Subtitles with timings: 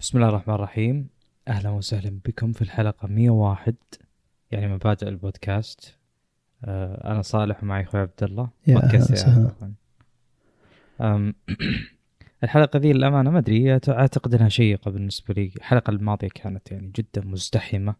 [0.00, 1.08] بسم الله الرحمن الرحيم.
[1.48, 3.74] أهلا وسهلا بكم في الحلقة 101
[4.50, 5.96] يعني مبادئ البودكاست.
[6.64, 8.48] آه أنا صالح ومعي أخوي عبد الله.
[8.66, 9.28] يا بودكاست
[11.00, 11.32] أهلا
[12.44, 15.52] الحلقة ذي للأمانة ما أدري أعتقد إنها شيقة بالنسبة لي.
[15.56, 17.94] الحلقة الماضية كانت يعني جدا مزدحمة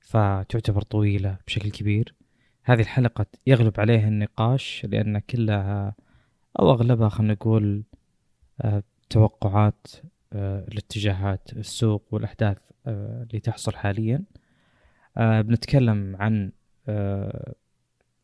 [0.00, 2.14] فتعتبر طويلة بشكل كبير.
[2.62, 5.94] هذه الحلقة يغلب عليها النقاش لأن كلها
[6.60, 7.82] أو أغلبها خلينا نقول
[8.60, 9.86] آه، توقعات
[10.32, 14.24] آه، لاتجاهات السوق والأحداث آه، اللي تحصل حاليا.
[15.16, 16.52] آه، بنتكلم عن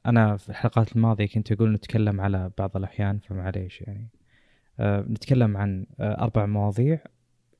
[0.06, 4.08] أنا في الحلقات الماضية كنت أقول نتكلم على بعض الأحيان فمعليش يعني.
[4.80, 6.98] نتكلم عن أربع مواضيع.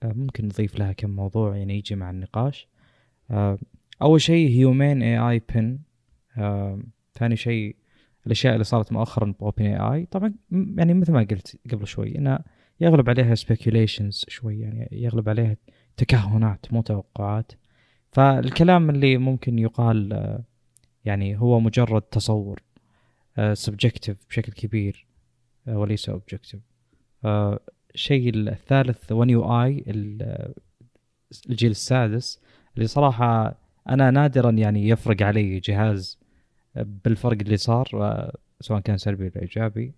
[0.05, 2.69] ممكن نضيف لها كم موضوع يعني يجي مع النقاش.
[4.03, 5.79] أول شيء هيومين اي اي بن
[7.15, 7.77] ثاني شيء
[8.27, 12.39] الأشياء اللي صارت مؤخرا ب OpenAI طبعا يعني مثل ما قلت قبل شوي انه
[12.81, 15.57] يغلب عليها speculations شوي يعني يغلب عليها
[15.97, 17.53] تكهنات مو توقعات.
[18.13, 20.45] فالكلام اللي ممكن يقال آه،
[21.05, 22.63] يعني هو مجرد تصور
[23.39, 25.07] آه، subjective بشكل كبير
[25.69, 26.11] آه، وليس
[27.25, 27.61] آه،
[27.95, 29.85] الشيء الثالث One UI
[31.51, 32.41] الجيل السادس
[32.77, 36.19] اللي صراحة أنا نادرا يعني يفرق علي جهاز
[36.75, 39.95] بالفرق اللي صار آه، سواء كان سلبي ولا إيجابي.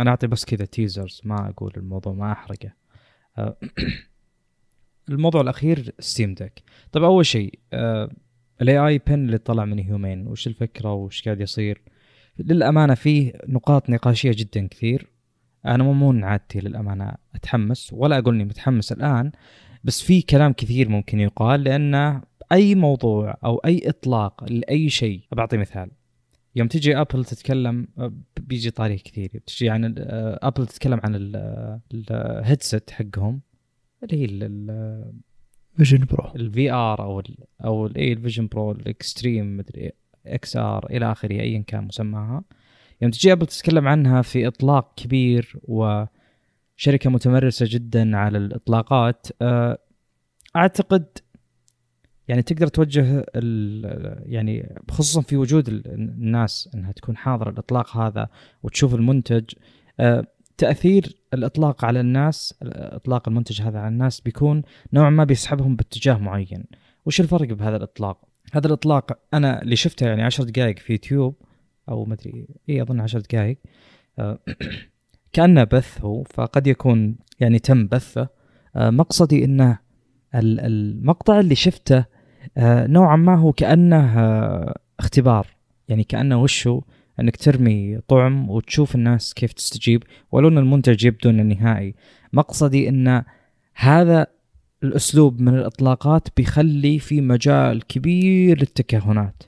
[0.00, 2.72] أنا أعطي بس كذا teasers ما أقول الموضوع ما أحرقه.
[3.38, 3.56] آه،
[5.08, 7.58] الموضوع الأخير Steam Deck طيب أول شيء
[8.62, 11.82] ال AI Pin اللي طلع من Humane وش الفكرة وش قاعد يصير؟
[12.38, 15.06] للأمانة فيه نقاط نقاشية جدا كثير.
[15.66, 19.32] أنا مو من عادتي للأمانة أتحمس ولا أقول إني متحمس الآن
[19.84, 25.56] بس في كلام كثير ممكن يقال لأن أي موضوع أو أي إطلاق لأي شيء بعطي
[25.56, 25.90] مثال.
[26.58, 29.30] يوم تجي Apple تتكلم آه، بيجي طاري كثير.
[29.34, 29.94] بتجي عن
[30.42, 31.14] Apple تتكلم عن
[31.94, 33.40] ال headset حقهم
[34.02, 34.28] اللي هي
[35.76, 39.92] Vision Pro ال VR أو ال أو اي ال Vision Pro ال extreme مدري
[40.26, 42.44] XR إلى آخره ايا كان مسماها.
[43.02, 49.26] يوم تجي Apple تتكلم عنها في إطلاق كبير وشركة متمرسة جدا على الإطلاقات
[50.56, 51.06] أعتقد
[52.28, 53.24] يعني تقدر توجه
[54.26, 58.28] يعني خصوصا في وجود ال- الناس إنها تكون حاضرة الاطلاق هذا
[58.62, 59.44] وتشوف المنتج
[60.00, 60.26] آه،
[60.58, 64.62] تأثير الإطلاق على الناس إطلاق المنتج هذا على الناس بيكون
[64.92, 66.64] نوعا ما بيسحبهم باتجاه معين.
[67.06, 68.18] وش الفرق بهذا الإطلاق؟
[68.52, 71.34] هذا الإطلاق أنا اللي شفته يعني عشر دقائق في يوتيوب
[71.88, 73.58] أو مدري إي أظن عشر دقائق
[74.18, 74.38] آه،
[75.32, 78.28] كأنه بث هو فقد يكون يعني تم بثه.
[78.76, 79.78] آه، مقصدي إنه
[80.34, 82.04] ال- المقطع اللي شفته
[82.58, 85.46] نوعا ما هو كأنه آه، اختبار.
[85.88, 86.80] يعني كأنه وشو
[87.20, 91.94] أنك ترمي طعم وتشوف الناس كيف تستجيب ولو إن المنتج يبدو إنه نهائي.
[92.32, 93.22] مقصدي إن
[93.74, 94.26] هذا
[94.82, 99.42] الأسلوب من الإطلاقات بيخلي في مجال كبير للتكهنات.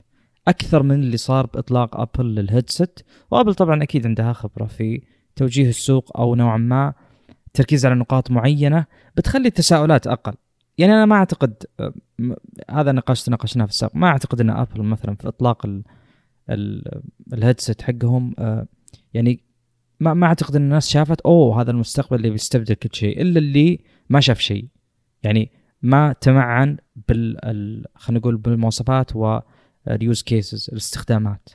[0.47, 5.01] أكثر من اللي صار بإطلاق أبل للهيدسет وأبل طبعا أكيد عندها خبرة في
[5.35, 6.93] توجيه السوق أو نوعا ما
[7.53, 8.85] تركيز على نقاط معينة
[9.17, 10.33] بتخلي التساؤلات أقل.
[10.77, 11.93] يعني أنا ما أعتقد آه،
[12.69, 13.95] هذا نقاش ناقشناه في السابق.
[13.95, 15.83] ما أعتقد إن ابل مثلا في إطلاق ال
[16.49, 17.01] ال
[17.33, 18.67] الهيدسيت حقهم آه،
[19.13, 19.43] يعني
[19.99, 23.79] ما ما أعتقد إن الناس شافت أوه هذا المستقبل اللي بيستبدل كل شيء إلا اللي
[24.09, 24.67] ما شاف شيء.
[25.23, 25.51] يعني
[25.81, 26.77] ما تمعن
[27.07, 31.49] بال خلينا نقول بالمواصفات واليوز كيسز الاستخدامات.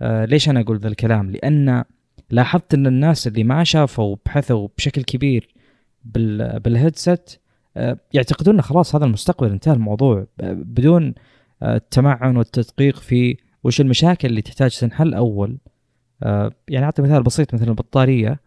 [0.00, 1.84] آه ليش أنا أقول ذا الكلام؟ لأن
[2.30, 5.54] لاحظت إن الناس اللي ما شافوا بحثوا بشكل كبير
[6.04, 6.60] بال
[8.12, 11.14] يعتقدون إن خلاص هذا المستقبل انتهى الموضوع ب- بدون
[11.62, 15.58] آه التمعن والتدقيق في وش المشاكل اللي تحتاج تنحل أول.
[16.22, 18.40] آه يعني أعطي مثال بسيط مثل البطارية.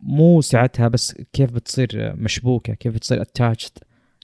[0.00, 3.70] مو سعتها بس كيف بتصير مشبوكة كيف بتصير اتاتشد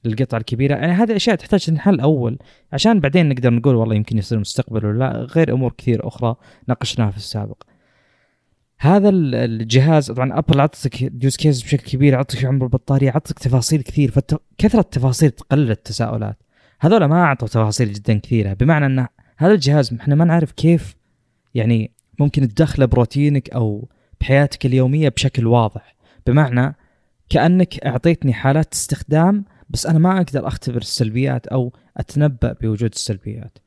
[0.04, 0.74] للقطعة الكبيرة.
[0.74, 2.38] يعني هذه أشياء تحتاج تنحل أول.
[2.72, 6.34] عشان بعدين نقدر نقول والله يمكن يصير مستقبل ولا لا غير أمور كثير أخرى
[6.68, 7.62] ناقشناها في السابق.
[8.84, 13.82] هذا ال- الجهاز طبعا Apple عطتك use case بشكل كبير عطتك عمر البطارية عطتك تفاصيل
[13.82, 16.36] كثير فكثرة التفاصيل تقلل التساؤلات
[16.80, 19.06] هذول ما أعطوا تفاصيل جدا كثيرة بمعنى إن
[19.36, 20.94] هذا الجهاز إحنا ما نعرف كيف
[21.54, 23.88] يعني ممكن تدخله بروتينك أو
[24.20, 25.94] بحياتك اليومية بشكل واضح
[26.26, 26.74] بمعنى
[27.28, 33.58] كأنك أعطيتني حالات استخدام بس أنا ما أقدر أختبر السلبيات أو أتنبأ بوجود السلبيات.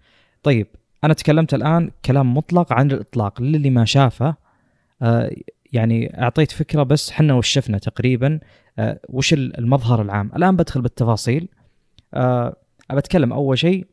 [0.44, 0.68] طيب
[1.04, 4.45] أنا تكلمت الآن كلام مطلق عن الإطلاق للي ما شافه
[5.74, 8.40] يعني أعطيت فكرة بس حنا وشفنا تقريبا
[8.80, 10.32] آه وش المظهر العام.
[10.36, 11.48] الآن بدخل بالتفاصيل
[12.14, 12.56] آه
[12.94, 13.88] بتكلم أول شيء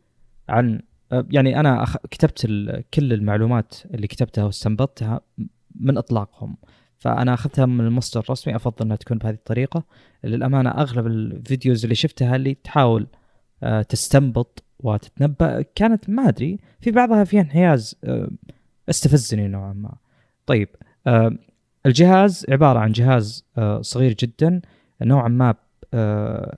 [0.48, 0.80] عن
[1.12, 1.84] آه يعني أنا.
[2.10, 2.46] كتبت.
[2.94, 5.20] كل المعلومات اللي كتبتها واستنبطتها
[5.74, 6.56] من إطلاقهم
[6.98, 9.84] فأنا أخذتها من المصدر الرسمي أفضل أنها تكون بهذه الطريقة
[10.24, 13.06] للأمانة أغلب ال videos اللي شفتها اللي تحاول
[13.62, 18.30] آه، تستنبط وتتنبأ كانت ما أدري في بعضها فيها انحياز آه،
[18.88, 19.96] استفزني نوعا ما
[20.46, 20.91] طيب آه،
[21.86, 23.44] الجهاز عبارة عن جهاز
[23.80, 24.60] صغير جدا
[25.02, 25.54] نوعا ما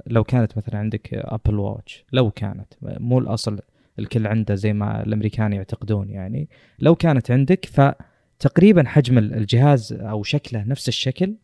[0.06, 3.58] لو كانت مثلا عندك Apple Watch لو كانت مو الأصل
[3.98, 6.48] الكل عنده زي ما الأمريكان يعتقدون يعني.
[6.78, 11.34] لو كانت عندك فتقريبا حجم الجهاز أو شكله نفس الشكل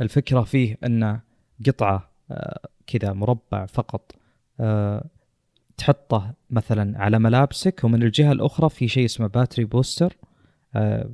[0.00, 1.20] الفكرة فيه انه
[1.66, 2.10] قطعة
[2.86, 4.12] كذا مربع فقط
[4.60, 5.04] آه،
[5.76, 10.16] تحطه مثلا على ملابسك ومن الجهة الأخرى في شيء اسمه battery booster
[10.74, 11.10] آه،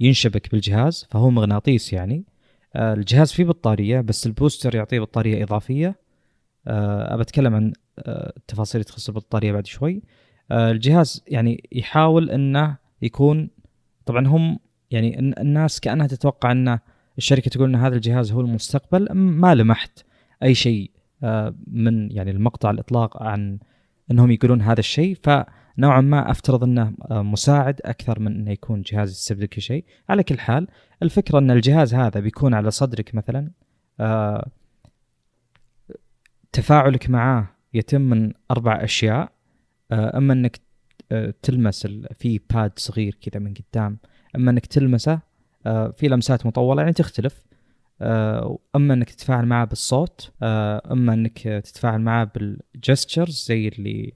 [0.00, 2.24] ينشبك بالجهاز فهو مغناطيس يعني.
[2.76, 6.08] آه، الجهاز فيه بطارية بس ال booster يعطيه بطارية إضافية.
[6.66, 7.72] أبى أتكلم عن
[8.08, 10.02] التفاصيل تخص البطارية بعد شوي.
[10.52, 13.50] الجهاز يعني يحاول إنه يكون
[14.06, 14.58] طبعا هم
[14.90, 16.78] يعني الناس كأنها تتوقع إن
[17.18, 20.04] الشركة تقول إن هذا الجهاز هو المستقبل ما لمحت
[20.42, 20.90] أي شيء
[21.22, 23.58] آه، من يعني المقطع الإطلاق عن
[24.10, 25.14] إنهم يقولون هذا الشيء.
[25.78, 29.84] فنوعا ما أفترض أنه آه، مساعد أكثر من أنه يكون جهاز يستبدل كل شيء.
[30.08, 30.66] على كل حال
[31.02, 33.50] الفكرة أن الجهاز هذا بيكون على صدرك مثلا
[34.00, 34.48] آه،
[36.52, 39.32] تفاعلك معاه يتم من أربع أشياء
[39.92, 40.60] أما أنك
[41.42, 41.86] تلمس
[42.18, 43.98] في pad صغير كذا من قدام
[44.36, 45.20] أما أنك تلمسه
[45.64, 47.48] في لمسات مطولة يعني تختلف
[48.00, 54.12] آه، أما أنك تتفاعل معه بالصوت آه، أما أنك تتفاعل معه بال gestures زي اللي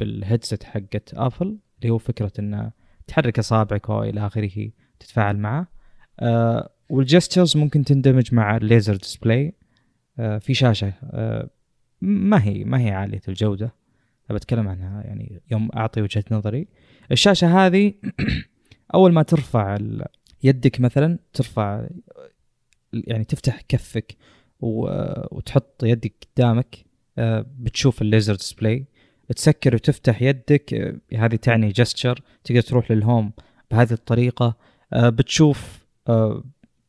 [0.00, 2.72] بال headset حقت Apple اللي هو فكرة إنه
[3.06, 5.66] تحرك أصابعك والى آخره تتفاعل معه.
[6.20, 9.54] آه، وال gestures ممكن تندمج مع ال laser display
[10.16, 10.92] في شاشة
[12.00, 13.74] ما هي ما هي عالية الجودة.
[14.30, 16.68] بتكلم عنها يعني يوم أعطي وجهة نظري.
[17.12, 17.94] الشاشة هذه
[18.94, 19.78] أول ما ترفع
[20.42, 21.86] يدك مثلا ترفع
[22.92, 24.16] يعني تفتح كفك
[24.60, 26.84] وتحط يدك قدامك
[27.18, 28.86] آه، بتشوف الليزر display
[29.32, 33.32] تسكر وتفتح يدك آه، هذه تعني gesture تقدر تروح لل home
[33.70, 34.56] بهذه الطريقة.
[34.92, 35.82] آه، بتشوف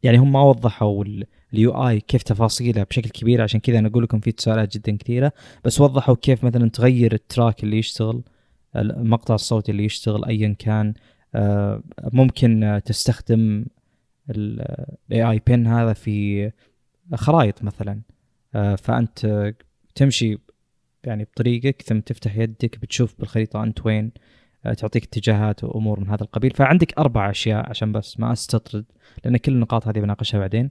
[0.03, 1.03] يعني هم ما وضحوا
[1.53, 5.31] ال UI كيف تفاصيله بشكل كبير عشان كذا أنا أقول لكم في تساؤلات جدا كثيرة.
[5.63, 8.23] بس وضحوا كيف مثلا تغير ال track اللي يشتغل
[8.75, 10.93] المقطع الصوتي اللي يشتغل ايا كان.
[12.03, 13.65] ممكن تستخدم
[14.29, 16.51] ال AI Pin هذا في
[17.15, 18.01] خرائط مثلا.
[18.55, 19.53] آه، فأنت
[19.95, 20.37] تمشي
[21.03, 24.11] يعني بطريقك ثم تفتح يدك بتشوف بالخريطة أنت وين
[24.65, 26.51] آه، تعطيك اتجاهات وأمور من هذا القبيل.
[26.51, 28.85] فعندك أربع أشياء عشان بس ما أستطرد
[29.25, 30.69] لأن كل النقاط هذه بناقشها بعدين.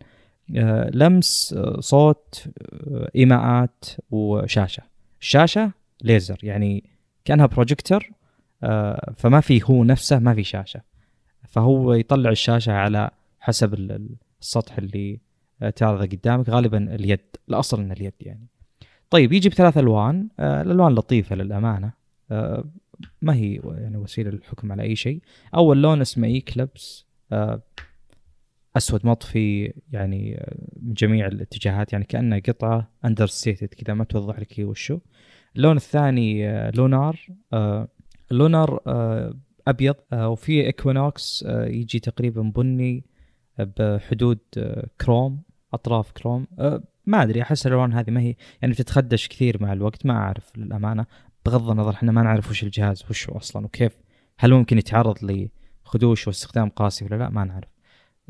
[0.56, 2.44] آه، لمس صوت
[3.17, 4.82] إيماءات وشاشة.
[5.20, 6.85] الشاشة ليزر يعني
[7.25, 8.11] كأنها بروجيكتور
[9.17, 10.81] فما في هو نفسه ما في شاشة.
[11.49, 13.75] فهو يطلع الشاشة على حسب
[14.40, 15.20] السطح اللي
[15.62, 18.46] آه، تعرضه قدامك غالبا اليد الأصل ان اليد يعني.
[19.12, 20.29] طيب يجي بثلاث ألوان.
[20.38, 21.93] آه الألوان لطيفة للأمانة.
[22.31, 22.64] آه
[23.23, 25.20] ما هي يعني وسيلة للحكم على أي شيء.
[25.55, 27.06] أول لون اسمه Eclipse.
[27.32, 27.62] آه
[28.76, 30.47] أسود مطفي يعني
[30.82, 34.99] من جميع الاتجاهات يعني كأنه قطعة اندر كذا ما توضح لك هي وشو.
[35.56, 37.26] اللون الثاني Lunar.
[38.31, 38.81] Lunar
[39.69, 39.94] أبيض.
[40.12, 41.44] وفي Equinox.
[41.49, 43.05] يجي تقريبا بني
[43.59, 44.38] بحدود
[45.00, 45.43] كروم
[45.73, 46.47] أطراف كروم.
[47.06, 51.06] ما أدري أحس الألوان هذه ما هي يعني بتتخدش كثير مع الوقت ما أعرف للأمانة.
[51.47, 53.92] بغض النظر إحنا ما نعرف وش الجهاز وش هو أصلا وكيف.
[54.38, 55.47] هل ممكن يتعرض
[55.85, 57.68] لخدوش واستخدام قاسي ولا لا؟ ما نعرف.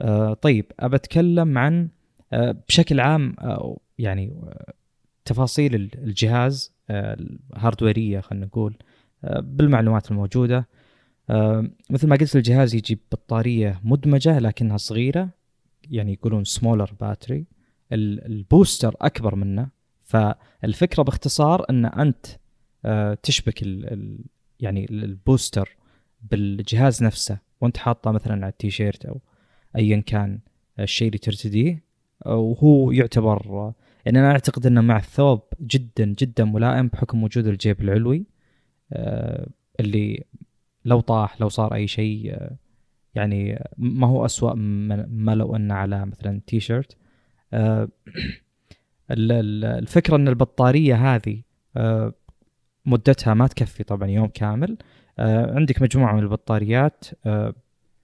[0.00, 1.88] آه طيب أبى أتكلم عن
[2.32, 4.40] آه بشكل عام آه يعني
[5.24, 7.16] تفاصيل الجهاز آه
[7.54, 8.76] ال hardware ية خلينا نقول
[9.24, 10.68] آه بالمعلومات الموجودة.
[11.30, 15.28] آه مثل ما قلت الجهاز يجي ببطاريه مدمجة لكنها صغيرة
[15.90, 17.46] يعني يقولون smaller battery
[17.92, 19.68] ال booster أكبر منه.
[20.04, 22.26] فالفكرة باختصار إن أنت
[22.84, 24.24] آه تشبك ال ال
[24.60, 25.76] يعني ال booster
[26.30, 29.20] بالجهاز نفسه وأنت حاطه مثلا على التيشيرت أو
[29.76, 30.40] ايا كان
[30.80, 31.84] الشيء اللي ترتديه
[32.26, 33.72] وهو يعتبر
[34.04, 38.26] يعني أنا أعتقد إنه مع الثوب جدا جدا ملائم بحكم وجود الجيب العلوي
[38.92, 39.48] آه
[39.80, 40.24] اللي
[40.84, 42.56] لو طاح لو صار أي شيء آه،
[43.14, 46.96] يعني ما هو أسوأ ما لو إنه على مثلا تي شيرت آه،
[49.10, 51.42] الفكرة إن البطارية هذه
[51.76, 52.12] آه،
[52.86, 54.76] مدتها ما تكفي طبعا يوم كامل.
[55.18, 57.04] عندك مجموعة من البطاريات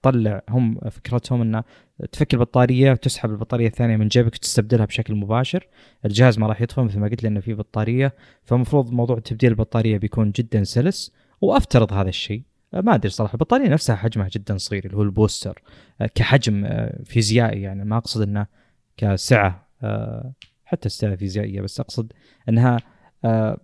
[0.02, 1.64] طلع هم فكرتهم إنه
[2.12, 5.66] تفك البطارية وتسحب البطارية الثانية من جيبك وتستبدلها بشكل مباشر.
[6.04, 8.14] الجهاز ما راح يطفى مثل ما قلت لأنه في بطارية.
[8.44, 11.12] فالمفروض موضوع تبديل البطارية بيكون جدا سلس.
[11.40, 12.42] وأفترض هذا الشيء.
[12.74, 15.62] آه، ما أدري صراحة البطارية نفسها حجمها جدا صغير اللي هو البوستر.
[16.00, 17.84] آه، كحجم آه، فيزيائي يعني.
[17.84, 18.46] ما أقصد إنه
[18.98, 20.32] كسعة آه،
[20.64, 22.12] حتى السعة فيزيائيه بس أقصد
[22.48, 22.78] إنها
[23.24, 23.60] آه،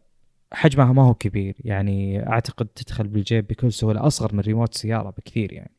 [0.53, 1.57] حجمها ما هو كبير.
[1.61, 5.73] يعني أعتقد تدخل بالجيب بكل سهولة أصغر من ريموت سيارة بكثير يعني.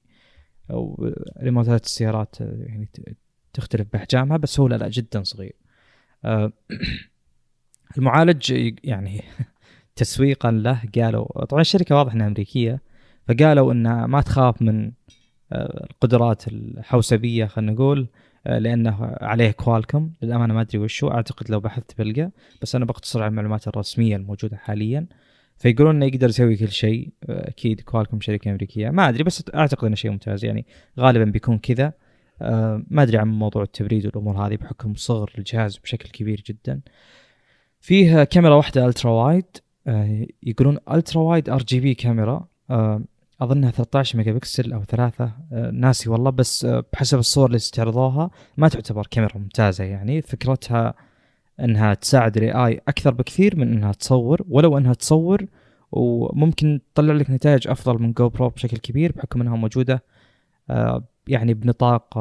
[0.71, 2.89] أو ريموتات السيارات آه، يعني
[3.53, 5.55] تختلف بأحجامها بس هو لا لا جدا صغير.
[6.25, 6.51] آه،
[7.97, 9.21] المعالج يعني
[9.95, 12.81] تسويقا له قالوا طبعا الشركة واضح إنها أمريكية
[13.27, 14.91] فقالوا إنها ما تخاف من
[15.51, 18.07] آه، القدرات الحوسبية خلينا نقول آه،
[18.45, 21.07] لأنه عليه Qualcomm للأمانة ما أدري وشو.
[21.07, 22.31] أعتقد لو بحثت بلقى.
[22.61, 25.07] بس أنا بقتصر على المعلومات الرسمية الموجودة حاليا.
[25.57, 27.13] فيقولون إنه يقدر يسوي كل شيء.
[27.29, 28.89] آه، أكيد Qualcomm شركة أمريكية.
[28.89, 30.45] ما أدري بس أعتقد إنه شيء ممتاز.
[30.45, 30.65] يعني
[30.99, 31.93] غالبا بيكون كذا.
[32.41, 34.55] آه، ما أدري عن موضوع التبريد والأمور هذه.
[34.55, 36.81] بحكم صغر الجهاز بشكل كبير جدا.
[37.79, 39.45] فيه كاميرا واحدة ultra wide
[39.87, 42.47] آه، يقولون ultra wide RGB camera.
[42.69, 43.01] آه،
[43.41, 45.31] أظنها 13 ميجا بكسل أو ثلاثة.
[45.51, 50.21] آه، ناسي والله بس آه، بحسب الصور اللي استعرضوها ما تعتبر كاميرا ممتازة يعني.
[50.21, 50.93] فكرتها
[51.59, 55.45] إنها تساعد ال AI أكثر بكثير من إنها تصور ولو إنها تصور
[55.91, 60.03] وممكن تطلع لك نتائج أفضل من GoPro بشكل كبير بحكم إنها موجودة
[60.69, 62.17] آه، يعني بنطاق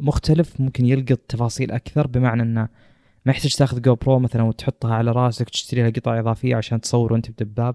[0.00, 0.60] مختلف.
[0.60, 2.68] ممكن يلقط تفاصيل أكثر بمعنى إنه
[3.26, 7.30] ما يحتاج تاخذ GoPro مثلا وتحطها على راسك تشتري لها قطع إضافية عشان تصور وأنت
[7.30, 7.74] بدباب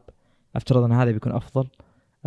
[0.56, 1.68] أفترض إن هذا بيكون أفضل.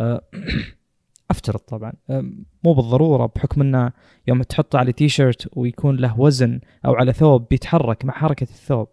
[1.30, 2.24] افترض طبعا أه،
[2.64, 3.92] مو بالضرورة بحكم إنه
[4.28, 8.88] يوم تحطه على تي شيرت ويكون له وزن أو على ثوب بيتحرك مع حركة الثوب.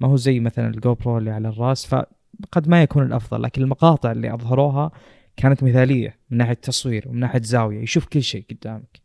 [0.00, 4.12] ما هو زي مثلا ال GoPro اللي على الراس فقد ما يكون الأفضل لكن المقاطع
[4.12, 4.90] اللي أظهروها
[5.36, 9.00] كانت مثالية من ناحية تصوير ومن ناحية زاوية يشوف كل شيء قدامك.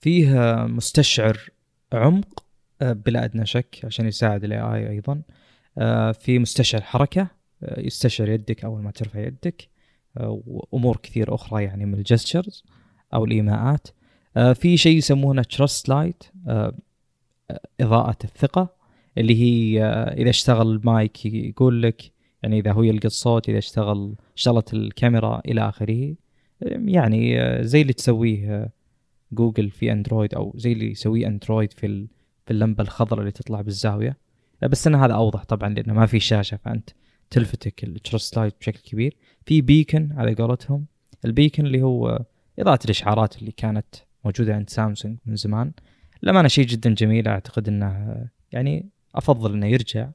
[0.00, 1.38] فيه آه، مستشعر
[1.92, 2.44] عمق
[2.82, 5.22] آه، بلا أدنى شك عشان يساعد ال AI أيضا.
[5.78, 7.28] آه، في مستشعر حركة
[7.62, 9.62] آه، يستشعر يدك أول ما ترفع يدك.
[9.62, 9.73] آه،
[10.16, 12.64] وأمور كثير أخرى يعني من ال gestures
[13.14, 13.88] أو الإيماءات.
[14.36, 16.24] آه، في شيء يسمونه trust light
[17.80, 18.74] إضاءة الثقة
[19.18, 24.14] اللي هي آه، إذا اشتغل المايك يقول لك يعني إذا هو يلقط الصوت إذا اشتغل
[24.36, 26.14] اشتغلت الكاميرا إلى آخره.
[26.70, 28.70] يعني آه، زي اللي تسويه آه،
[29.32, 32.06] جوجل في أندرويد أو زي اللي يسويه أندرويد في
[32.46, 34.16] في اللمبة الخضراء اللي تطلع بالزاوية.
[34.62, 36.90] بس ان هذا أوضح طبعا لأنه ما في شاشة فأنت
[37.30, 39.16] تلفتك ال trust light بشكل كبير.
[39.46, 40.86] في beacon على قولتهم.
[41.24, 42.24] ال beacon اللي هو
[42.58, 43.86] إضاءة الإشعارات اللي كانت
[44.24, 45.72] موجودة عند سامسونج من زمان.
[46.22, 50.08] للامانه شيء جدا جميل أعتقد إنه يعني أفضل إنه يرجع.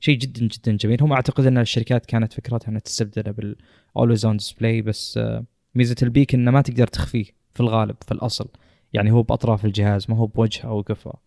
[0.00, 1.02] شيء جدا جدا جميل.
[1.02, 5.96] هم أعتقد إن الشركات كانت فكرتها إنها تستبدله بال always on display بس آه، ميزة
[6.02, 7.24] ال beacon إنه ما تقدر تخفيه
[7.54, 8.48] في الغالب في الأصل.
[8.92, 11.18] يعني هو بأطراف الجهاز ما هو بوجه أو قفا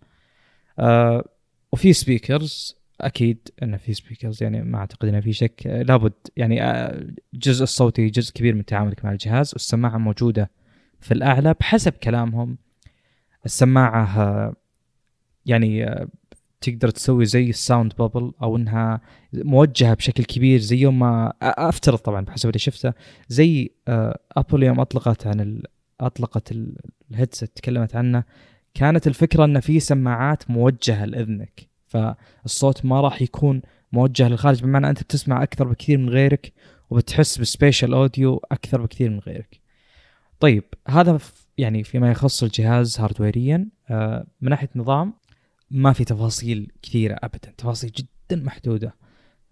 [0.80, 1.26] آه
[1.72, 7.06] وفي speakers أكيد انه في speakers يعني ما أعتقد انه في شك لابد يعني آه
[7.34, 10.50] الجزء الصوتي جزء كبير من تعاملك مع الجهاز والسماعة موجودة
[11.00, 12.58] في الأعلى بحسب كلامهم
[13.46, 14.56] السماعة آه
[15.46, 16.08] يعني آه
[16.62, 19.02] تقدر تسوي زي ال sound bubble أو إنها
[19.34, 22.94] موجهة بشكل كبير زي يوم ما أفترض طبعا بحسب اللي شفته
[23.28, 23.72] زي
[24.38, 25.62] ابل يوم أطلقت عن.
[26.02, 26.76] أطلقت ال-
[27.12, 28.24] ال headset تكلمت عنه
[28.74, 33.62] كانت الفكرة إن في سماعات موجهة لإذنك فالصوت ما راح يكون
[33.92, 36.54] موجه للخارج بمعنى أنت بتسمع أكثر بكثير من غيرك
[36.90, 39.60] وبتحس ب spatial audio أكثر بكثير من غيرك.
[40.40, 41.20] طيب هذا
[41.58, 45.14] يعني فيما يخص الجهاز hardware يا آه، من ناحية نظام
[45.72, 48.96] ما في تفاصيل كثيرة ابدا تفاصيل جدا محدودة.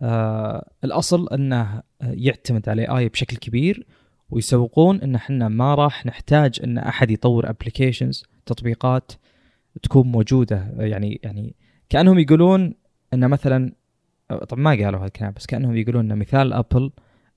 [0.02, 3.88] آه، الأصل أنه يعتمد على AI بشكل كبير
[4.30, 9.12] ويسوقون إن إحنا ما راح نحتاج إن أحد يطور applications تطبيقات
[9.84, 11.56] تكون موجودة يعني يعني
[11.90, 12.74] كأنهم يقولون
[13.14, 13.72] ان مثلا
[14.50, 16.92] طبعا ما قالوا هالكلام بس كأنهم يقولون ان مثلا أبل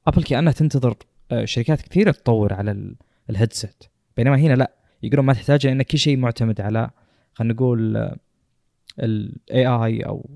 [0.06, 0.94] أبل كأنها تنتظر
[1.30, 2.96] آه، شركات كثيرة تطور على ال-
[3.30, 4.72] ال headset بينما هنا لا
[5.02, 6.90] يقولون ما تحتاج لأن كل شيء معتمد على
[7.34, 7.96] خلينا نقول
[9.00, 10.30] ال AI أو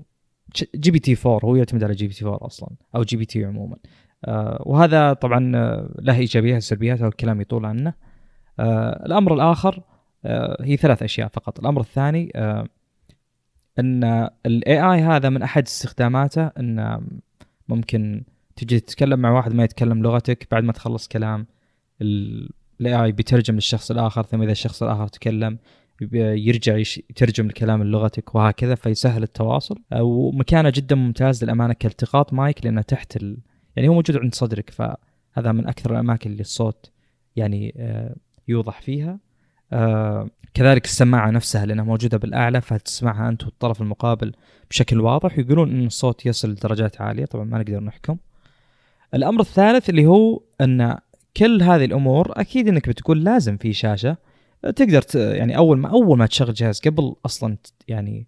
[0.75, 3.77] GPT 4 هو يعتمد على جي بي تي 4 أصلا أو جي بي تي عموما.
[4.25, 7.93] آه، وهذا طبعا آه، له إيجابيات وسلبيات والكلام يطول عنه.
[8.59, 9.83] آه، الأمر الآخر
[10.25, 11.59] آه، هي ثلاث أشياء فقط.
[11.59, 12.67] الأمر الثاني آه،
[13.79, 14.03] إن
[14.45, 17.07] ال AI هذا من أحد استخداماته إن
[17.67, 18.23] ممكن
[18.55, 21.47] تجي تتكلم مع واحد ما يتكلم لغتك بعد ما تخلص كلام
[22.01, 25.57] ال AI بيترجم للشخص الآخر ثم إذا الشخص الآخر تكلم
[26.11, 29.75] يرجع يترجم الكلام لغتك وهكذا فيسهل التواصل.
[29.95, 33.37] ومكانه جدا ممتاز للأمانة كالتقاط مايك لأنه تحت ال...
[33.75, 36.91] يعني هو موجود عند صدرك فهذا من أكثر الأماكن اللي الصوت
[37.35, 38.15] يعني آه،
[38.47, 39.19] يوضح فيها.
[39.73, 44.33] آه، كذلك السماعة نفسها لأنها موجودة بالأعلى فتسمعها أنت والطرف المقابل
[44.69, 45.37] بشكل واضح.
[45.37, 48.17] ويقولون إن الصوت يصل لدرجات عالية طبعا ما نقدر نحكم.
[49.13, 50.97] الأمر الثالث اللي هو أن
[51.37, 54.17] كل هذه الأمور أكيد إنك بتقول لازم في شاشة
[54.63, 58.27] تقدر ت- يعني أول ما أول ما تشغل جهاز قبل أصلا يعني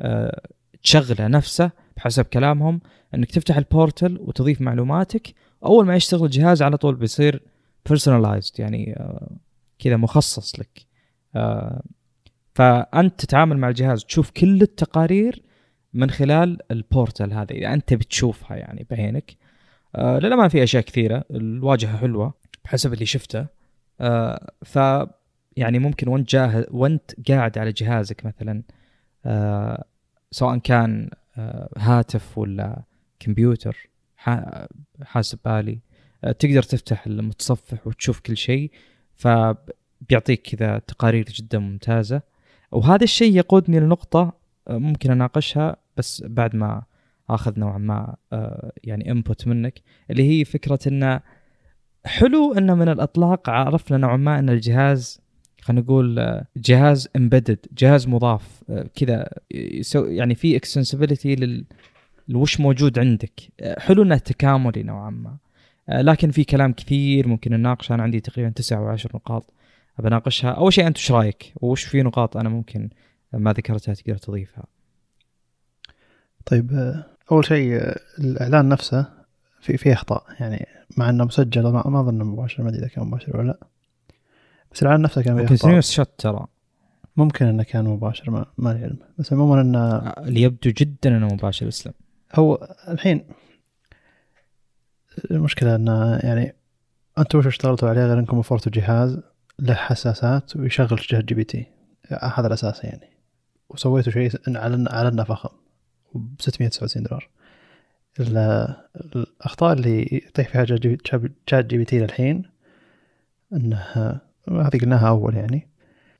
[0.00, 0.40] آه،
[0.82, 2.80] تشغله نفسه بحسب كلامهم
[3.14, 7.42] إنك تفتح البورتل وتضيف معلوماتك أول ما يشتغل الجهاز على طول بيصير
[7.88, 9.30] personalized يعني آه،
[9.78, 10.86] كذا مخصص لك.
[11.36, 11.82] آه،
[12.54, 15.42] فأنت تتعامل مع الجهاز تشوف كل التقارير
[15.92, 19.36] من خلال البورتل هذا إذا أنت بتشوفها يعني بعينك.
[19.96, 23.46] آه للأمانة في أشياء كثيرة الواجهة حلوة بحسب اللي شفته.
[24.00, 24.78] آه ف
[25.56, 28.62] يعني ممكن وانت جاهز وانت قاعد على جهازك مثلا
[29.24, 29.84] آه
[30.30, 32.82] سواء كان آه هاتف ولا
[33.18, 33.88] كمبيوتر
[35.02, 35.80] حاسب آلي
[36.24, 38.70] آه تقدر تفتح المتصفح وتشوف كل شيء.
[39.16, 42.22] فبيعطيك كذا تقارير جدا ممتازة.
[42.72, 44.32] وهذا الشيء يقودني لنقطة
[44.68, 46.82] آه، ممكن أناقشها بس بعد ما
[47.30, 51.20] آخذ نوعا ما آه، يعني input منك اللي هي فكرة انه
[52.04, 55.20] حلو انه من الإطلاق عرفنا نوعا ما إن الجهاز
[55.60, 59.28] خلينا نقول آه، جهاز embedded جهاز مضاف كذا
[59.94, 61.64] يعني في extensibility لل
[62.28, 63.40] لوش موجود عندك.
[63.78, 65.36] حلو إنه تكاملي نوعا ما.
[65.88, 67.94] لكن في كلام كثير ممكن نناقشه.
[67.94, 69.52] أنا عندي تقريبا تسع أو عشر نقاط
[69.98, 72.88] بناقشها أول شيء أنت إيش رأيك؟ وش في نقاط أنا ممكن
[73.32, 74.64] ما ذكرتها تقدر تضيفها؟
[76.46, 79.06] طيب آه، أول شيء آه، الإعلان نفسه
[79.60, 80.24] في فيه أخطاء.
[80.40, 80.66] يعني
[80.96, 83.58] مع إنه مسجل ما أظن مباشر ما أدري إذا كان مباشر ولا لا.
[84.72, 85.80] بس الإعلان نفسه كان فيه أخطاء.
[85.80, 86.46] شوت ترى.
[87.16, 91.16] ممكن إنه كان مباشر ما ما لي علم بس عموما إنه آه، اللي يبدو جدا
[91.16, 91.92] إنه مباشر أسلم.
[92.34, 93.24] هو الحين
[95.30, 96.54] المشكلة انه يعني
[97.18, 99.20] أنتم وش اشتغلتوا عليه غير إنكم وفرتوا جهاز
[99.58, 101.66] له حساسات ويشغل جهاز GPT؟
[102.22, 103.10] هذا الأساس يعني.
[103.68, 105.48] وسويتوا شيء على على فخم
[106.14, 107.28] ب 699 دولار.
[108.20, 108.76] ال-
[109.16, 110.64] الأخطاء اللي يطيح فيها
[111.46, 112.42] ChatGPT للحين
[113.52, 113.76] انه
[114.48, 115.68] هذه قلناها أول يعني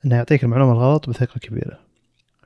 [0.05, 1.79] إنه يعطيك المعلومة الغلط بثقه كبيرة.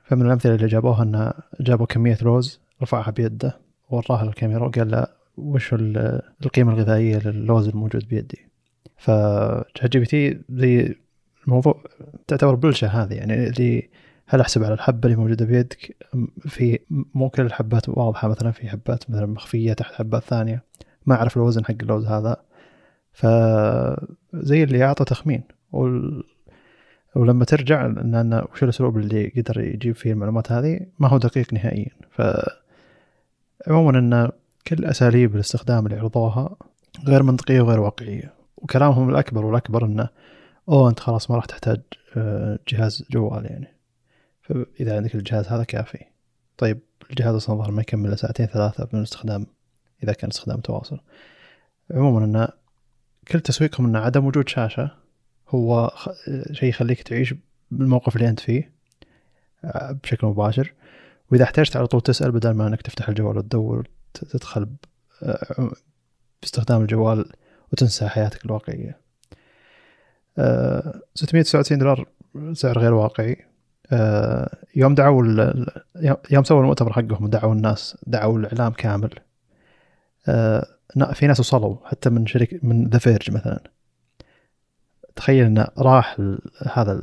[0.04, 3.58] فمن الأمثلة اللي جابوها انه جابوا كمية لوز رفعها بيده
[3.90, 5.06] وراها للكاميرا وقال له
[5.36, 8.48] وش ال- القيمة الغذائية للوز الموجود بيدي.
[8.96, 10.94] ف ChatGPT زي
[11.46, 11.84] الموضوع
[12.26, 13.88] تعتبر بلشة هذه يعني اللي
[14.26, 15.96] هل أحسب على الحبة اللي موجودة بيدك؟
[16.40, 20.64] في مو كل الحبات واضحة مثلا في حبات مثلا مخفية تحت حبات ثانية.
[21.06, 22.36] ما أعرف الوزن حق اللوز هذا.
[23.12, 25.42] فزي اللي أعطى تخمين.
[25.72, 26.24] وال...
[27.16, 31.54] ولما ترجع ان أن وش الأسلوب اللي قدر يجيب فيه المعلومات هذه؟ ما هو دقيق
[31.54, 31.90] نهائيا.
[32.10, 32.22] ف
[33.68, 34.30] عموما إن
[34.66, 36.56] كل أساليب الاستخدام اللي عرضوها
[37.04, 38.34] غير منطقية وغير واقعية.
[38.56, 40.08] وكلامهم الأكبر والأكبر إنه
[40.68, 41.80] أوه أنت خلاص ما راح تحتاج
[42.16, 43.68] آه، جهاز جوال يعني.
[44.42, 46.04] فإذا عندك الجهاز هذا كافي.
[46.58, 49.46] طيب الجهاز أصلا ظهر ما يكمل ساعتين ثلاثة من الاستخدام
[50.02, 51.00] إذا كان استخدام تواصل
[51.90, 52.48] عموما ان
[53.28, 54.90] كل تسويقهم ان عدم وجود شاشة
[55.48, 56.08] هو خ...
[56.52, 57.34] شيء يخليك تعيش
[57.70, 58.72] بالموقف اللي أنت فيه
[59.64, 60.74] آه، بشكل مباشر.
[61.32, 64.68] وإذا احتجت على طول تسأل بدل ما إنك تفتح الجوال وتدور تدخل
[65.22, 65.72] آه،
[66.42, 67.32] باستخدام الجوال
[67.72, 69.00] وتنسى حياتك الواقعية.
[70.38, 72.06] آه، 699 دولار
[72.52, 73.36] سعر غير واقعي.
[73.92, 75.52] آه، يوم دعوا
[76.30, 79.10] يوم سووا المؤتمر حقهم ودعوا الناس دعوا الإعلام كامل.
[80.28, 80.66] آه،
[81.12, 83.60] في ناس وصلوا حتى من شركة من The Verge مثلا.
[85.16, 86.20] تخيل إنه راح
[86.72, 87.02] هذا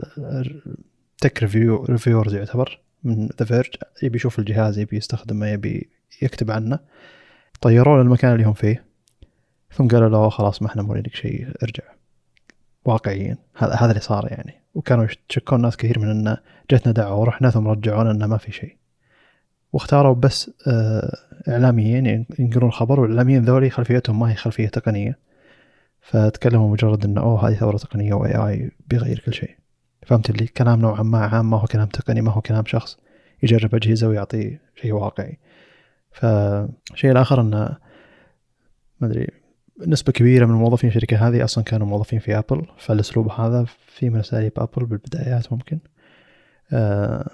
[1.17, 2.88] tech review reviewers يعتبر.
[3.03, 5.89] من The Verge يبي يشوف الجهاز يبي يستخدمه يبي
[6.21, 6.79] يكتب عنه.
[7.61, 8.85] طيروه للمكان اللي هم فيه.
[9.71, 11.83] ثم قالوا له خلاص ما إحنا مورينك شيء ارجع.
[12.85, 14.53] واقعيا هذا هذا اللي صار يعني.
[14.73, 16.37] وكانوا يشكون ناس كثير من انه
[16.71, 18.77] جتنا دعوة ورحنا ثم رجعونا انه ما في شيء.
[19.73, 25.19] واختاروا بس آه، إعلاميين ينقلون الخبر والإعلاميين ذولي خلفيتهم ما هي خلفية تقنية.
[26.01, 29.55] فتكلموا مجرد انه أوه هذه ثورة تقنية و AI بيغير كل شيء.
[30.05, 32.97] فهمت اللي كلام نوعا ما عام ما هو كلام تقني ما هو كلام شخص
[33.43, 35.39] يجرب أجهزة ويعطي شيء واقعي.
[36.11, 37.77] فالشيء الآخر انه
[38.99, 39.27] ما أدري
[39.87, 44.19] نسبة كبيرة من موظفين الشركة هذه أصلا كانوا موظفين في أبل فالأسلوب هذا في من
[44.19, 45.79] أساليب أبل بالبدايات ممكن.
[46.73, 47.29] آه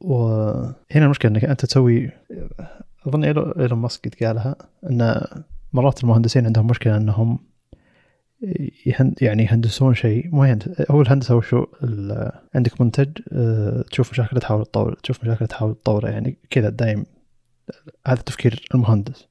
[0.00, 2.10] وهنا المشكلة أنك أنت تسوي
[3.06, 4.56] أظن إيلو- إيلون ماسك قد قالها
[4.90, 5.24] أن
[5.72, 7.38] مرات المهندسين عندهم مشكلة أنهم
[8.86, 10.28] يهن يعني يهندسون شيء.
[10.32, 11.66] مو يهند- هو الهندسة وشو
[12.54, 16.08] عندك منتج آه، تشوف مشاكل تحاول تطور تشوف مشاكل تحاول تطوره.
[16.08, 17.06] يعني كذا دايم
[18.06, 19.28] هذا تفكير المهندس.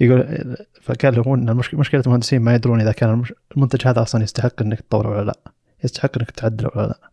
[0.00, 3.22] يقول فقال هو إن مشكلة المهندسين ما يدرون إذا كان
[3.56, 5.38] المنتج هذا أصلا يستحق إنك تطوره ولا لا.
[5.84, 7.10] يستحق إنك تعدله ولا لا.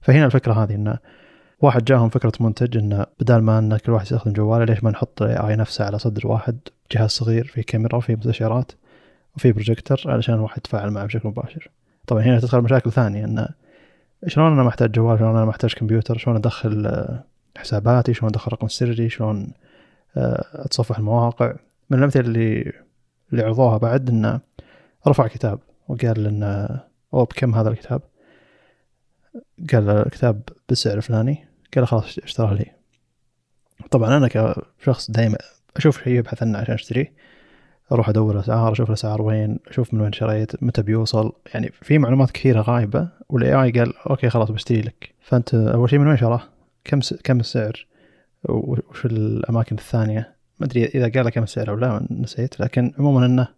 [0.00, 0.98] فهنا الفكرة هذه انه
[1.60, 5.22] واحد جاهم فكرة منتج انه بدال ما إن كل واحد يستخدم جواله ليش ما نحط
[5.22, 6.58] إي نفسه على صدر واحد
[6.92, 8.72] جهاز صغير فيه كاميرا وفيه مستشعرات؟
[9.36, 11.70] وفي بروجيكتور علشان الواحد يتفاعل معه بشكل مباشر.
[12.06, 13.48] طبعا هنا تدخل مشاكل ثانية انه
[14.26, 17.24] شلون أنا محتاج جوال؟ شلون أنا محتاج كمبيوتر؟ شلون أدخل آه،
[17.56, 19.52] حساباتي؟ شلون أدخل رقم سري؟ شلون
[20.16, 21.56] آه، أتصفح المواقع؟
[21.90, 22.72] من الأمثلة اللي
[23.32, 24.40] اللي عرضوها بعد انه
[25.08, 26.80] رفع كتاب وقال لنا
[27.14, 28.02] أو بكم هذا الكتاب؟
[29.72, 32.72] قال الكتاب بالسعر الفلاني قال خلاص اشتراه لي.
[33.90, 35.38] طبعا أنا كشخص دائما
[35.76, 37.12] أشوف شيء ابحث عنه عشان أشتريه.
[37.92, 41.32] أروح أدور اسعار أشوف الاسعار وين أشوف من وين شريت متى بيوصل.
[41.54, 45.14] يعني في معلومات كثيرة غايبة وال AI قال okay خلاص بشتري لك.
[45.20, 46.42] فأنت أول شيء من وين شراه؟
[46.84, 47.14] كم س...
[47.14, 47.86] كم السعر؟
[48.48, 52.60] وش الأماكن الثانية؟ ما أدري إذا قال كم السعر أو لا نسيت.
[52.60, 53.48] لكن عموما إنه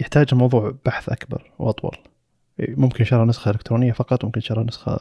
[0.00, 1.96] يحتاج الموضوع بحث أكبر وأطول.
[2.58, 5.00] ممكن شرى نسخة إلكترونية فقط ممكن شرى نسخة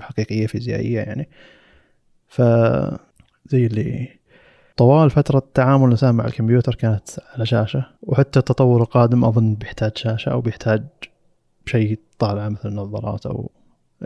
[0.00, 1.28] حقيقية فيزيائية يعني.
[2.28, 2.42] ف
[3.46, 4.08] زي اللي
[4.82, 10.32] طوال فترة تعامل الإنسان مع الكمبيوتر كانت على شاشة وحتى التطور القادم أظن بيحتاج شاشة
[10.32, 10.82] أو بيحتاج
[11.66, 13.50] شيء طالع مثل النظارات أو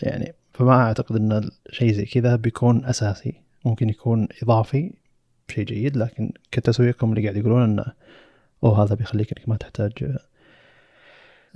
[0.03, 3.35] يعني فما أعتقد أن شيء زي كذا بيكون أساسي.
[3.65, 4.93] ممكن يكون إضافي
[5.49, 7.85] شيء جيد لكن كتسويقهم اللي قاعد يقولون أنه
[8.65, 10.17] أوه هذا بيخليك أنك ما تحتاج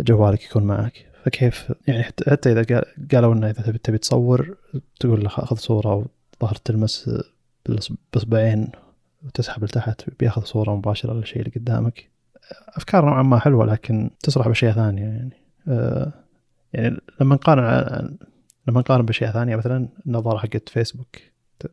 [0.00, 1.06] جوالك يكون معك.
[1.24, 4.56] فكيف؟ يعني حتى إذا قالوا أنه إذا تبي تصور
[5.00, 6.06] تقول له خذ صورة
[6.40, 7.11] وظهر تلمس
[8.12, 8.68] بإصبعين
[9.24, 12.11] وتسحب لتحت بياخذ صورة مباشرة للشيء اللي قدامك.
[12.68, 15.37] أفكار نوعا ما حلوة لكن تصلح بأشياء ثانية يعني.
[15.68, 16.12] أه
[16.72, 18.16] يعني لما نقارن
[18.68, 21.16] لما نقارن بأشياء ثانية مثلا النظارة حقت فيسبوك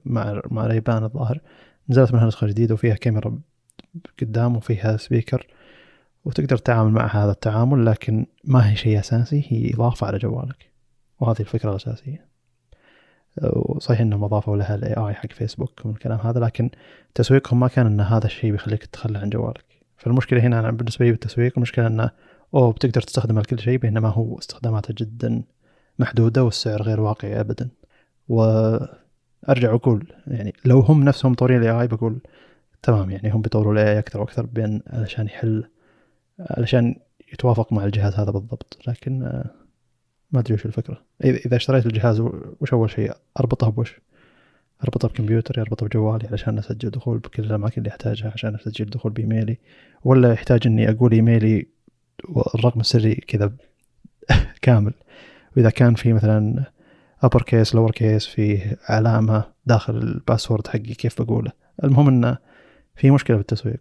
[0.06, 1.40] مع مع ريبان الظاهر
[1.90, 3.40] نزلت منها نسخة جديدة وفيها كاميرا
[4.22, 5.48] قدام وفيها speaker
[6.26, 10.72] وتقدر تتعامل مع هذا التعامل لكن ما هي شيء أساسي هي إضافة على جوالك.
[11.20, 12.27] وهذه الفكرة الأساسية.
[13.44, 16.70] وصحيح إنهم أضافوا لها ال AI حق فيسبوك والكلام هذا لكن
[17.16, 19.66] تسويقهم ما كان إن هذا الشيء بيخليك تتخلى عن جوالك.
[19.98, 22.12] فالمشكلة هنا أنا بالنسبة لي بالتسويق المشكلة انه
[22.54, 25.44] اوه بتقدر تستخدمه لكل شيء بينما هو استخداماته جدا
[26.00, 27.70] محدودة والسعر غير واقعي ابدا.
[28.28, 32.22] وأرجع أقول يعني لو هم نفسهم مطورين ال AI بقول
[32.84, 35.64] تمام يعني هم بيطوروا ال AI أكثر وأكثر بين علشان يحل
[36.40, 36.96] علشان
[37.34, 38.78] يتوافق مع الجهاز هذا بالضبط.
[38.88, 39.44] لكن
[40.32, 41.02] ما أدري وش الفكرة.
[41.24, 42.20] اذا اشتريت الجهاز
[42.60, 44.02] وش أول شيء؟ أربطه بوش.
[44.84, 49.58] أربطه بكمبيوتري أربطه بجوالي علشان أسجل دخول بكل الأماكن اللي أحتاجها عشان أسجل دخول بإيميلي.
[50.04, 51.68] ولا يحتاج إني أقول إيميلي
[52.30, 53.52] والرقم السري كذا
[54.62, 54.94] كامل.
[55.58, 56.64] وإذا كان في مثلا
[57.22, 61.52] upper case lower case في علامة داخل ال password حقي كيف بقوله.
[61.84, 62.38] المهم إنه
[62.96, 63.80] في مشكلة بالتسويق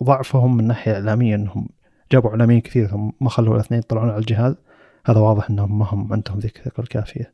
[0.00, 1.68] وضعفهم من ناحية إعلامية إنهم
[2.12, 4.54] جابوا إعلاميين كثير ثم ما خلوا الأثنين يطلعون على الجهاز.
[5.06, 7.32] هذا واضح إنهم ما هم عندهم ذيك الثقة الكافية.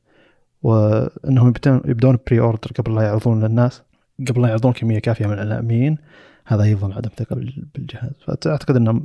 [0.63, 3.83] وإنهم يبدون pre-order قبل لا يعرضون للناس
[4.29, 5.99] قبل لا يعرضون كمية كافية من الإعلاميين
[6.45, 7.37] هذا أيضا عدم ثقة
[7.75, 8.13] بالجهاز.
[8.27, 9.03] فأعتقد انه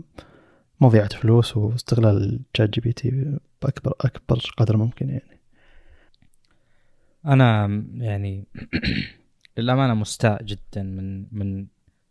[0.81, 5.39] مضيعة فلوس واستغلال ال ChatGPT باكبر أكبر قدر ممكن يعني.
[7.25, 8.45] أنا يعني
[9.57, 11.65] للأمانة مستاء جدا من من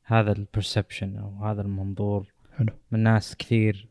[0.04, 2.72] هذا البرسبشن أو هذا المنظور حلو.
[2.90, 3.88] من ناس كثير.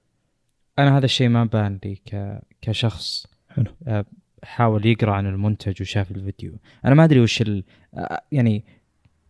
[0.80, 2.42] أنا هذا الشيء ما بان لي ك...
[2.62, 3.72] كشخص حلو.
[3.88, 4.06] آه،
[4.44, 6.60] حاول يقرأ عن المنتج وشاف الفيديو.
[6.86, 7.64] أنا ما أدري وش ال...
[7.94, 8.64] آه، يعني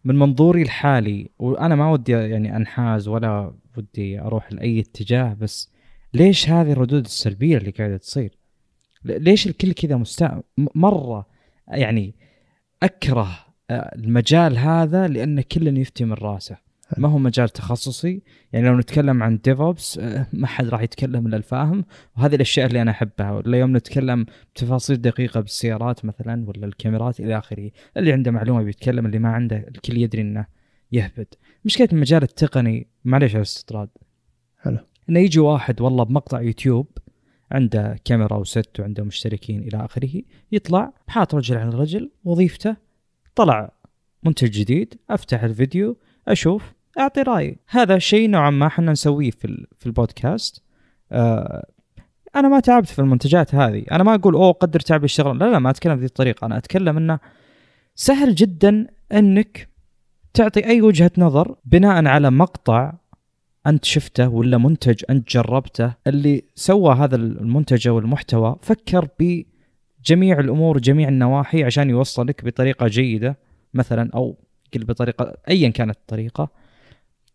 [0.04, 5.72] من منظوري الحالي وأنا ما ودي يعني أنحاز ولا ودي أروح لأي اتجاه بس
[6.14, 8.38] ليش هذه الردود السلبية اللي قاعدة تصير؟
[9.06, 11.26] ليش الكل كذا مستاء مرة
[11.68, 12.16] يعني
[12.84, 16.58] أكره آه، المجال هذا لأن كل يفتي من راسه؟
[16.98, 18.22] ما هو مجال تخصصي.
[18.54, 21.86] يعني لو نتكلم عن ديفوبس آه، ما حد راح يتكلم إلا الفاهم.
[22.18, 23.32] وهذه الأشياء اللي أنا أحبها.
[23.32, 27.72] ولا يوم نتكلم بتفاصيل دقيقة بالسيارات مثلا ولا الكاميرات إلى آخره.
[27.98, 30.46] اللي عنده معلومة بيتكلم اللي ما عنده الكل يدري إنه
[30.92, 31.28] يهبد.
[31.66, 33.90] مشكلة المجال التقني معليش على الاستطراد
[34.58, 34.78] حلو
[35.10, 36.88] انه يجي واحد والله بمقطع يوتيوب
[37.52, 40.22] عنده كاميرا وست وعنده مشتركين إلى آخره
[40.52, 42.76] يطلع حاط رجل على رجل وظيفته
[43.36, 43.74] طلع
[44.24, 45.98] منتج جديد أفتح الفيديو
[46.28, 47.58] أشوف أعطي رأي.
[47.68, 50.64] هذا شيء نوعا ما إحنا نسويه في في البودكاست.
[51.12, 51.66] آه
[52.36, 53.86] أنا ما تعبت في المنتجات هذه.
[53.92, 55.40] أنا ما أقول أوه قدر تعب الشغل.
[55.40, 56.46] لا لا ما أتكلم بهذه الطريقة.
[56.46, 57.20] أنا أتكلم إنه
[57.96, 59.70] سهل جدا إنك
[60.34, 62.94] تعطي أي وجهة نظر بناء على مقطع
[63.68, 68.56] أنت شفته ولا منتج أنت جربته اللي سوى هذا المنتج أو المحتوى.
[68.62, 73.38] فكر بجميع الأمور جميع النواحي عشان يوصلك بطريقة جيدة
[73.74, 74.38] مثلا أو
[74.74, 76.50] قل بطريقة ايا كانت الطريقة.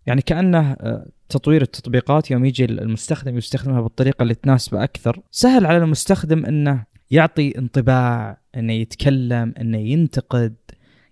[0.06, 5.20] يعني كأنه آه، تطوير التطبيقات يوم يجي المستخدم يستخدمها بالطريقة اللي تناسبه أكثر.
[5.30, 10.54] سهل على المستخدم إنه يعطي انطباع إنه يتكلم إنه ينتقد.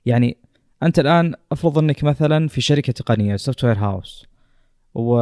[0.07, 0.37] يعني
[0.83, 4.27] أنت الآن أفرض إنك مثلا في شركة تقنية software house
[4.95, 5.19] و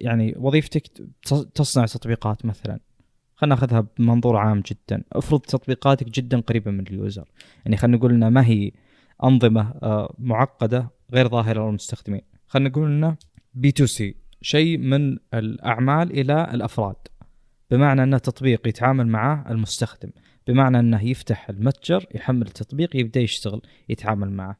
[0.00, 0.82] يعني وظيفتك
[1.28, 2.78] تص- تصنع تطبيقات مثلا.
[3.36, 5.02] خلينا ناخذها بمنظور عام جدا.
[5.12, 7.30] افرض تطبيقاتك جدا قريبة من ال user.
[7.64, 8.70] يعني خلينا نقول إنها ما هي
[9.24, 12.20] أنظمة آه، معقدة غير ظاهرة للمستخدمين.
[12.54, 13.16] خلينا نقول إنه
[13.54, 16.96] B to C شيء من الأعمال إلى الأفراد
[17.70, 20.10] بمعنى إنه تطبيق يتعامل معه المستخدم
[20.46, 24.56] بمعنى إنه يفتح المتجر يحمل التطبيق يبدأ يشتغل يتعامل معه.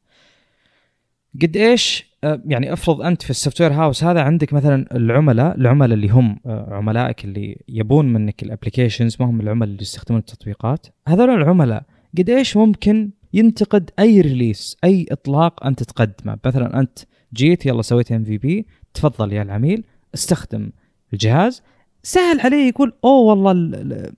[1.43, 5.95] قد إيش آه، يعني افرض أنت في ال software house هذا عندك مثلا العملاء العملاء
[5.95, 10.87] اللي هم آه، عملائك اللي يبون منك ال applications ما هم العملاء اللي يستخدمون التطبيقات.
[11.09, 11.85] هذول العملاء
[12.19, 16.99] قد إيش ممكن ينتقد أي release أي إطلاق أنت تقدمه؟ مثلا أنت
[17.35, 20.71] جيت يلا سويت MVP تفضل يا العميل استخدم
[21.13, 21.63] الجهاز.
[22.03, 24.13] سهل عليه يقول أوه والله ال ال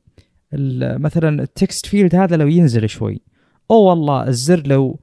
[0.55, 3.21] ال مثلا ال text field هذا لو ينزل شوي.
[3.71, 5.01] أوه والله الزر لو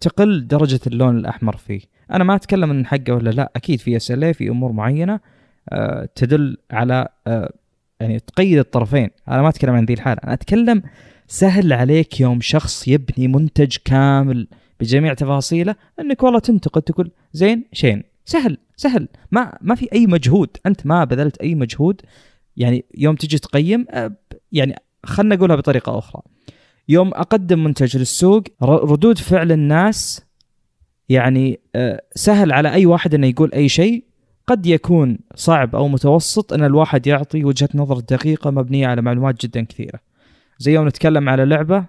[0.00, 1.80] تقل درجة اللون الأحمر فيه.
[2.10, 5.20] أنا ما أتكلم ان حقه ولا لا أكيد في SLA في أمور معينة
[5.68, 7.52] آه، تدل على آه،
[8.00, 9.10] يعني تقيد الطرفين.
[9.28, 10.82] أنا ما أتكلم عن ذي الحالة أنا أتكلم
[11.26, 14.48] سهل عليك يوم شخص يبني منتج كامل
[14.80, 19.08] بجميع تفاصيله انك والله تنتقد تقول زين شين سهل سهل.
[19.30, 20.48] ما ما في أي مجهود.
[20.66, 22.00] أنت ما بذلت أي مجهود.
[22.56, 24.12] يعني يوم تجي تقيم ب-
[24.52, 26.22] يعني خلنا نقولها بطريقة أخرى.
[26.88, 30.24] يوم أقدم منتج للسوق ردود فعل الناس
[31.08, 34.04] يعني آه، سهل على أي واحد إنه يقول أي شيء.
[34.46, 39.64] قد يكون صعب أو متوسط إن الواحد يعطي وجهة نظر دقيقة مبنية على معلومات جدا
[39.64, 40.00] كثيرة.
[40.58, 41.84] زي يوم نتكلم على لعبة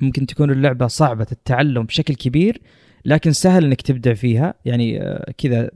[0.00, 2.60] ممكن تكون اللعبة صعبة التعلم بشكل كبير
[3.04, 4.54] لكن سهل إنك تبدع فيها.
[4.64, 5.70] يعني آه، كذا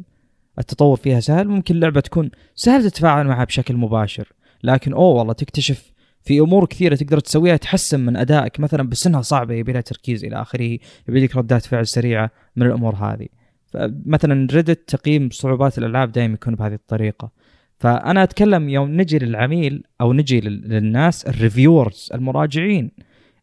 [0.58, 1.48] التطور فيها سهل.
[1.48, 4.32] ممكن اللعبة تكون سهل تتفاعل معها بشكل مباشر
[4.64, 5.92] لكن أوه والله تكتشف
[6.24, 8.61] في أمور كثيرة تقدر تسويها تحسن من أدائك.
[8.61, 12.66] مثلا بس إنها صعبة يبي لها تركيز إلى آخره يبي لك ردات فعل سريعة من
[12.66, 13.26] الأمور هذه.
[13.66, 17.30] فمثلا ريدت تقييم صعوبات الألعاب دائما يكون بهذه الطريقة.
[17.78, 22.90] فأنا أتكلم يوم نجي للعميل أو نجي لل- للناس الريفيورز المراجعين.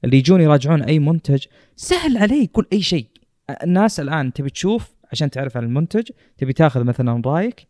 [0.05, 3.07] اللي يجون يراجعون أي منتج سهل عليه يقول أي شيء.
[3.63, 7.67] الناس الآن تبي تشوف عشان تعرف عن المنتج تبي تاخذ مثلا رأيك.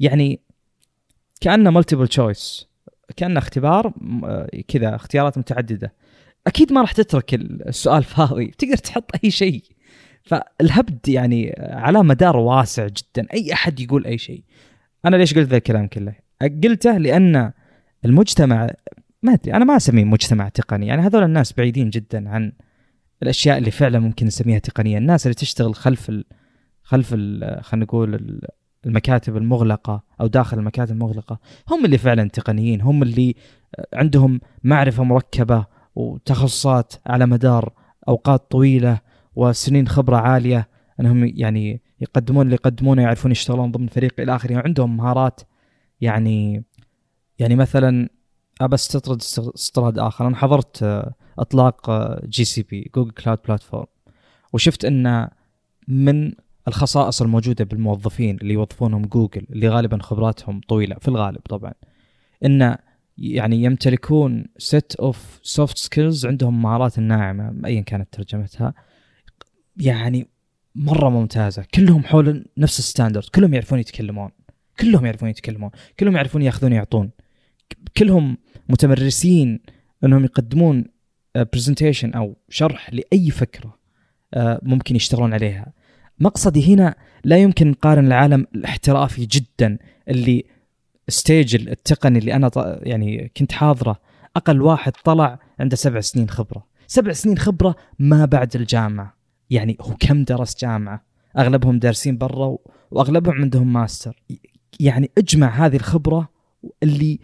[0.00, 0.40] يعني
[1.40, 2.66] كأنه multiple choice
[3.16, 3.92] كأنه اختبار
[4.24, 5.92] آه، كذا اختيارات متعددة.
[6.46, 9.62] أكيد ما راح تترك السؤال فاضي تقدر تحط أي شيء.
[10.22, 14.42] فالهبد يعني على مدار واسع جدا أي أحد يقول أي شيء.
[15.04, 17.52] أنا ليش قلت ذا الكلام كله؟ قلته لأن
[18.04, 18.70] المجتمع
[19.22, 20.86] ما أدري أنا ما اسميه مجتمع تقني.
[20.86, 22.52] يعني هذول الناس بعيدين جدا عن
[23.22, 26.24] الأشياء اللي فعلا ممكن نسميها تقنيه الناس اللي تشتغل خلف ال
[26.82, 27.10] خلف
[27.60, 28.48] خلينا نقول ال-
[28.86, 32.80] المكاتب المغلقة أو داخل المكاتب المغلقة هم اللي فعلا تقنيين.
[32.82, 33.34] هم اللي
[33.94, 37.72] عندهم معرفة مركبة وتخصصات على مدار
[38.08, 39.00] أوقات طويلة
[39.36, 40.68] وسنين خبرة عالية.
[41.00, 44.62] أنهم يعني يقدمون اللي يقدمونه يعرفون يشتغلون ضمن فريق إلى آخره.
[44.64, 45.40] عندهم مهارات
[46.00, 46.64] يعني
[47.38, 48.08] يعني مثلا
[48.60, 50.26] أبى استطرد است- استطراد آخر.
[50.26, 51.90] أنا حضرت آه، أطلاق
[52.24, 53.86] GCP Google Cloud Platform
[54.52, 55.28] وشفت أن
[55.88, 56.32] من
[56.68, 61.72] الخصائص الموجودة بالموظفين اللي يوظفونهم جوجل اللي غالبا خبراتهم طويلة في الغالب طبعا
[62.44, 62.76] أن
[63.18, 68.74] يعني يمتلكون set of soft skills عندهم مهارات ناعمة ايا كانت ترجمتها
[69.76, 70.26] يعني
[70.74, 71.64] مرة ممتازة.
[71.74, 74.30] كلهم حول نفس ال standard كلهم يعرفون يتكلمون.
[74.80, 75.70] كلهم يعرفون يتكلمون.
[76.00, 77.10] كلهم يعرفون ياخذون يعطون.
[77.96, 78.38] كلهم
[78.68, 79.60] متمرسين
[80.04, 80.84] انهم يقدمون
[81.52, 83.76] presentation أو شرح لأي فكرة
[84.34, 85.72] آه، ممكن يشتغلون عليها.
[86.20, 90.44] مقصدي هنا لا يمكن نقارن العالم الاحترافي جدا اللي
[91.08, 92.50] stage التقني اللي أنا
[92.82, 94.00] يعني كنت حاضره.
[94.36, 96.66] أقل واحد طلع عنده سبع سنين خبرة.
[96.86, 99.16] سبع سنين خبرة ما بعد الجامعة.
[99.50, 101.04] يعني هو كم درس جامعة؟
[101.38, 102.56] أغلبهم دارسين برا
[102.90, 104.22] وأغلبهم عندهم ماستر
[104.80, 106.28] يعني اجمع هذه الخبرة
[106.82, 107.18] اللي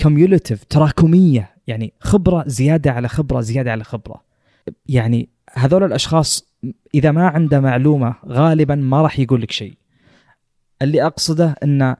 [0.00, 4.22] cumulative تراكمية يعني خبرة زيادة على خبرة زيادة على خبرة.
[4.86, 6.52] يعني هذول الأشخاص
[6.94, 9.74] إذا ما عنده معلومة غالبا ما راح يقول لك شيء.
[10.82, 11.96] اللي أقصده إن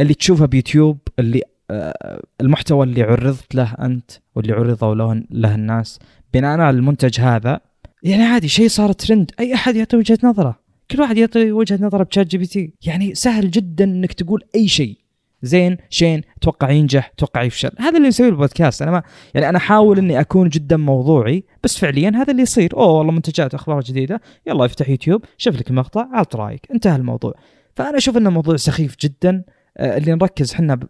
[0.00, 5.98] اللي تشوفه بيوتيوب اللي آه، المحتوى اللي عرضت له أنت واللي عرضوا له له الناس
[6.34, 7.60] بناء على المنتج هذا
[8.02, 9.30] يعني عادي شيء صار ترند.
[9.40, 10.60] أي أحد يعطي وجهة نظره.
[10.90, 14.98] كل واحد يعطي وجهة نظره ب ChatGPT يعني سهل جدا إنك تقول أي شيء.
[15.42, 17.70] زين شين أتوقع ينجح أتوقع يفشل.
[17.78, 19.02] هذا اللي نسويه البودكاست أنا ما
[19.34, 22.76] يعني أنا أحاول إني أكون جدا موضوعي بس فعليا هذا اللي يصير.
[22.76, 24.20] أوه والله منتجات أخبار جديدة.
[24.46, 26.66] يلا افتح يوتيوب شوف لك مقطع عط رأيك.
[26.70, 27.34] انتهى الموضوع.
[27.74, 29.44] فأنا أشوف إنه موضوع سخيف جدا.
[29.76, 30.80] آه، اللي نركز إحنا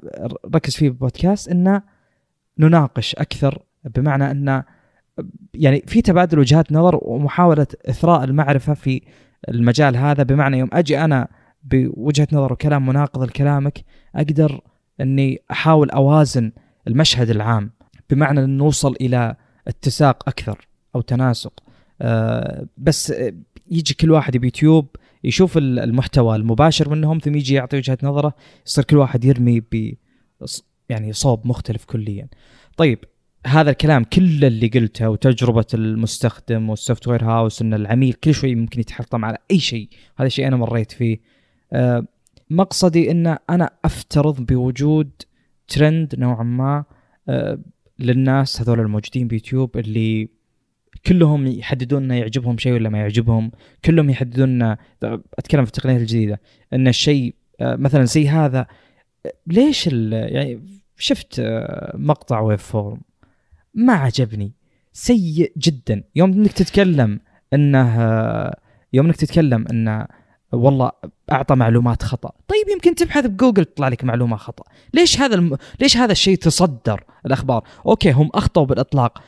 [0.45, 1.83] نركز فيه بالبودكاست إنه
[2.59, 4.63] نناقش أكثر بمعنى ان
[5.55, 9.03] يعني في تبادل وجهات نظر ومحاولة إثراء المعرفة في
[9.49, 10.23] المجال هذا.
[10.23, 11.29] بمعنى يوم أجي أنا
[11.63, 14.61] بوجهة نظر وكلام مناقض لكلامك أقدر
[15.01, 16.53] أني أحاول أوازن
[16.89, 17.71] المشهد العام
[18.11, 19.37] بمعنى ان نوصل إلى
[19.69, 21.53] اتساق أكثر أو تناسق
[22.03, 23.15] آه بس
[23.71, 28.35] يجي كل واحد بيوتيوب يشوف المحتوى المباشر منهم ثم يجي يعطي وجهة نظره
[28.67, 29.95] يصير كل واحد يرمي ب
[30.89, 32.29] يعني صوب مختلف كليا.
[32.77, 32.99] طيب
[33.47, 38.81] هذا الكلام كل اللي قلته وتجربة المستخدم وال software house ان العميل كل شوي ممكن
[38.81, 41.21] يتحطم على أي شيء هذا الشيء أنا مريت فيه
[42.51, 45.11] مقصدي إن أنا أفترض بوجود
[45.69, 46.85] ترند نوعا ما
[47.29, 47.59] أه
[47.99, 50.29] للناس هذول الموجودين بيوتيوب اللي
[51.07, 53.51] كلهم يحددون إنه يعجبهم شيء ولا ما يعجبهم.
[53.85, 54.63] كلهم يحددون
[55.03, 56.41] أتكلم في التقنيات الجديدة
[56.73, 58.67] إن الشيء أه مثلا زي هذا
[59.47, 60.61] ليش يعني
[60.97, 61.43] شفت
[61.95, 63.01] مقطع Waveform
[63.75, 64.53] ما عجبني.
[64.93, 66.05] سيء جدا.
[66.17, 67.21] يوم إنك تتكلم
[67.55, 68.01] إنه
[68.93, 70.07] يوم إنك تتكلم إنه
[70.53, 70.91] والله
[71.33, 72.33] أعطى معلومات خطأ.
[72.49, 74.65] طيب يمكن تبحث بجوجل تطلع لك معلومة خطأ.
[74.95, 75.57] ليش هذا الم...
[75.81, 79.23] ليش هذا الشيء تصدر الأخبار؟ okay هم اخطوا بالإطلاق.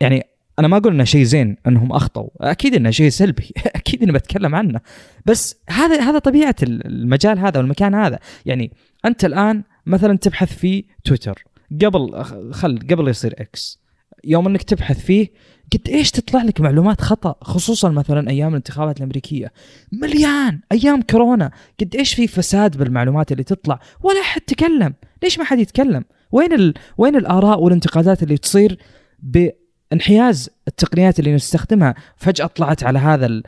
[0.00, 0.26] يعني
[0.58, 3.52] أنا ما أقول إنه شيء زين إنهم اخطوا أكيد إنه شيء سلبي.
[3.66, 4.80] أكيد إني بتكلم عنه.
[5.26, 8.18] بس هذا هذا طبيعة المجال هذا والمكان هذا.
[8.46, 8.72] يعني
[9.04, 11.44] أنت الآن مثلا تبحث في تويتر.
[11.84, 13.80] قبل خل قبل يصير إكس
[14.24, 15.28] يوم إنك تبحث فيه
[15.72, 19.52] قد إيش تطلع لك معلومات خطأ خصوصا مثلا أيام الانتخابات الأمريكية؟
[19.92, 24.94] مليان أيام كورونا قد إيش في فساد بالمعلومات اللي تطلع؟ ولا أحد تكلم.
[25.22, 26.74] ليش ما حد يتكلم؟ وين ال...
[26.98, 28.78] وين الآراء والانتقادات اللي تصير
[29.18, 33.42] بانحياز التقنيات اللي نستخدمها؟ فجأة طلعت على هذا ال...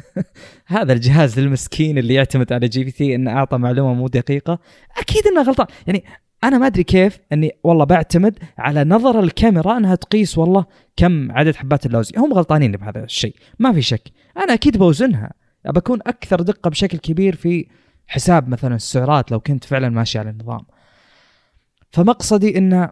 [0.66, 4.58] هذا الجهاز المسكين اللي يعتمد على GPT انه أعطى معلومة مو دقيقة؟
[4.96, 5.66] أكيد إنه غلطان.
[5.86, 6.04] يعني
[6.44, 10.64] أنا ما أدري كيف إني والله بعتمد على نظر الكاميرا إنها تقيس والله
[10.96, 12.12] كم عدد حبات اللوز.
[12.18, 14.02] هم غلطانين بهذا الشيء ما في شك.
[14.36, 15.32] أنا أكيد بوزنها.
[15.66, 17.66] بكون أكثر دقة بشكل كبير في
[18.06, 20.60] حساب مثلا السعرات لو كنت فعلا ماشي على النظام.
[21.92, 22.90] فمقصدي انه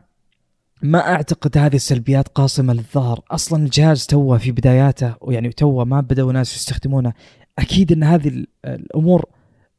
[0.83, 3.21] ما أعتقد هذه السلبيات قاصمة للظهر.
[3.31, 7.13] أصلا الجهاز توه في بداياته ويعني توه ما بدأوا ناس يستخدمونه.
[7.59, 9.25] أكيد إن هذه الأمور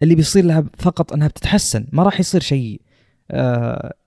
[0.03, 2.81] اللي بيصير لها فقط إنها بتتحسن ما راح يصير شيء.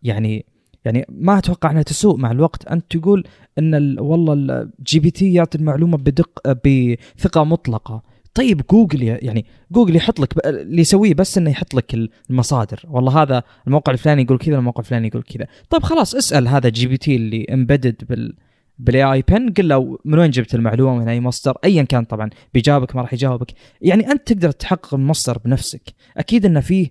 [0.02, 0.46] يعني
[0.84, 2.66] يعني ما أتوقع أنها تسوء مع الوقت.
[2.66, 3.24] أنت تقول
[3.58, 8.02] إن والله ال GPT يعطي المعلومة بدق بثقة مطلقة.
[8.34, 11.94] طيب جوجل يعني جوجل يحط لك اللي يسويه بس إنه يحط لك
[12.30, 12.82] المصادر.
[12.88, 15.46] والله هذا الموقع الفلاني يقول كذا الموقع الفلاني يقول كذا.
[15.70, 18.36] طيب خلاص اسأل هذا GPT اللي embedded بال
[18.78, 22.30] بال AI Pin قل له من وين جبت المعلومة من أي مصدر؟ ايا كان طبعا
[22.54, 23.52] بيجاوبك ما راح يجاوبك.
[23.80, 25.82] يعني أنت تقدر تحقق المصدر بنفسك.
[26.16, 26.90] أكيد انه فيه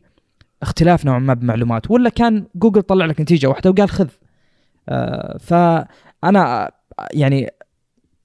[0.62, 4.08] اختلاف نوعا ما بمعلومات ولا كان جوجل طلع لك نتيجة واحدة وقال خذ.
[4.89, 6.72] آه فأنا
[7.13, 7.50] يعني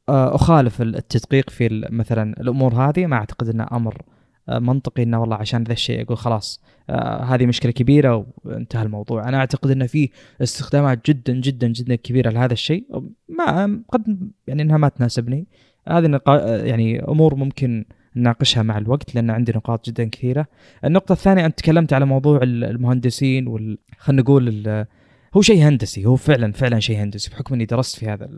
[0.09, 3.07] آه أخالف التدقيق في مثلا الأمور هذه.
[3.07, 4.03] ما أعتقد إنه أمر
[4.49, 9.29] آه منطقي إنه والله عشان ذا الشيء أقول خلاص آه هذه مشكلة كبيرة وانتهى الموضوع.
[9.29, 10.11] أنا أعتقد إنه في
[10.43, 12.87] استخدامات جدا جدا جدا كبيرة لهذا الشيء.
[13.29, 15.47] ما قد يعني إنها ما تناسبني.
[15.89, 16.21] هذه
[16.65, 17.85] يعني أمور ممكن
[18.17, 20.47] نناقشها مع الوقت لأن عندي نقاط جدا كثيرة.
[20.85, 24.87] النقطة الثانية أنت تكلمت على موضوع المهندسين وال خلينا نقول
[25.35, 28.31] هو شيء هندسي هو فعلا فعلا شيء هندسي بحكم إني درست في هذا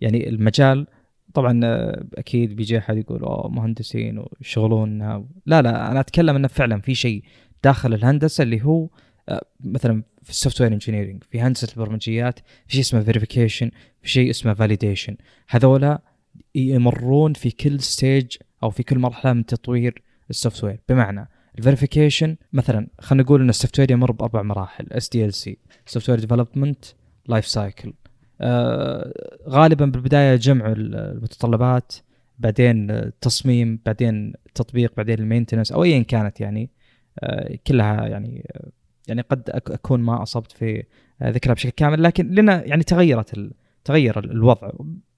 [0.00, 0.86] يعني المجال.
[1.34, 1.60] طبعا
[2.14, 4.98] أكيد بيجي أحد يقول أوه مهندسين ويشغلون
[5.46, 7.22] لا لا أنا أتكلم إنه فعلا في شيء
[7.64, 8.88] داخل الهندسة اللي هو
[9.28, 13.70] آه، مثلا في ال software engineering في هندسة البرمجيات في شيء اسمه verification
[14.02, 15.16] في شيء اسمه validation
[15.48, 16.02] هذولا
[16.54, 22.36] يمرون في كل stage أو في كل مرحلة من تطوير ال software بمعنى ال verification
[22.52, 24.86] مثلا خلينا نقول إن ال software يمر بأربع مراحل.
[24.92, 26.84] اس دي ال سي سوفت وير ديفلوبمنت
[27.28, 27.92] لايف سايكل
[29.48, 31.92] غالبا بالبداية جمع المتطلبات
[32.38, 36.70] بعدين التصميم بعدين التطبيق بعدين ال maintenance أو ايا كانت يعني
[37.18, 38.48] آه كلها يعني
[39.08, 40.84] يعني قد أكون ما أصبت في
[41.22, 42.02] ذكرها بشكل كامل.
[42.02, 43.50] لكن لنا يعني تغيرت
[43.84, 44.70] تغير الوضع.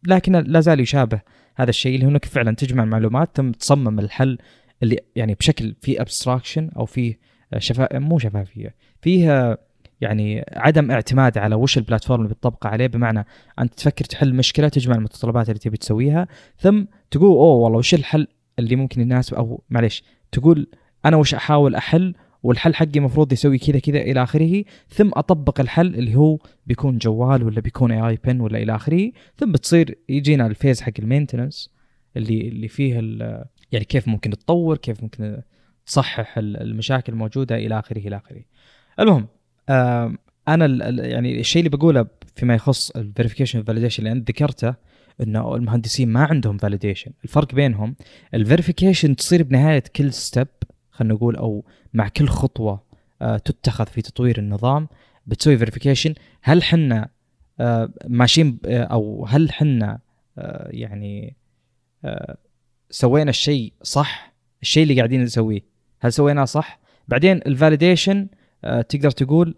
[0.07, 1.20] لكن لا زال يشابه
[1.61, 4.38] هذا الشيء اللي هو انك فعلا تجمع المعلومات ثم تصمم الحل
[4.83, 7.18] اللي يعني بشكل فيه ابستراكشن أو فيه
[7.59, 9.59] شفاء مو شفافيه فيه
[10.01, 13.27] يعني عدم اعتماد على وش البلاتفورم اللي بتطبقه عليه بمعنى
[13.59, 16.28] أنت تفكر تحل مشكلة تجمع المتطلبات اللي تبي تسويها
[16.59, 18.26] ثم تقول أوه والله وش الحل
[18.59, 20.66] اللي ممكن يناسب؟ أو معليش تقول
[21.05, 25.95] أنا وش أحاول أحل والحل حقي المفروض يسوي كذا كذا إلى آخره ثم أطبق الحل
[25.95, 30.52] اللي هو بيكون جوال ولا بيكون AI Pin ولا إلى آخره ثم بتصير يجينا ال
[30.52, 31.70] phase حق ال maintenance
[32.16, 32.95] اللي اللي فيه
[33.72, 35.41] يعني كيف ممكن تطور كيف ممكن
[35.86, 38.43] تصحح المشاكل الموجودة إلى آخره إلى آخره.
[39.01, 39.26] المهم
[40.49, 44.74] أنا يعني الشيء اللي بقوله فيما يخص ال verification validation اللي انت ذكرته
[45.20, 47.97] إنه المهندسين ما عندهم validation الفرق بينهم
[48.34, 50.49] ال verification تصير بنهاية كل step
[51.01, 52.82] خلينا نقول أو مع كل خطوة
[53.22, 54.88] آه، تتخذ في تطوير النظام
[55.26, 57.09] بتسوي verification هل حنا
[57.61, 59.98] آه، ماشيين آه، أو هل حنا
[60.66, 61.36] يعني
[62.90, 64.32] سوينا الشيء صح؟
[64.62, 65.61] الشيء اللي قاعدين نسويه
[66.01, 68.28] هل سويناه صح؟ بعدين ال validation
[68.62, 69.55] تقدر تقول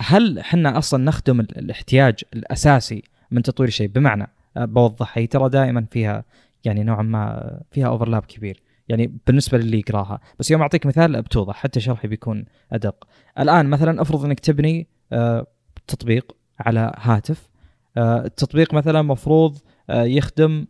[0.00, 5.86] هل حنا أصلا نخدم ال- الاحتياج الأساسي من تطوير الشيء؟ بمعنى بوضح هي ترى دائما
[5.90, 6.24] فيها
[6.64, 8.62] يعني نوعا ما فيها overlap كبير.
[8.90, 10.20] يعني بالنسبة للي يقراها.
[10.38, 13.08] بس يوم أعطيك مثال بتوضح حتى شرحي بيكون أدق.
[13.38, 15.46] الآن مثلا أفرض إنك تبني آه،
[15.86, 17.48] تطبيق على هاتف.
[17.96, 19.58] آه، التطبيق مثلا مفروض
[19.90, 20.66] آه، يخدم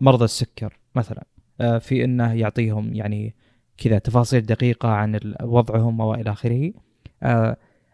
[0.00, 1.24] مرضى السكر مثلا.
[1.80, 3.34] في إنه يعطيهم يعني
[3.78, 6.72] كذا تفاصيل دقيقة عن وضعهم والى آخره.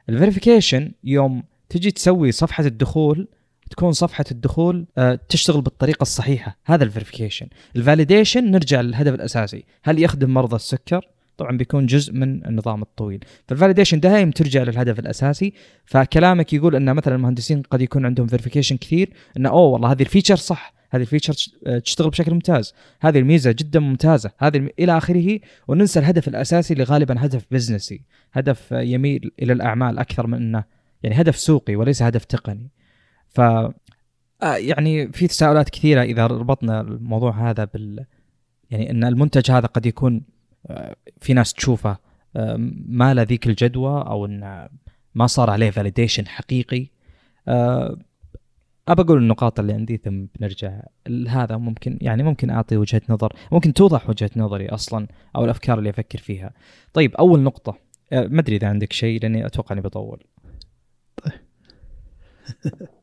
[0.08, 3.28] ال verification يوم تجي تسوي صفحة الدخول
[3.70, 6.58] تكون صفحة الدخول آه، تشتغل بالطريقة الصحيحة.
[6.64, 7.46] هذا ال verification
[7.76, 9.64] ال validation نرجع للهدف الأساسي.
[9.82, 13.24] هل يخدم مرضى السكر؟ طبعا بيكون جزء من النظام الطويل.
[13.48, 15.52] فال validation دائما ترجع للهدف الأساسي.
[15.84, 20.06] فكلامك يقول إن مثلا المهندسين قد يكون عندهم verification كثير انه أوه والله هذه ال
[20.07, 20.74] feature صح.
[20.90, 21.34] هذه ال feature
[21.84, 22.74] تشتغل بشكل ممتاز.
[23.00, 24.30] هذه الميزة جدا ممتازة.
[24.38, 24.68] هذه الم...
[24.78, 25.40] إلى آخره.
[25.68, 28.02] وننسى الهدف الأساسي اللي غالبا هدف بزنسي
[28.32, 30.64] هدف آه، يميل إلى الأعمال أكثر من إنه
[31.02, 32.70] يعني هدف سوقي وليس هدف تقني.
[33.28, 33.40] ف
[34.42, 38.04] آه، يعني في تساؤلات كثيرة إذا ربطنا الموضوع هذا بال
[38.70, 40.22] يعني إن المنتج هذا قد يكون
[40.66, 41.98] آه، في ناس تشوفه
[42.36, 42.56] آه،
[42.88, 44.68] ما له ذيك الجدوى أو انه
[45.14, 46.86] ما صار عليه فاليديشن حقيقي.
[48.88, 50.80] أبى أقول النقاط اللي عندي ثم بنرجع
[51.28, 55.06] هذا ممكن يعني ممكن أعطي وجهة نظر ممكن توضح وجهة نظري أصلا
[55.36, 56.52] أو الأفكار اللي أفكر فيها.
[56.92, 57.78] طيب أول نقطة
[58.12, 60.24] ما أدري إذا عندك شيء لأني أتوقع إني بطول.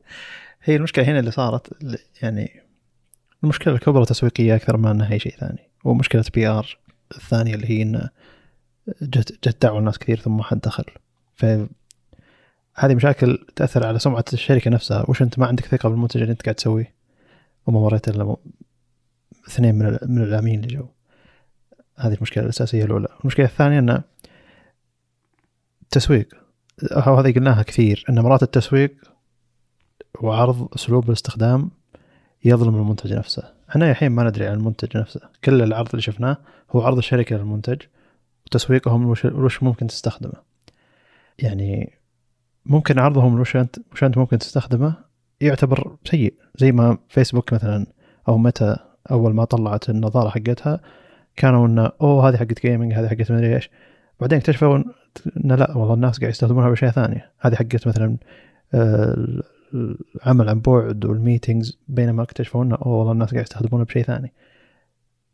[0.62, 1.72] هي المشكلة هنا اللي صارت
[2.22, 2.62] يعني
[3.44, 6.78] المشكلة الكبرى تسويقية أكثر ما أنها أي شيء ثاني ومشكلة PR
[7.16, 8.10] الثانية اللي هي انه
[9.02, 10.84] جت جت دعوة الناس كثير ثم ما حد دخل.
[11.34, 11.44] ف
[12.74, 15.04] هذه مشاكل تأثر على سمعة الشركة نفسها.
[15.08, 16.94] وش أنت ما عندك ثقة بالمنتج اللي أنت قاعد تسويه؟
[17.66, 18.36] وما مريت إلا
[19.48, 20.86] اثنين من من العاملين اللي جو.
[21.96, 23.08] هذه المشكلة الأساسية الأولى.
[23.20, 24.02] المشكلة الثانية انه
[25.82, 26.28] التسويق
[26.92, 28.94] هذه قلناها كثير إن مرات التسويق
[30.20, 31.70] وعرض أسلوب الاستخدام
[32.44, 33.42] يظلم المنتج نفسه.
[33.70, 35.20] إحنا الحين ما ندري عن المنتج نفسه.
[35.44, 36.36] كل العرض اللي شفناه
[36.70, 37.82] هو عرض الشركة للمنتج
[38.46, 40.32] وتسويقهم وش, ممكن تستخدمه.
[41.38, 41.92] يعني
[42.66, 44.94] ممكن عرضهم وش انت وش أنت ممكن تستخدمه
[45.40, 46.34] يعتبر سيء.
[46.56, 47.86] زي ما فيسبوك مثلا
[48.28, 48.76] أو متى
[49.10, 50.80] أول ما طلعت النظارة حقتها
[51.36, 53.70] كانوا إنه أوه هذه حقت جيمنج هذه حقت مدري إيش.
[54.20, 54.82] بعدين اكتشفوا
[55.44, 57.30] انه لا والله الناس قاعد يستخدمونها بأشياء ثانية.
[57.40, 58.16] هذه حقت مثلا
[58.74, 59.42] آه،
[59.74, 64.32] العمل عن بعد والميتينجز بينما اكتشفوا إنه أوه والله الناس قاعد يستخدمونها بشيء ثاني.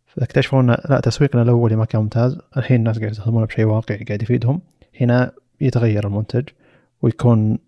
[0.06, 2.38] فاكتشفوا إنه لا تسويقنا الاولي ما كان ممتاز.
[2.56, 4.60] الحين الناس قاعد يستخدمونه بشيء واقعي قاعد يفيدهم.
[5.00, 6.48] هنا يتغير المنتج
[7.02, 7.58] ويكون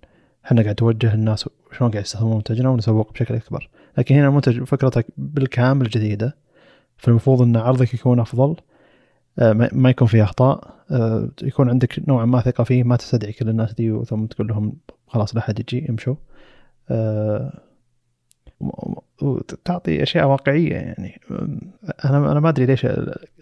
[0.45, 1.49] إحنا قاعد توجه الناس
[1.79, 3.69] شلون قاعد يستخدمون منتجنا ونسوق بشكل أكبر.
[3.99, 6.37] لكن هنا المنتج فكرتك بالكامل جديدة.
[6.97, 8.57] فالمفروض إن عرضك يكون أفضل.
[9.39, 10.75] آه، ما يكون فيه أخطاء.
[10.91, 14.77] آه، يكون عندك نوعا ما ثقة فيه ما تستدعي كل الناس دي ثم تقول لهم
[15.07, 16.15] خلاص لا حد يجي امشوا
[19.23, 21.21] وتعطي أشياء واقعية يعني.
[22.05, 22.87] أنا أنا ما أدري ليش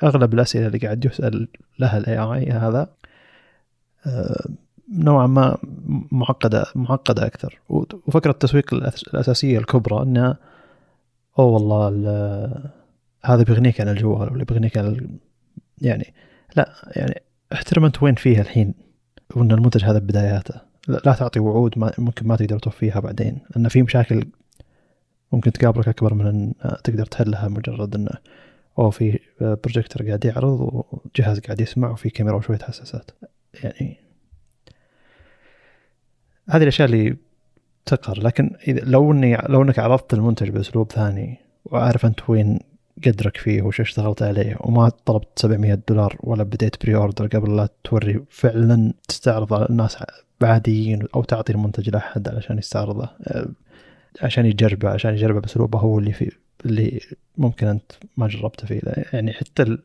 [0.02, 2.90] أغلب الأسئلة اللي قاعد يسأل لها الاي اي هذا
[4.06, 4.44] آه،
[4.92, 5.58] نوعا ما
[6.12, 7.60] معقدة معقدة أكثر.
[7.68, 10.36] وفكرة التسويق الأساسية الكبرى انها
[11.38, 12.70] أوه والله ال-
[13.24, 15.18] هذا بيغنيك عن الجوال ولا بيغنيك عن
[15.78, 16.14] يعني
[16.56, 17.22] لا يعني
[17.52, 18.74] احترم انت وين فيها الحين
[19.36, 20.71] وإن المنتج هذا بداياته.
[20.88, 24.24] لا تعطي وعود ما ممكن ما تقدر توفيها بعدين لأن في مشاكل
[25.32, 26.52] ممكن تقابلك أكبر من إن
[26.84, 28.10] تقدر تحلها مجرد إنه
[28.78, 33.10] أو في بروجيكتور قاعد يعرض وجهاز قاعد يسمع وفي كاميرا وشوية حساسات.
[33.62, 33.96] يعني
[36.50, 37.16] هذه الأشياء اللي
[37.86, 38.22] تقهر.
[38.22, 42.58] لكن إذا لو اني لو إنك عرضت المنتج بأسلوب ثاني وعارف أنت وين
[43.06, 48.24] قدرك فيه وش اشتغلت عليه وما طلبت 700 دولار ولا بديت pre-order قبل لا توري
[48.30, 49.96] فعلا تستعرض على الناس
[50.44, 53.48] عاديين أو تعطي المنتج لأحد علشان يستعرضه أه،
[54.22, 56.32] عشان يجربه عشان يجربه باسلوبه هو اللي في
[56.66, 57.00] اللي
[57.38, 58.80] ممكن أنت ما جربته فيه.
[59.12, 59.82] يعني حتى ال-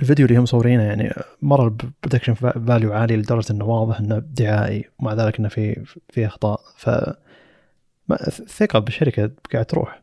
[0.00, 1.12] الفيديو اللي هم مصورينه يعني
[1.42, 6.26] مرة ال production value عالي لدرجة إنه واضح إنه دعائي ومع ذلك إنه في في
[6.26, 6.60] أخطاء.
[6.76, 6.90] ف
[8.10, 10.02] الثقه بالشركة قاعد تروح.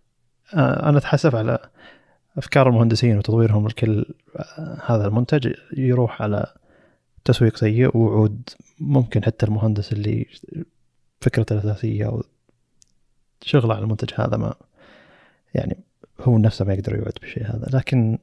[0.53, 1.59] آه، أنا أتحسف على
[2.37, 4.05] أفكار المهندسين وتطويرهم لكل
[4.39, 6.53] آه، هذا المنتج يروح على
[7.25, 8.49] تسويق سيء ووعود
[8.79, 10.27] ممكن حتى المهندس اللي
[11.21, 12.23] فكرته الأساسية أو
[13.41, 14.53] شغله على المنتج هذا ما
[15.55, 15.77] يعني
[16.21, 17.67] هو نفسه ما يقدر يوعد بالشيء هذا.
[17.73, 18.17] لكن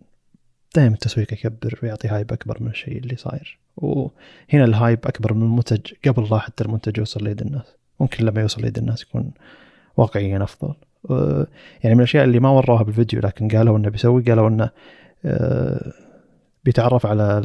[0.75, 3.59] دائما التسويق يكبر ويعطي hype أكبر من الشيء اللي صاير.
[3.77, 7.67] وهنا ال hype أكبر من المنتج قبل لا حتى المنتج يوصل ليد الناس.
[8.01, 9.31] ممكن لما يوصل ليد الناس يكون
[9.97, 10.75] واقعيا أفضل.
[11.11, 11.47] آه،
[11.85, 14.71] يعني من الأشياء اللي ما وروها بالفيديو لكن قالوا إنه بيسوي قالوا إنه
[15.25, 15.93] آه،
[16.65, 17.43] بيتعرف على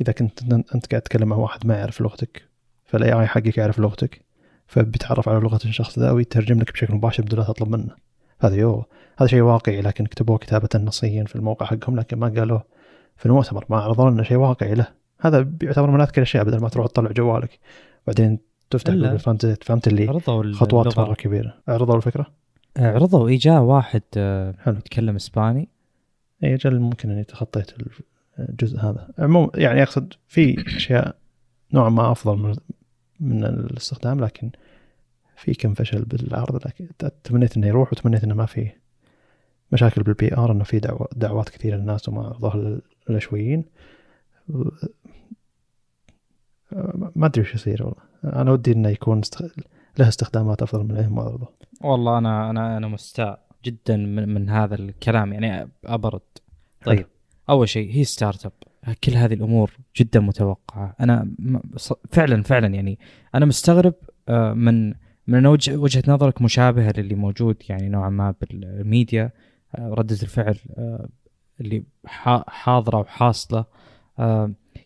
[0.00, 2.42] إذا كنت أنت قاعد تتكلم مع واحد ما يعرف لغتك
[2.84, 4.24] فال AI حقك يعرف لغتك
[4.66, 7.94] فبيتعرف على لغة الشخص ذا ويترجم لك بشكل مباشر بدون لا تطلب منه.
[8.40, 8.84] هذا يو
[9.18, 12.64] هذا شيء واقعي لكن كتبوه كتابة نصيا في الموقع حقهم لكن ما قالوه
[13.16, 14.86] في المؤتمر ما عرضوا لنا شيء واقعي له.
[15.20, 17.58] هذا بيعتبر من اذكى الاشياء بدل ما تروح تطلع جوالك.
[18.06, 18.38] بعدين
[18.70, 20.20] تفتح جوجل فهمت فهمت اللي
[20.54, 21.54] خطوات مرة كبيرة.
[21.68, 22.26] عرضوا الفكرة؟
[22.76, 24.76] عرضوا اي جاء واحد آه، حلو.
[24.76, 25.68] يتكلم إسباني.
[26.44, 27.70] اي أجل ممكن إني تخطيت
[28.38, 29.08] الجزء هذا.
[29.18, 31.16] عموما يعني أقصد في أشياء
[31.72, 32.54] نوعا ما أفضل من
[33.20, 34.50] من الاستخدام لكن
[35.36, 36.88] في كم فشل بالعرض لكن
[37.24, 38.70] تمنيت إنه يروح وتمنيت إنه ما في
[39.72, 43.64] مشاكل بال PR إنه في دعوة دعوات كثيرة للناس وما عرضوها للآسيويين
[47.16, 48.40] ما أدري وش يصير والله.
[48.40, 49.42] أنا ودي إنه يكون است...
[49.98, 51.48] له استخدامات أفضل من ما عرضه
[51.80, 56.20] والله أنا أنا أنا مستاء جدا من, من هذا الكلام يعني أبرد.
[56.84, 57.06] طيب.
[57.50, 58.52] أول شيء هي startup
[59.04, 60.96] كل هذه الأمور جدا متوقعة.
[61.00, 61.28] أنا
[62.10, 62.98] فعلا فعلا يعني
[63.34, 63.94] أنا مستغرب
[64.28, 64.94] آه، من
[65.26, 69.30] من وجهة نظرك مشابهة للي موجود يعني نوعا ما بالميديا
[69.74, 71.08] آه، ردة الفعل آه،
[71.60, 71.84] اللي
[72.46, 73.64] حاضرة وحاصلة.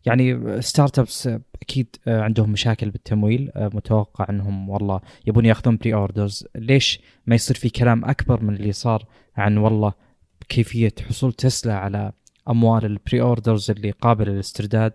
[0.07, 1.29] يعني startups
[1.63, 3.51] أكيد عندهم مشاكل بالتمويل.
[3.57, 9.05] متوقع إنهم والله يبون يأخذون pre-orders ليش ما يصير في كلام أكبر من اللي صار
[9.37, 9.93] عن والله
[10.49, 12.13] كيفية حصول تسلا على
[12.51, 14.93] أموال ال pre-orders اللي قابلة للاسترداد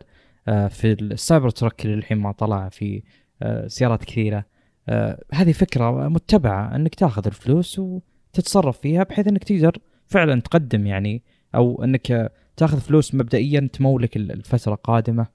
[0.47, 3.03] آه، في السايبر تراك اللي الحين ما طلع في
[3.41, 4.45] آه، سيارات كثيرة.
[4.89, 9.77] آه، هذه فكرة متبعة إنك تاخذ الفلوس وتتصرف فيها بحيث إنك تقدر
[10.07, 11.23] فعلا تقدم يعني
[11.55, 15.27] أو إنك تاخذ فلوس مبدئيا تمولك الفترة القادمة.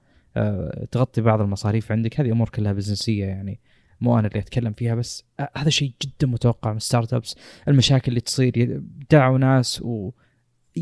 [0.91, 2.19] تغطي بعض المصاريف عندك.
[2.19, 3.59] هذه أمور كلها بزنسية يعني
[4.01, 5.25] مو أنا اللي أتكلم فيها بس
[5.57, 7.35] هذا شيء جدا متوقع من ستارت أبس.
[7.67, 10.11] المشاكل اللي تصير دعوا ناس و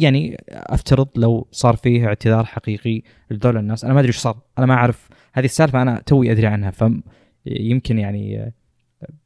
[0.04, 4.66] يعني افترض لو صار فيه اعتذار حقيقي لذول الناس أنا ما أدري إيش صار أنا
[4.66, 5.10] ما أعرف.
[5.34, 8.54] هذه السالفة أنا توي أدري عنها فيمكن يعني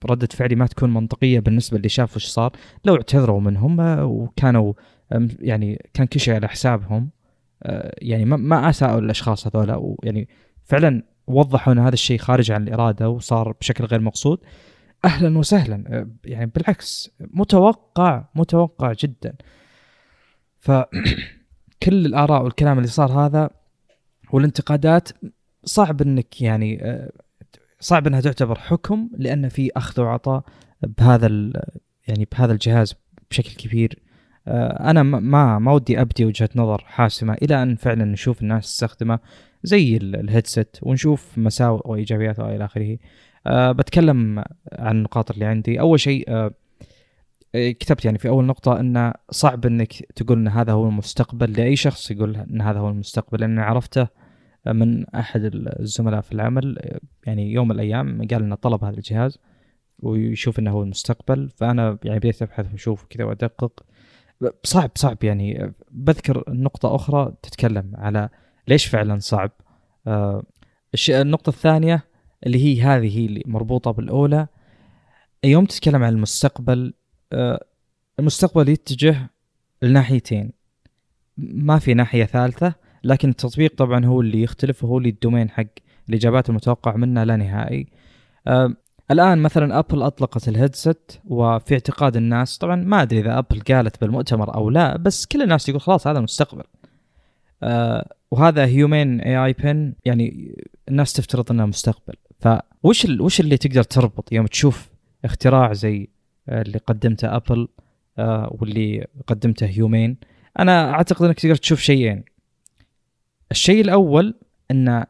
[0.06, 2.52] ردة فعلي ما تكون منطقية بالنسبة اللي شافوا إيش صار.
[2.86, 4.74] لو اعتذروا منهم وكانوا
[5.40, 7.10] يعني كان كل شيء على حسابهم
[8.02, 10.28] يعني ما أساءوا الاشخاص هذولا ويعني
[10.64, 14.40] فعلا وضحوا إن هذا الشيء خارج عن الإرادة وصار بشكل غير مقصود.
[15.06, 19.34] أهلا وسهلا يعني بالعكس متوقع متوقع جدا
[20.62, 23.50] فكل الآراء والكلام اللي صار هذا
[24.32, 25.10] والانتقادات
[25.64, 27.12] صعب إنك يعني آه،
[27.80, 30.44] صعب إنها تعتبر حكم لأن في أخذ وعطاء
[30.84, 31.28] بهذا
[32.08, 32.96] يعني بهذا الجهاز
[33.32, 34.00] بشكل كبير.
[34.48, 39.20] آه، أنا ما ما ودي أبدي وجهة نظر حاسمة إلى أن فعلا نشوف الناس تستخدمه
[39.64, 42.98] زي الهيدسет ونشوف مساوئ وإيجابيات وإلى آخره.
[43.48, 45.80] أه بتكلم عن النقاط اللي عندي.
[45.80, 46.52] أول شيء أه
[47.54, 52.12] كتبت يعني في أول نقطة انه صعب إنك تقول إن هذا هو المستقبل لأي شخص
[52.12, 54.08] يقول إن هذا هو المستقبل لأن عرفته
[54.68, 59.40] من أحد الزملاء في العمل يعني يوم من الأيام قال إنه طلب هذا الجهاز
[60.00, 63.86] ويشوف إنه هو المستقبل فأنا يعني بديت أبحث وأشوف كذا وأدقق.
[64.64, 65.74] صعب صعب يعني.
[65.92, 68.30] بذكر نقطة أخرى تتكلم على
[68.68, 69.52] ليش فعلا صعب.
[70.08, 70.44] آه
[71.10, 72.04] النقطة الثانية
[72.46, 74.48] اللي هي هذه هي اللي مربوطة بالأولى
[75.44, 76.94] يوم تتكلم عن المستقبل
[78.20, 79.30] المستقبل يتجه
[79.82, 80.52] لناحيتين.
[81.38, 82.74] ما في ناحية ثالثة
[83.04, 85.66] لكن التطبيق طبعا هو اللي يختلف وهو اللي ال domain حق
[86.10, 87.88] الإجابات المتوقع منه لا نهائي.
[88.48, 88.74] آه
[89.12, 94.02] الآن مثلا ابل أطلقت ال headset وفي اعتقاد الناس طبعا ما أدري إذا ابل قالت
[94.02, 96.64] بالمؤتمر أو لا بس كل الناس يقول خلاص هذا المستقبل.
[97.64, 100.56] آه وهذا Humane AI Pin يعني
[100.90, 102.14] الناس تفترض إنه مستقبل.
[102.40, 104.90] فوش وش اللي تقدر تربط يوم تشوف
[105.26, 106.10] اختراع زي
[106.50, 107.68] اللي قدمته ابل
[108.20, 110.18] آه، واللي قدمته Humane
[110.60, 112.24] أنا أعتقد إنك تقدر تشوف شيئين.
[113.52, 114.36] الشيء الأول
[114.72, 115.06] إن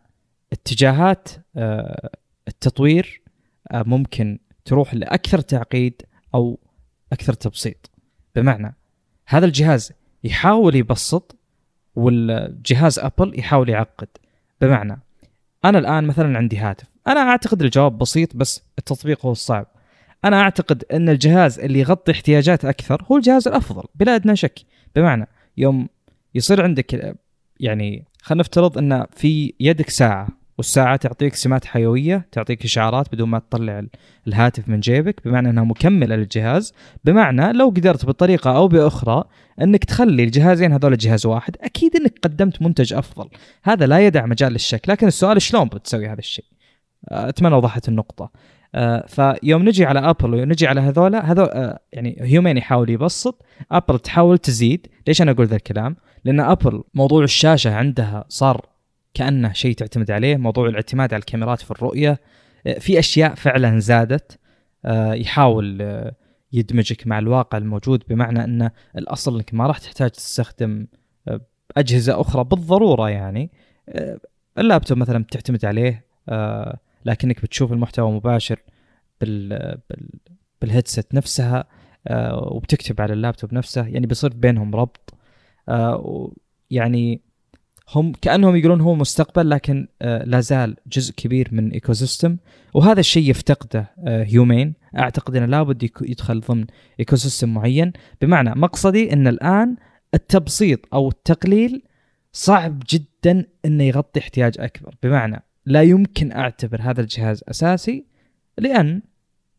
[0.54, 2.10] اتجاهات آه،
[2.48, 3.22] التطوير
[3.72, 6.02] آه، ممكن تروح لأكثر تعقيد
[6.36, 6.60] أو
[7.14, 7.92] أكثر تبسيط.
[8.36, 8.76] بمعنى
[9.28, 9.92] هذا الجهاز
[10.24, 11.36] يحاول يبسط
[11.96, 14.08] والجهاز ابل يحاول يعقد.
[14.62, 15.02] بمعنى
[15.66, 16.88] أنا الآن مثلا عندي هاتف.
[17.08, 19.68] أنا أعتقد الجواب بسيط بس التطبيق هو الصعب.
[20.26, 24.60] أنا أعتقد أن الجهاز اللي يغطي احتياجات أكثر هو الجهاز الأفضل بلا ادنى شك.
[24.96, 25.88] بمعنى يوم
[26.36, 27.16] يصير عندك
[27.60, 33.40] يعني خلينا نفترض أن في يدك ساعة والساعة تعطيك سمات حيوية تعطيك إشعارات بدون ما
[33.40, 33.84] تطلع
[34.28, 39.24] الهاتف من جيبك بمعنى انها مكمله للجهاز بمعنى لو قدرت بطريقة أو بأخرى
[39.62, 43.30] أنك تخلي الجهازين هذول جهاز واحد أكيد أنك قدمت منتج أفضل.
[43.64, 46.46] هذا لا يدع مجال للشك لكن السؤال شلون بتسوي هذا الشيء؟
[47.08, 48.32] أتمنى وضحت النقطة.
[49.08, 54.38] فيوم نجي على ابل ونجي على هذولا هذول آه، يعني Humane يحاول يبسط ابل تحاول
[54.38, 54.88] تزيد.
[55.08, 55.96] ليش أنا أقول ذا الكلام؟
[56.26, 58.66] لأن ابل موضوع الشاشة عندها صار
[59.14, 62.20] كأنه شيء تعتمد عليه موضوع الاعتماد على الكاميرات في الرؤية.
[62.68, 64.38] آه، في أشياء فعلا زادت.
[65.14, 65.82] يحاول
[66.54, 70.88] يدمجك مع الواقع الموجود بمعنى أن الأصل إنك ما راح تحتاج تستخدم
[71.78, 73.52] أجهزة أخرى بالضرورة يعني.
[74.58, 76.06] اللابتوب مثلا بتعتمد عليه.
[77.06, 78.60] لكنك بتشوف المحتوى مباشر
[79.22, 79.50] بال,
[79.90, 80.10] بال
[80.62, 81.66] بالهيدسет نفسها
[82.08, 85.14] آه وبتكتب على اللابتوب نفسه يعني بيصير بينهم ربط.
[86.72, 87.22] يعني
[87.96, 92.38] هم كأنهم يقولون هو مستقبل لكن آه لا زال جزء كبير من ecosystem
[92.74, 96.66] وهذا الشيء يفتقده Humane أعتقد إنه لابد يدخل ضمن
[97.00, 97.94] ecosystem معين.
[98.22, 99.76] بمعنى مقصدي إن الآن
[100.14, 101.84] التبسيط أو التقليل
[102.32, 104.96] صعب جدا إنه يغطي احتياج أكبر.
[105.04, 108.06] بمعنى لا يمكن أعتبر هذا الجهاز أساسي
[108.58, 109.02] لأن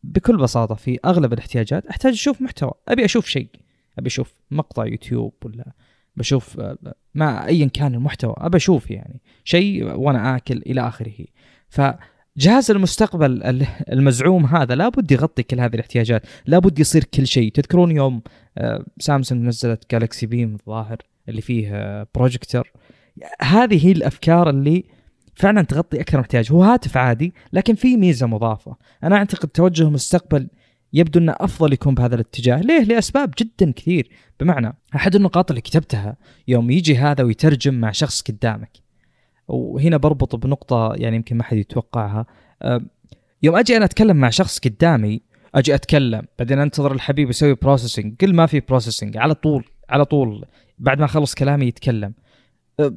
[0.03, 3.49] بكل بساطة في أغلب الاحتياجات أحتاج أشوف محتوى أبي أشوف شيء
[3.99, 5.71] أبي أشوف مقطع يوتيوب ولا
[6.15, 6.61] بشوف
[7.15, 11.25] ما ايا كان المحتوى ابى أشوف يعني شيء وأنا آكل إلى آخره.
[11.69, 17.51] فجهاز المستقبل المزعوم هذا لابد يغطي كل هذه الاحتياجات لابد يصير كل شيء.
[17.51, 18.21] تذكرون يوم
[18.57, 20.97] آه، سامسونج نزلت Galaxy Beam الظاهر
[21.29, 22.71] اللي فيه بروجيكتور
[23.41, 24.83] هذه هي الأفكار اللي
[25.43, 28.75] فعلا تغطي أكثر احتياج هو هاتف عادي لكن في ميزة مضافة.
[29.03, 30.47] أنا أعتقد توجه المستقبل
[30.93, 32.61] يبدو أنه أفضل يكون بهذا الاتجاه.
[32.61, 34.09] ليه؟ لأسباب جدا كثير.
[34.39, 36.17] بمعنى أحد النقاط اللي كتبتها
[36.47, 38.77] يوم يجي هذا ويترجم مع شخص قدامك.
[39.47, 42.25] وهنا بربط بنقطة يعني يمكن ما حد يتوقعها.
[43.43, 45.21] يوم أجي أنا أتكلم مع شخص قدامي
[45.55, 50.45] أجي أتكلم بعدين أنتظر الحبيب يسوي processing قل ما في processing على طول على طول
[50.79, 52.13] بعد ما أخلص كلامي يتكلم.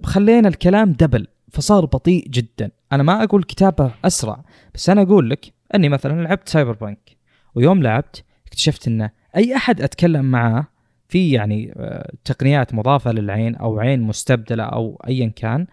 [0.04, 2.70] خلينا الكلام double فصار بطيء جدا.
[2.92, 4.44] أنا ما أقول كتابه أسرع
[4.74, 7.16] بس أنا أقول لك أني مثلا لعبت Cyberpunk
[7.54, 10.66] ويوم لعبت اكتشفت ان أي أحد أتكلم معاه
[11.08, 15.66] في يعني آه، تقنيات مضافة للعين أو عين مستبدلة أو ايا كان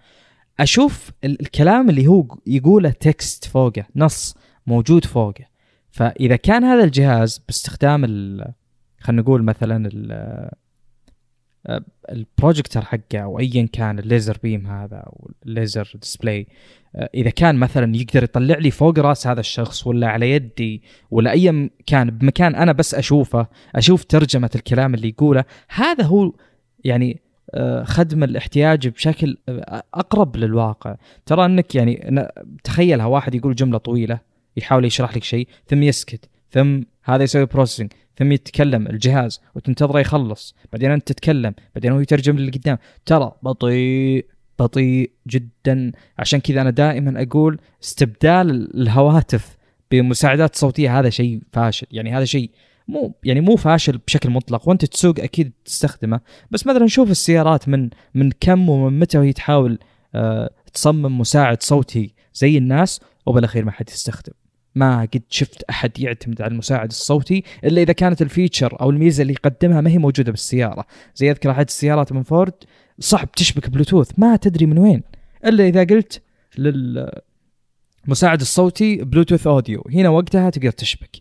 [0.60, 4.36] أشوف الكلام اللي هو يقوله text فوقه نص
[4.68, 5.46] موجود فوقه.
[5.92, 8.06] فإذا كان هذا الجهاز باستخدام
[9.00, 9.90] خلينا نقول مثلا
[12.10, 16.48] البروجيكتر حقه أو ايا كان ال laser beam هذا أو ال laser display
[17.16, 21.70] إذا كان مثلا يقدر يطلع لي فوق رأس هذا الشخص ولا على يدي ولا اي
[21.86, 26.34] كان بمكان أنا بس أشوفه أشوف ترجمة الكلام اللي يقوله هذا هو
[26.84, 27.22] يعني
[27.54, 30.96] آه، خدم الاحتياج بشكل آه، أقرب للواقع.
[31.26, 32.28] ترى أنك يعني
[32.64, 34.20] تخيلها واحد يقول جملة طويلة
[34.58, 36.30] يحاول يشرح لك شيء ثم يسكت.
[36.54, 40.56] ثم هذا يسوي processing ثم يتكلم الجهاز وتنتظره يخلص.
[40.74, 44.26] بعدين أنت تتكلم بعدين هو يترجم اللي قدام ترى بطيء
[44.60, 45.92] بطيء جدا.
[46.20, 49.58] عشان كذا أنا دائما أقول استبدال الهواتف
[49.92, 51.88] بمساعدات صوتية هذا شيء فاشل.
[51.92, 52.52] يعني هذا شيء
[52.88, 54.70] مو يعني مو فاشل بشكل مطلق.
[54.70, 56.20] وأنت تسوق أكيد تستخدمه.
[56.52, 59.80] بس مثلا نشوف السيارات من من كم ومن متى وهي تحاول
[60.16, 64.34] آه تصمم مساعد صوتي زي الناس وبالأخير ما حد يستخدم.
[64.76, 69.22] ما قد شفت أحد يعتمد على المساعد الصوتي إلا إذا كانت ال feature أو الميزة
[69.22, 70.86] اللي يقدمها ما هي موجودة بالسيارة.
[71.16, 72.54] زي أذكر احد السيارات من فورد
[73.00, 75.04] صعب تشبك بلوتوث ما تدري من وين.
[75.46, 76.22] إلا إذا قلت
[76.58, 81.18] للمساعد الصوتي Bluetooth audio هنا وقتها تقدر تشبك.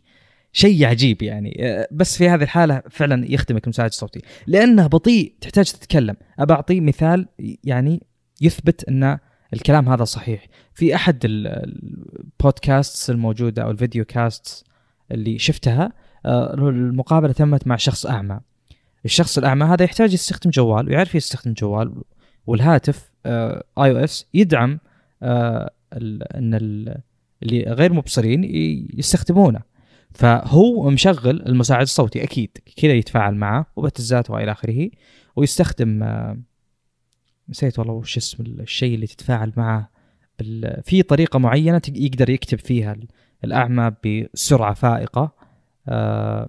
[0.53, 1.84] شيء عجيب يعني.
[1.90, 4.20] بس في هذه الحالة فعلا يخدمك المساعد الصوتي.
[4.46, 6.16] لأنه بطيء تحتاج تتكلم.
[6.38, 7.28] أبى أعطي مثال
[7.64, 8.03] يعني
[8.40, 9.18] يثبت ان
[9.53, 10.46] الكلام هذا صحيح.
[10.74, 14.64] في أحد البودكاست الموجودة أو video cast
[15.11, 15.92] اللي شفتها
[16.26, 18.40] آه، المقابلة تمت مع شخص أعمى.
[19.05, 21.94] الشخص الأعمى هذا يحتاج يستخدم جوال ويعرف يستخدم جوال
[22.46, 24.78] والهاتف iOS يدعم
[25.22, 26.55] آه، إن
[27.42, 28.44] اللي غير مبصرين
[28.94, 29.61] يستخدمونه.
[30.14, 34.90] فهو مشغل المساعد الصوتي أكيد كذا يتفاعل معه وبتزات وإلى آخره
[35.36, 36.38] ويستخدم آه،
[37.49, 39.90] نسيت والله وش اسم الشيء اللي تتفاعل معه
[40.38, 40.82] بال...
[40.84, 42.97] في طريقة معينة يقدر يكتب فيها
[43.45, 45.32] الأعمى بسرعة فائقة
[45.88, 46.49] آه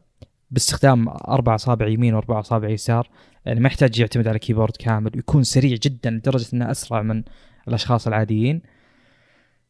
[0.52, 3.10] باستخدام أربع أصابع يمين وأربع أصابع يسار.
[3.46, 7.24] يعني ما يحتاج يعتمد على keyboard كامل ويكون سريع جدا لدرجة إنه أسرع من
[7.68, 8.62] الأشخاص العاديين.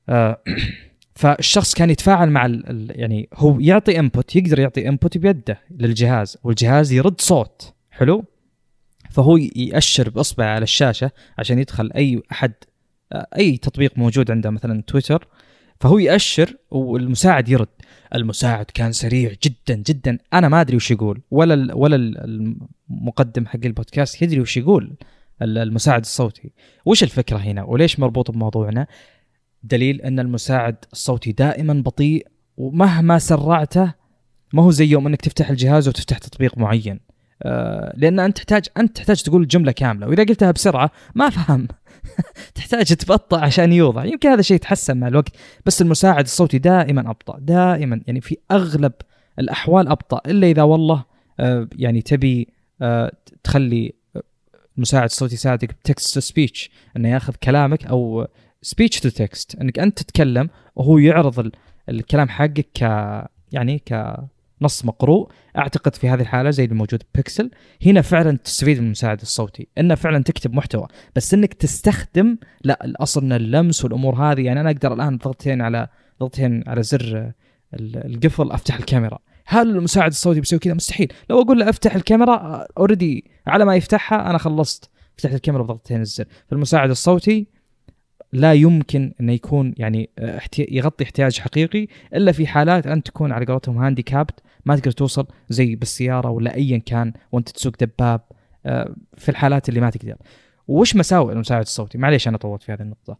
[0.09, 0.41] آه
[1.15, 6.91] فالشخص كان يتفاعل مع ال يعني هو يعطي input يقدر يعطي input بيده للجهاز والجهاز
[6.91, 7.74] يرد صوت.
[7.91, 8.24] حلو؟
[9.14, 12.53] فهو يأشر بإصبعه على الشاشة عشان يدخل أي أحد
[13.14, 15.28] آه، أي تطبيق موجود عنده مثلا تويتر.
[15.80, 17.68] فهو يأشر والمساعد يرد.
[18.16, 20.18] المساعد كان سريع جدا جدا.
[20.34, 21.22] أنا ما أدري وش يقول.
[21.32, 22.18] ولا ولا ال
[22.91, 24.95] المقدم حق البودكاست يدري وش يقول
[25.41, 26.51] ال- المساعد الصوتي.
[26.86, 28.88] وش الفكرة هنا؟ وليش مربوط بموضوعنا؟
[29.64, 33.93] دليل أن المساعد الصوتي دائما بطيء ومهما سرعته
[34.53, 36.99] ما هو زي يوم أنك تفتح الجهاز وتفتح تطبيق معين.
[37.95, 41.67] لأن أنت تحتاج أنت تحتاج تقول الجملة كاملة وإذا قلتها بسرعة ما فهم.
[42.55, 44.03] تحتاج تبطأ عشان يوضح.
[44.03, 45.29] يمكن هذا الشيء يتحسن مع الوقت
[45.65, 48.01] بس المساعد الصوتي دائما أبطأ دائما.
[48.07, 48.91] يعني في أغلب
[49.39, 51.05] الأحوال أبطأ إلا إذا والله
[51.39, 52.47] آه، يعني تبي
[52.81, 53.11] آه،
[53.43, 53.93] تخلي
[54.77, 58.27] المساعد الصوتي يساعدك ب text to speech إنه ياخذ كلامك أو
[58.61, 61.51] speech to text إنك أنت تتكلم وهو يعرض ال-
[61.89, 62.81] الكلام حقك ك
[63.51, 63.79] يعني
[64.64, 65.30] كنص مقروء.
[65.57, 67.51] أعتقد في هذه الحالة زي اللي موجود بيكسل.
[67.86, 69.68] هنا فعلا تستفيد من المساعد الصوتي.
[69.78, 70.88] إنه فعلا تكتب محتوى.
[71.16, 75.88] بس إنك تستخدم لا الأصل إن اللمس والأمور هذه يعني أنا أقدر الآن ضغطتين على
[76.20, 77.32] ضغطتين على زر
[77.74, 79.20] ال- القفل أفتح الكاميرا.
[79.45, 81.14] هل المساعد الصوتي بيسوي كذا؟ مستحيل.
[81.30, 84.89] لو أقول له أفتح الكاميرا already على ما يفتحها أنا خلصت.
[85.18, 86.26] فتحت الكاميرا بضغطتين الزر.
[86.47, 87.47] فالمساعد الصوتي
[88.34, 93.45] لا يمكن انه يكون يعني احتي- يغطي احتياج حقيقي إلا في حالات انت تكون على
[93.45, 98.21] قولتهم هانديكابت ما تقدر توصل زي بالسيارة ولا ايا كان وأنت تسوق دباب
[98.65, 100.15] آه، في الحالات اللي ما تقدر.
[100.67, 103.17] وش مساوئ المساعد الصوتي؟ معليش أنا طولت في هذه النقطة.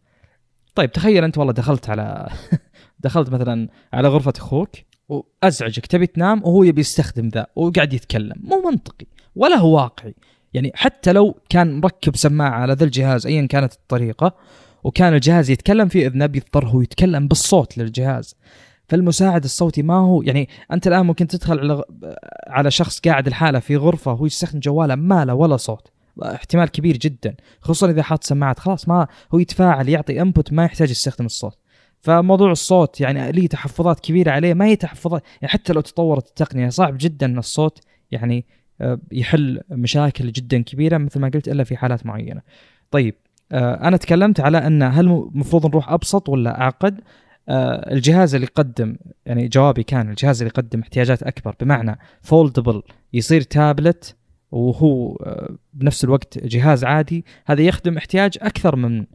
[0.74, 2.28] طيب تخيل أنت والله دخلت على
[3.04, 4.70] دخلت مثلا على غرفة أخوك
[5.08, 8.36] وأزعجك تبي تنام وهو يبي يستخدم ذا وقاعد يتكلم.
[8.40, 9.06] مو منطقي
[9.36, 10.14] ولا هو واقعي.
[10.54, 14.34] يعني حتى لو كان مركب سماعة على ذا الجهاز ايا كانت الطريقة
[14.84, 18.36] وكان الجهاز يتكلم في اذنه بيضطر هو يتكلم بالصوت للجهاز.
[18.88, 21.84] فالمساعد الصوتي ما هو يعني أنت الآن ممكن تدخل على
[22.46, 25.88] على شخص قاعد الحالة في غرفة وهو يستخدم جواله ما له ولا صوت.
[26.22, 28.58] احتمال كبير جدا خصوصا إذا حاط سماعات.
[28.58, 31.58] خلاص ما هو يتفاعل يعطي input ما يحتاج يستخدم الصوت.
[32.00, 36.68] فموضوع الصوت يعني ليه تحفظات كبيرة عليه؟ ما هي تحفظات يعني حتى لو تطورت التقنية
[36.68, 37.80] صعب جدا إن الصوت
[38.10, 38.46] يعني
[38.80, 42.42] آه، يحل مشاكل جدا كبيرة مثل ما قلت إلا في حالات معينة.
[42.90, 43.14] طيب
[43.52, 47.00] أنا تكلمت على أن هل المفروض نروح أبسط ولا أعقد؟
[47.48, 52.82] آه، الجهاز اللي يقدم يعني جوابي كان الجهاز اللي يقدم احتياجات أكبر بمعنى foldable
[53.12, 54.16] يصير تابلت
[54.50, 59.06] وهو آه، بنفس الوقت جهاز عادي هذا يخدم احتياج أكثر من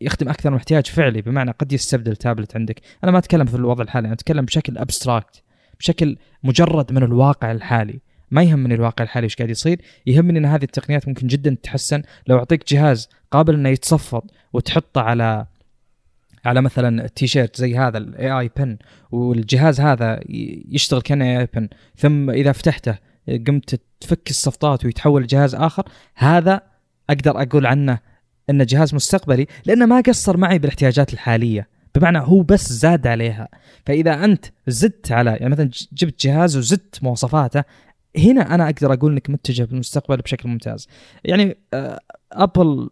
[0.00, 2.80] يخدم أكثر من احتياج فعلي بمعنى قد يستبدل تابلت عندك.
[3.04, 5.42] أنا ما أتكلم في الوضع الحالي أنا أتكلم بشكل abstract
[5.78, 8.00] بشكل مجرد من الواقع الحالي.
[8.30, 12.02] ما يهمني الواقع الحالي إيش قاعد يصير يهمني إن هذه التقنيات ممكن جدا تتحسن.
[12.26, 15.46] لو أعطيك جهاز قابل إنه يتصفط وتحطه على
[16.44, 18.76] على مثلا التيشيرت زي هذا ال AI Pin
[19.10, 20.20] والجهاز هذا
[20.68, 22.98] يشتغل كأنه اي بن ثم إذا فتحته
[23.46, 26.60] قمت تفك الصفطات ويتحول لجهاز آخر هذا
[27.10, 27.98] أقدر أقول عنه
[28.50, 31.68] إنه جهاز مستقبلي لأنه ما قصر معي بالاحتياجات الحالية.
[31.94, 33.48] بمعنى هو بس زاد عليها.
[33.86, 37.64] فإذا أنت زدت على يعني مثلا جبت جهاز وزدت مواصفاته
[38.18, 40.88] هنا أنا أقدر أقول إنك متجه بالمستقبل بشكل ممتاز.
[41.24, 42.00] يعني آه،
[42.32, 42.88] Apple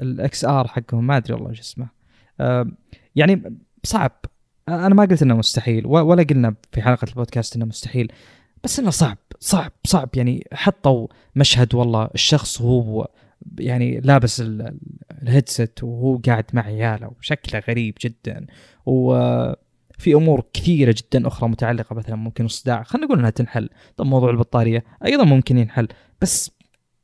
[0.00, 1.88] ال XR حقهم ما أدري والله إيش اسمه.
[2.40, 2.66] آه،
[3.16, 4.12] يعني صعب.
[4.68, 8.12] أنا ما قلت إنه مستحيل ولا قلنا في حلقة البودكاست إنه مستحيل
[8.64, 10.08] بس إنه صعب صعب صعب.
[10.14, 13.08] يعني حطوا مشهد والله الشخص وهو
[13.58, 14.78] يعني لابس ال- ال-
[15.22, 18.46] الهيدسет وهو قاعد مع عياله وشكله غريب جدا.
[18.86, 23.68] وفي أمور كثيرة جدا أخرى متعلقة مثلا ممكن الصداع خلينا نقول إنها تنحل.
[23.96, 25.88] طب موضوع البطارية أيضا ممكن ينحل
[26.22, 26.50] بس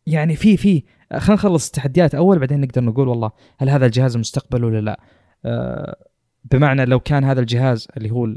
[0.07, 0.83] يعني في في
[1.13, 5.01] آه، خلينا نخلص التحديات أول بعدين نقدر نقول والله هل هذا الجهاز مستقبل ولا لا.
[5.45, 5.97] آه،
[6.45, 8.35] بمعنى لو كان هذا الجهاز اللي هو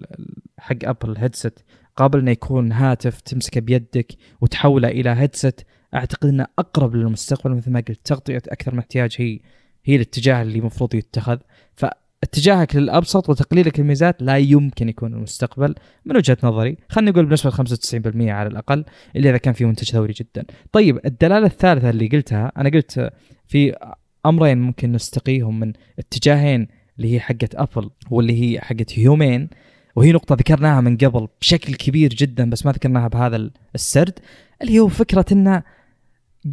[0.59, 1.59] حق ابل هيدسيت
[1.95, 5.61] قابل إنه يكون هاتف تمسكه بيدك وتحوله إلى هيدسيت
[5.95, 8.05] أعتقد إنه أقرب للمستقبل مثل ما قلت.
[8.05, 9.39] تغطية أكثر من احتياج هي
[9.86, 11.38] هي الاتجاه اللي المفروض يتخذ.
[12.22, 15.76] فاتجاهك للأبسط وتقليلك الميزات لا يمكن يكون المستقبل.
[16.05, 20.13] من وجهة نظري خلينا نقول بنسبة 95% على الأقل إلا إذا كان في منتج ثوري
[20.13, 20.45] جدا.
[20.72, 23.11] طيب الدلالة الثالثة اللي قلتها أنا قلت
[23.47, 23.76] في
[24.26, 26.67] أمرين ممكن نستقيهم من اتجاهين
[26.97, 29.49] اللي هي حقت أبل واللي هي حقت هيومين
[29.95, 34.20] وهي نقطة ذكرناها من قبل بشكل كبير جدا بس ما ذكرناها بهذا السرد
[34.61, 35.63] اللي هو فكرة انه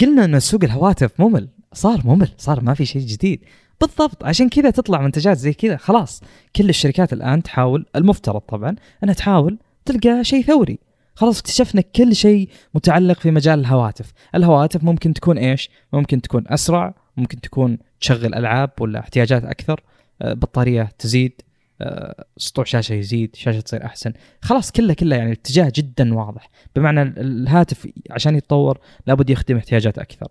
[0.00, 3.40] قلنا إن سوق الهواتف ممل صار ممل صار ما في شيء جديد.
[3.80, 4.24] بالضبط.
[4.24, 5.76] عشان كذا تطلع منتجات زي كذا.
[5.76, 6.22] خلاص.
[6.56, 10.78] كل الشركات الآن تحاول المفترض طبعا أنها تحاول تلقى شيء ثوري.
[11.14, 14.12] خلاص اكتشفنا كل شيء متعلق في مجال الهواتف.
[14.34, 19.80] الهواتف ممكن تكون إيش؟ ممكن تكون أسرع ممكن تكون تشغل ألعاب ولا احتياجات أكثر.
[20.22, 21.32] آه، بطارية تزيد
[21.80, 24.12] آه، سطوع شاشة يزيد شاشة تصير أحسن.
[24.42, 26.48] خلاص كله كله يعني الاتجاه جدا واضح.
[26.76, 30.28] بمعنى ال- الهاتف عشان يتطور لابد يخدم احتياجات أكثر.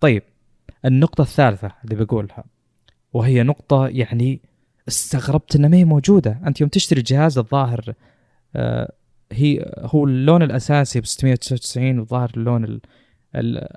[0.00, 0.22] طيب
[0.84, 2.44] النقطة الثالثة اللي بقولها.
[3.16, 4.40] وهي نقطة يعني
[4.88, 6.40] استغربت إنها ما هي موجودة.
[6.46, 7.94] أنت يوم تشتري جهاز الظاهر
[8.56, 8.92] آه
[9.32, 12.80] هي هو اللون الأساسي ب 699 والظاهر اللون ال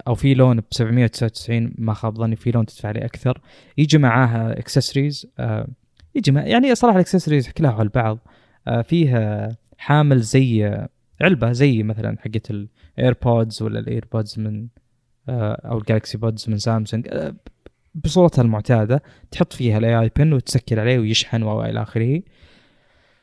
[0.07, 3.41] أو في لون ب 799 ما خاب ظني في لون تدفع عليه أكثر.
[3.77, 5.67] يجي معاها اكسسوارز آه
[6.15, 8.19] يجي مع يعني صراحة الاكسسوارز كلها على البعض.
[8.67, 10.77] آه فيها حامل زي
[11.21, 14.67] علبة زي مثلا حقت ال AirPods ولا ال AirPods من
[15.29, 17.07] آه أو ال Galaxy Buds من سامسونج
[17.95, 22.21] بصورتها المعتادة تحط فيها ال AI Pin وتسكر عليه ويشحن والى آخره.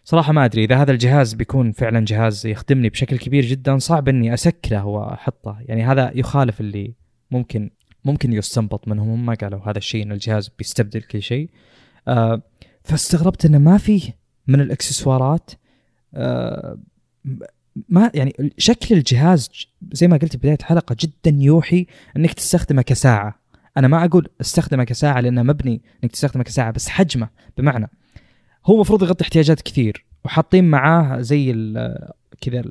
[0.04, 4.34] صراحة ما أدري إذا هذا الجهاز بيكون فعلا جهاز يخدمني بشكل كبير جدا صعب إني
[4.34, 5.56] أسكره وأحطه.
[5.60, 6.94] يعني هذا يخالف اللي
[7.30, 7.70] ممكن
[8.04, 11.50] ممكن يستنبط منهم هم ما قالوا هذا الشيء إن الجهاز بيستبدل كل شيء.
[12.08, 12.42] آه
[12.84, 14.02] فاستغربت إنه ما فيه
[14.46, 15.50] من الإكسسوارات.
[16.14, 16.78] آه
[17.88, 19.50] ما يعني شكل الجهاز
[19.92, 21.86] زي ما قلت بداية الحلقة جدا يوحي
[22.16, 23.45] إنك تستخدمه كساعة.
[23.76, 27.90] أنا ما أقول استخدمه كساعه لأنه مبني إنك تستخدمه كساعه بس حجمه بمعنى
[28.66, 31.52] هو المفروض يغطي احتياجات كثير وحاطين معاه زي
[32.40, 32.64] كذا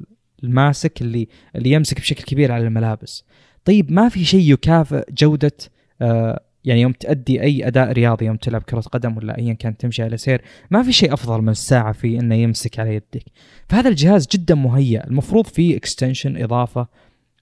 [0.44, 3.26] الماسك اللي اللي يمسك بشكل كبير على الملابس.
[3.66, 5.58] طيب ما في شيء يكافئ جودة
[6.02, 10.04] آه يعني يوم تأدي أي أداء رياضي يوم تلعب كرة قدم ولا أيا كان تمشي
[10.04, 10.42] على سير
[10.72, 13.24] ما في شيء أفضل من الساعة في إنه يمسك على يدك.
[13.70, 16.88] فهذا الجهاز جدا مهيأ المفروض فيه extension إضافة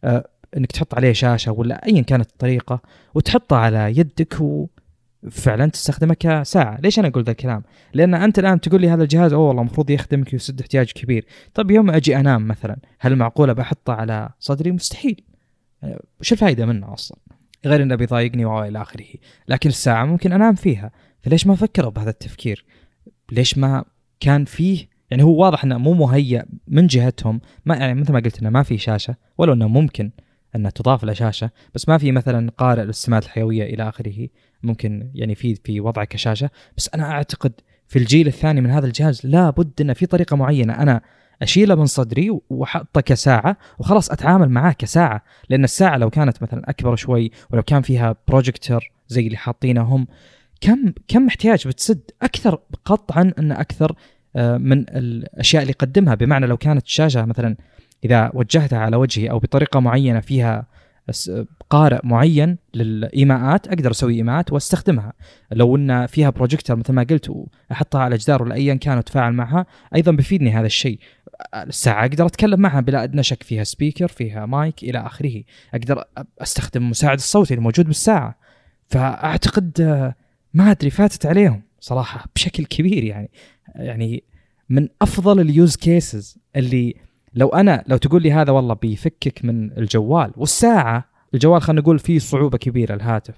[0.04, 0.28] آه
[0.58, 2.82] إنك تحط عليه شاشة ولا ايا كانت الطريقة
[3.16, 4.38] وتحطه على يدك
[5.24, 9.34] وفعلا تستخدمه كساعة، ليش أنا أقول ذا الكلام؟ لأن أنت الآن تقول لي هذا الجهاز
[9.34, 13.94] أوه والله المفروض يخدمك ويسد احتياج كبير، طيب يوم أجي أنام مثلا، هل معقولة بحطه
[13.94, 15.22] على صدري؟ مستحيل.
[15.82, 17.18] يعني وش الفائده منه أصلا؟
[17.66, 19.06] غير إنه بيضايقني والى آخره،
[19.48, 20.92] لكن الساعة ممكن أنام فيها،
[21.22, 22.66] فليش ما فكروا بهذا التفكير؟
[23.32, 23.86] ليش ما
[24.20, 28.40] كان فيه يعني هو واضح إنه مو مهيأ من جهتهم ما يعني مثل ما قلت
[28.40, 30.12] إنه ما في شاشة ولو إنه ممكن
[30.56, 34.28] أنها تضاف له شاشة بس ما في مثلا قارئ للسمات الحيوية إلى آخره
[34.64, 36.50] ممكن يعني في في وضع كشاشة.
[36.78, 37.54] بس أنا أعتقد
[37.88, 40.74] في الجيل الثاني من هذا الجهاز لابد إنه في طريقة معينة.
[40.74, 41.02] أنا
[41.42, 46.96] أشيله من صدري وأحطه كساعة وخلاص أتعامل معاه كساعة لأن الساعة لو كانت مثلا أكبر
[46.96, 50.08] شوي ولو كان فيها بروجيكتور زي اللي حاطينه هم
[50.62, 53.96] كم كم احتياج بتسد أكثر قطعا إن أكثر
[54.36, 57.56] آه، من الأشياء اللي يقدمها؟ بمعنى لو كانت الشاشه مثلا
[58.06, 60.68] إذا وجهتها على وجهي أو بطريقة معينة فيها
[61.70, 65.14] قارئ معين للإيماءات أقدر أسوي إيماءات وأستخدمها.
[65.52, 69.66] لو إن فيها بروجيكتور مثل ما قلت وأحطها على جدار ولا ايا كان وأتفاعل معها
[69.96, 71.00] أيضا بيفيدني هذا الشيء.
[71.56, 75.44] الساعة أقدر أتكلم معها بلا أدنى شك فيها speaker فيها مايك إلى آخره.
[75.74, 76.04] أقدر
[76.42, 78.36] أستخدم مساعد الصوتي الموجود بالساعة.
[78.88, 79.82] فأعتقد
[80.54, 83.32] ما أدري فاتت عليهم صراحة بشكل كبير يعني.
[83.76, 84.24] يعني
[84.70, 86.96] من أفضل ال use cases اللي
[87.36, 92.20] لو أنا لو تقول لي هذا والله بيفكك من الجوال والساعة الجوال خلينا نقول فيه
[92.20, 93.36] صعوبة كبيرة الهاتف.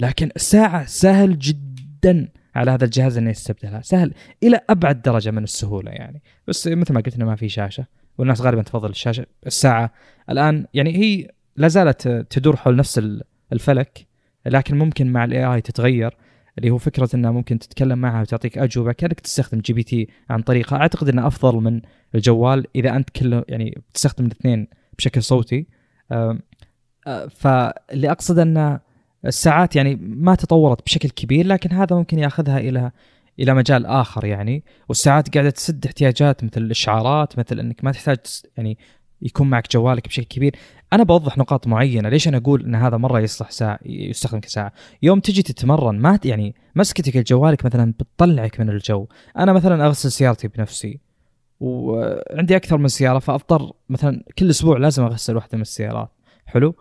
[0.00, 3.80] لكن الساعة سهل جدا على هذا الجهاز إنه يستبدلها.
[3.80, 6.22] سهل إلى أبعد درجة من السهولة يعني.
[6.48, 7.86] بس مثل ما قلت إنه ما في شاشة
[8.18, 9.92] والناس غالبا تفضل الشاشة الساعة.
[10.30, 13.00] الآن يعني هي لا زالت تدور حول نفس
[13.52, 14.06] الفلك
[14.46, 16.16] لكن ممكن مع ال AI تتغير.
[16.58, 21.08] اللي هو فكرة إنها ممكن تتكلم معها وتعطيك أجوبة كأنك تستخدم GPT عن طريقها أعتقد
[21.08, 21.80] إنه أفضل من
[22.14, 25.66] الجوال إذا أنت كله يعني تستخدم الاثنين بشكل صوتي.
[27.30, 28.78] فاللي أقصد إن
[29.26, 32.90] الساعات يعني ما تطورت بشكل كبير لكن هذا ممكن يأخذها إلى
[33.40, 34.64] إلى مجال آخر يعني.
[34.88, 38.18] والساعات قاعدة تسد احتياجات مثل الإشعارات مثل إنك ما تحتاج
[38.56, 38.78] يعني
[39.22, 40.56] يكون معك جوالك بشكل كبير.
[40.94, 42.08] أنا بوضح نقاط معينة.
[42.08, 44.72] ليش أنا أقول إن هذا مرة يصلح ساعة يستخدم كساعة؟
[45.02, 49.06] يوم تجي تتمرن ما يعني مسكتك لجوالك مثلا بتطلعك من الجو.
[49.38, 51.00] أنا مثلا أغسل سيارتي بنفسي
[51.60, 56.10] وعندي أكثر من سيارة فاضطر مثلا كل أسبوع لازم أغسل واحدة من السيارات.
[56.46, 56.74] حلو؟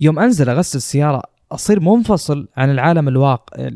[0.00, 1.22] يوم أنزل أغسل السيارة
[1.52, 3.68] أصير منفصل عن العالم الواقع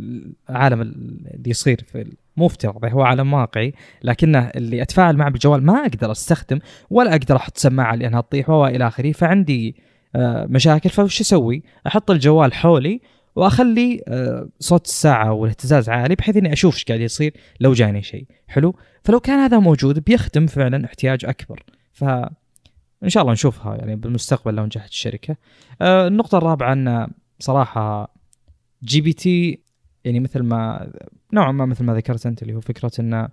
[0.51, 3.73] العالم اللي يصير في مو افتراضي هو عالم واقعي
[4.03, 6.59] لكنه اللي أتفاعل معه بالجوال ما أقدر أستخدم
[6.91, 9.77] ولا أقدر أحط سماعة لأنها تطيح وإلى آخره فعندي
[10.17, 10.91] آه، مشاكل.
[10.91, 13.01] فوش أسوي؟ أحط الجوال حولي
[13.37, 18.27] وأخلي آه، صوت الساعة والاهتزاز عالي بحيث إني أشوف إيش قاعد يصير لو جاني شيء.
[18.49, 21.63] حلو؟ فلو كان هذا موجود بيخدم فعلا احتياج أكبر.
[21.93, 22.05] ف
[23.05, 25.37] إن شاء الله نشوفها يعني بالمستقبل لو نجحت الشركة.
[25.83, 27.09] آه، النقطة الرابعة أن
[27.39, 28.15] صراحة
[28.85, 29.61] GPT
[30.05, 30.93] يعني مثل ما
[31.33, 33.29] نوعا ما مثل ما ذكرت أنت اللي هو فكرة انه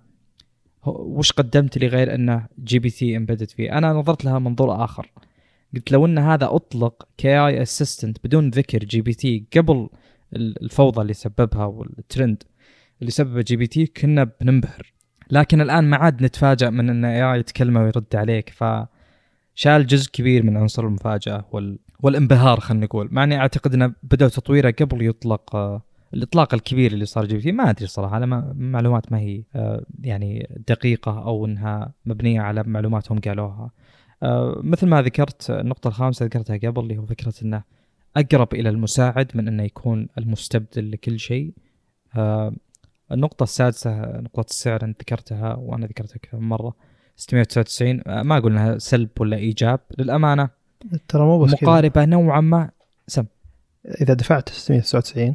[0.86, 5.12] وش قدمت لي غير أنه GPT embedded فيه؟ أنا نظرت لها منظور آخر.
[5.74, 9.88] قلت لو إن هذا أطلق ك AI assistant بدون ذكر GPT قبل
[10.36, 12.42] الفوضى اللي سببها والترند
[13.00, 14.92] اللي سببه GPT كنا بننبهر.
[15.30, 18.64] لكن الآن ما عاد نتفاجأ من إن AI يتكلم ويرد عليك ف
[19.54, 21.78] شال جزء كبير من عنصر المفاجأة وال...
[22.00, 23.08] والانبهار خلينا نقول.
[23.10, 25.56] مع إني أعتقد إنه بدأوا تطويره قبل يطلق
[26.16, 30.48] الإطلاق الكبير اللي صار GPT ما أدري صراحة أنا ما معلومات ما هي آه، يعني
[30.68, 33.70] دقيقة أو إنها مبنية على معلومات هم قالوها.
[34.22, 37.62] آه، مثل ما ذكرت النقطة الخامسة ذكرتها قبل اللي هو فكرة إنه
[38.16, 41.52] أقرب إلى المساعد من إنه يكون المستبدل لكل شيء.
[42.16, 42.52] آه،
[43.12, 46.74] النقطة السادسة نقطة السعر أنت ذكرتها وأنا ذكرتها كم مرة
[47.16, 50.48] 699 ما أقول إنها سلب ولا إيجاب للأمانة
[51.08, 51.58] ترى مو بس كذا.
[51.62, 52.70] مقاربة نوعا ما.
[53.06, 53.24] سم.
[54.00, 55.34] إذا دفعت 699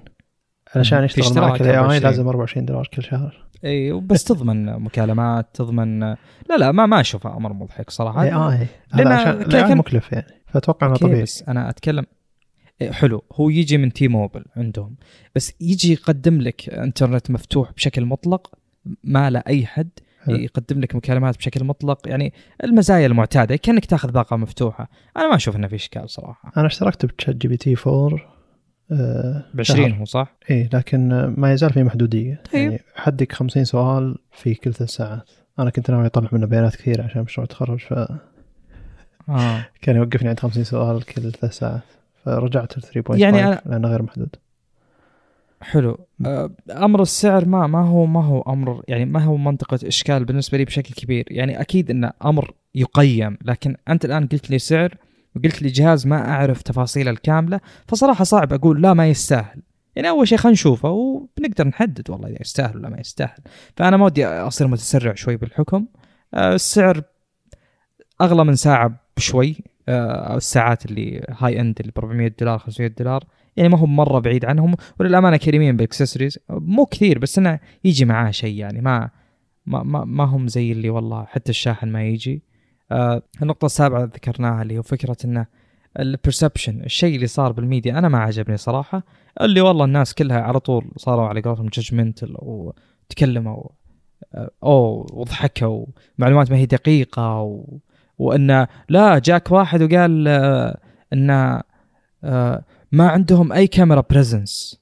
[0.75, 2.03] علشان يشتغل معك ال AI 24.
[2.03, 3.45] لازم 24 دولار كل شهر.
[3.65, 5.99] إي بس تضمن مكالمات تضمن
[6.49, 8.23] لا لا ما ما اشوفها أمر مضحك صراحة.
[8.23, 8.27] إي
[8.59, 8.67] إي.
[8.93, 11.21] لأن هذا عشان كان- مكلف يعني فأتوقع إنه طبيعي.
[11.21, 12.05] بس أنا اتكلم
[12.91, 14.95] حلو هو يجي من T-Mobile عندهم
[15.35, 18.51] بس يجي يقدم لك إنترنت مفتوح بشكل مطلق
[19.03, 19.89] ما له أي حد
[20.25, 20.35] حلو.
[20.35, 24.89] يقدم لك مكالمات بشكل مطلق يعني المزايا المعتادة كأنك تاخذ باقة مفتوحة.
[25.17, 26.51] أنا ما أشوف إنه في إشكال صراحة.
[26.57, 28.19] أنا اشتركت ب ChatGPT 4 آه
[28.91, 32.41] ب 20 هو صح؟ اي لكن آه، ما يزال في محدودية.
[32.53, 32.61] طيب.
[32.71, 35.29] يعني حدك 50 سؤال في كل ثلاث ساعات.
[35.59, 38.17] أنا كنت ناوي أطلع منه بيانات كثيرة عشان مشروع التخرج فكان
[39.29, 39.65] آه.
[39.97, 41.81] يوقفني عند 50 سؤال كل ثلاث ساعات.
[42.25, 44.35] فرجعت ل 3.5 يعني يعني أنا- لأنه غير محدود.
[45.61, 45.99] حلو.
[46.25, 50.57] آه، أمر السعر ما ما هو ما هو أمر يعني ما هو منطقة إشكال بالنسبة
[50.57, 51.25] لي بشكل كبير.
[51.31, 54.95] يعني أكيد انه أمر يقيم لكن أنت الآن قلت لي سعر
[55.35, 59.61] وقلت لي جهاز ما أعرف تفاصيله الكاملة فصراحة صعب أقول لا ما يستاهل.
[59.95, 63.39] يعني أول شيء خلينا نشوفه وبنقدر نحدد والله إذا يستاهل ولا ما يستاهل.
[63.77, 65.85] فأنا ما ودي أصير متسرع شوي بالحكم.
[66.33, 67.01] آه، السعر
[68.21, 69.55] أغلى من ساعة بشوي.
[69.89, 73.23] آه، أو الساعات اللي high-end اللي ب 400 دولار 500 دولار.
[73.57, 74.75] يعني ما هو مرة بعيد عنهم.
[74.99, 76.39] وللأمانة كريمين بالإكسسوارز.
[76.49, 79.09] مو كثير بس إنه يجي معاه شيء يعني ما
[79.65, 82.43] ما ما, ما هم زي اللي والله حتى الشاحن ما يجي.
[82.91, 85.45] آه النقطة السابعة ذكرناها اللي هو فكرة انه
[85.99, 89.03] ال perception الشيء اللي صار بالميديا أنا ما عجبني صراحة
[89.41, 93.63] اللي والله الناس كلها على طول صاروا على قولتهم judgmental وتكلموا
[94.35, 95.85] آه، اوه وضحكوا
[96.17, 97.77] معلومات ما هي دقيقة و...
[98.17, 100.79] وإن لا جاك واحد وقال آه
[101.13, 101.29] إن
[102.23, 104.81] آه ما عندهم أي camera presence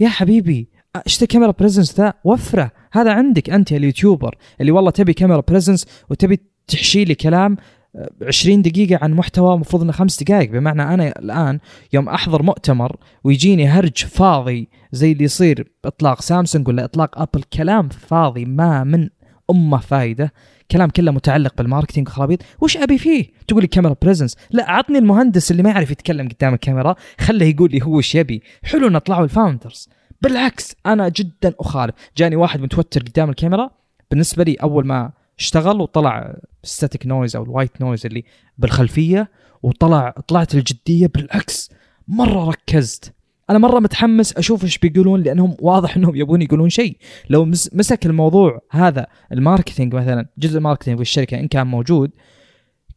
[0.00, 0.68] يا حبيبي
[1.06, 5.86] إيش camera presence ذا؟ وفرة هذا عندك أنت يا اليوتيوبر اللي والله تبي camera presence
[6.10, 7.56] وتبي تحشي لي كلام
[7.96, 10.50] آه، 20 دقيقة عن محتوى المفروض إنه خمس دقائق.
[10.50, 11.58] بمعنى أنا الآن
[11.92, 17.88] يوم أحضر مؤتمر ويجيني هرج فاضي زي اللي يصير باطلاق سامسونج ولا إطلاق أبل كلام
[17.88, 19.08] فاضي ما منه
[19.50, 20.32] أمة فايدة.
[20.70, 24.98] كلام كله متعلق بال marketing وخرابيط وش أبي فيه؟ تقول لي camera presence لا عطني
[24.98, 28.42] المهندس اللي ما يعرف يتكلم قدام الكاميرا خله يقول لي هو وش يبي.
[28.62, 29.88] حلو إن طلعوا ال founders
[30.22, 31.94] بالعكس أنا جدا أخالف.
[32.16, 33.70] جاني واحد متوتر قدام الكاميرا.
[34.10, 36.34] بالنسبة لي أول ما اشتغل وطلع
[36.68, 38.24] static noise أو ال white noise اللي
[38.58, 39.30] بالخلفية
[39.62, 41.70] وطلع طلعت الجدية بالعكس
[42.08, 43.12] مرة ركزت.
[43.50, 46.96] أنا مرة متحمس أشوف إيش بيقولون لأنهم واضح إنهم يبون يقولون شيء.
[47.30, 51.66] لو مس- مسك الموضوع هذا ال marketing مثلا جزء ال marketing في الشركة إن كان
[51.66, 52.10] موجود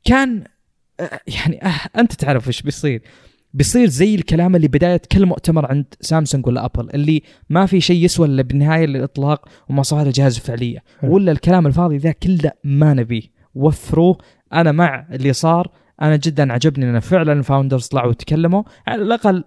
[0.03, 0.43] كان
[0.99, 3.01] آه، يعني آه أنت تعرف إيش بيصير.
[3.53, 8.05] بيصير زي الكلام اللي بداية كل مؤتمر عند سامسونج ولا أبل اللي ما في شيء
[8.05, 10.83] يسوى إلا بالنهاية الاطلاق ومواصفات الجهاز الفعليه.
[11.03, 13.21] ولا الكلام الفاضي ذا كله ما نبيه.
[13.55, 14.17] وفروه
[14.53, 15.71] أنا مع اللي صار.
[16.01, 18.63] أنا جدا عجبني إن فعلا ال founders طلعوا وتكلموا.
[18.87, 19.43] على الأقل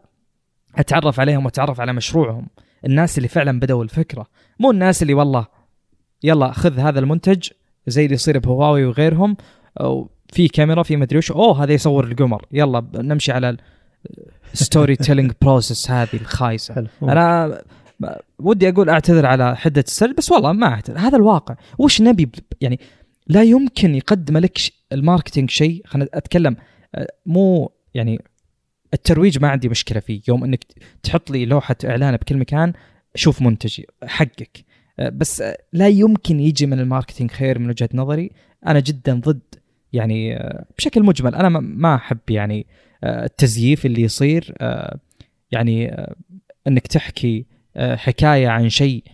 [0.77, 2.47] أتعرف عليهم وأتعرف على مشروعهم.
[2.87, 4.27] الناس اللي فعلا بدأوا الفكرة.
[4.61, 5.47] مو الناس اللي والله
[6.23, 7.49] يلا خذ هذا المنتج
[7.87, 9.37] زي اللي يصير بهواوي وغيرهم.
[9.81, 11.33] أو في كاميرا في مدري وش.
[11.33, 12.47] أوه هذا يصور القمر.
[12.53, 13.57] يلا نمشي على
[14.53, 16.87] ال storytelling process هذه الخايسة.
[17.03, 17.63] أنا
[18.39, 20.99] ودي أقول أعتذر على حدة السرد بس والله ما أعتذر.
[20.99, 21.57] هذا الواقع.
[21.79, 22.31] وش نبي
[22.61, 22.81] يعني
[23.27, 24.59] لا يمكن يقدم لك
[24.93, 25.83] ال marketing شيء.
[25.87, 26.57] خلينا أتكلم
[26.95, 28.21] أه، مو يعني
[28.95, 30.21] الترويج ما عندي مشكلة فيه.
[30.29, 30.65] يوم إنك
[31.03, 32.73] تحط لي لوحة إعلان بكل مكان
[33.15, 34.65] شوف منتجي حقك.
[34.99, 38.31] أه، بس أه، لا يمكن يجي من ال marketing خير من وجهة نظري.
[38.67, 39.41] أنا جدا ضد
[39.93, 40.39] يعني
[40.79, 41.35] بشكل مجمل.
[41.35, 42.67] أنا ما- أحب يعني
[43.05, 44.55] التزييف اللي يصير
[45.53, 45.97] يعني
[46.67, 47.47] إنك تحكي
[47.77, 49.05] حكاية عن شيء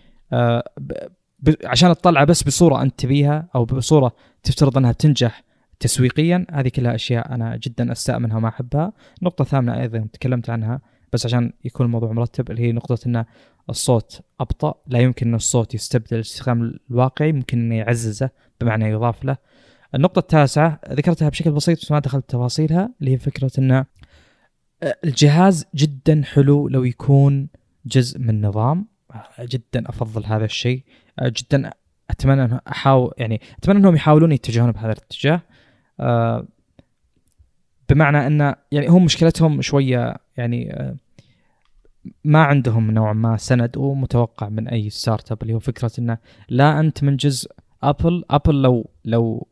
[1.65, 5.43] عشان تطلعه بس بصورة أنت تبيها أو بصورة تفترض أنها بتنجح
[5.79, 8.93] تسويقيا هذه كلها أشياء أنا جدا أستاء منها وما أحبها.
[9.21, 10.81] نقطة ثامنة أيضا تكلمت عنها
[11.13, 13.25] بس عشان يكون الموضوع مرتب اللي هي نقطة إن
[13.69, 14.73] الصوت أبطأ.
[14.87, 18.29] لا يمكن إن الصوت يستبدل الاستخدام الواقعي ممكن انه يعززه
[18.61, 19.37] بمعنى يضاف له.
[19.95, 23.85] النقطة التاسعة ذكرتها بشكل بسيط بس ما دخلت تفاصيلها اللي هي فكرة انه
[25.03, 27.47] الجهاز جدا حلو لو يكون
[27.85, 28.87] جزء من نظام
[29.39, 30.83] جدا أفضل هذا الشيء.
[31.29, 31.71] جدا
[32.09, 35.41] أتمنى أنه احاول يعني أتمنى أنهم يحاولون يتجهون بهذا الاتجاه.
[35.99, 36.47] آه،
[37.89, 40.95] بمعنى أن يعني هم مشكلتهم شوية يعني آه،
[42.23, 46.17] ما عندهم نوعا ما سند ومتوقع من أي startup اللي هو فكرة أنه
[46.49, 47.51] لا أنت من جزء
[47.83, 49.47] ابل ابل لو لو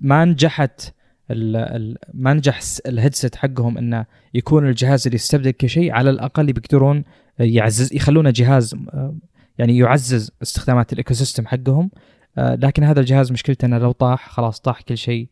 [0.00, 0.94] ما نجحت
[1.30, 6.52] ال ال ما نجح ال headset حقهم أنه يكون الجهاز اللي يستبدل شيء على الأقل
[6.52, 7.04] بيقدرون
[7.38, 9.14] يعزز يخلونه جهاز آه،
[9.58, 11.90] يعني يعزز استخدامات ال ecosystem حقهم.
[12.38, 15.28] آه، لكن هذا الجهاز مشكلته إنه لو طاح خلاص طاح كل شيء.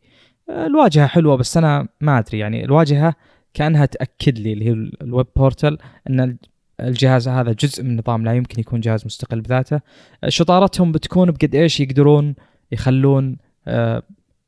[0.50, 2.38] آه، الواجهة حلوة بس أنا ما أدري.
[2.38, 3.14] يعني الواجهة
[3.54, 4.72] كأنها تأكد لي اللي هي
[5.02, 5.78] ال web portal
[6.10, 6.36] إن
[6.80, 9.80] الجهاز هذا جزء من نظام لا يمكن يكون جهاز مستقل بذاته.
[10.28, 12.34] شطارتهم بتكون بقد إيش يقدرون
[12.72, 13.36] يخلون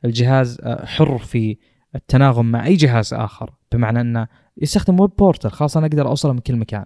[0.04, 1.56] الجهاز حر في
[1.94, 3.54] التناغم مع أي جهاز آخر.
[3.72, 6.84] بمعنى إنه يستخدم web portal خلاص أنا أقدر أوصله من كل مكان.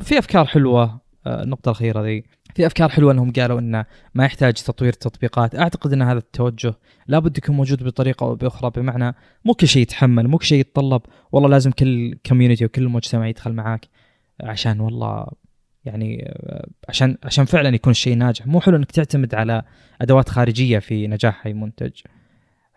[0.00, 1.00] في أفكار حلوة.
[1.26, 2.24] النقطة الأخيرة ذي.
[2.54, 5.54] في أفكار حلوة أنهم قالوا إنه ما يحتاج تطوير تطبيقات.
[5.54, 6.74] أعتقد إن هذا التوجه
[7.06, 9.14] لابد يكون موجود بطريقة أو بأخرى بمعنى
[9.44, 11.02] مو كل شيء يتحمل مو كل شيء يتطلب.
[11.32, 13.88] والله لازم كل community وكل مجتمع يدخل معاك
[14.40, 15.26] عشان والله
[15.84, 16.34] يعني
[16.88, 18.46] عشان عشان فعلا يكون الشيء ناجح.
[18.46, 19.62] مو حلو إنك تعتمد على
[20.00, 21.92] أدوات خارجية في نجاح أي منتج.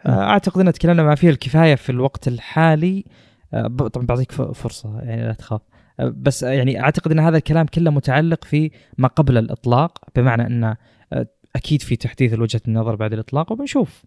[0.08, 3.06] أعتقد إن تكلمنا ما فيه الكفاية في الوقت الحالي.
[3.94, 5.62] طبعا بعطيك فرصة يعني لا تخاف.
[6.00, 10.76] بس يعني أعتقد إن هذا الكلام كله متعلق في ما قبل الإطلاق بمعنى إن
[11.56, 14.06] أكيد في تحديث لوجهه النظر بعد الإطلاق وبنشوف.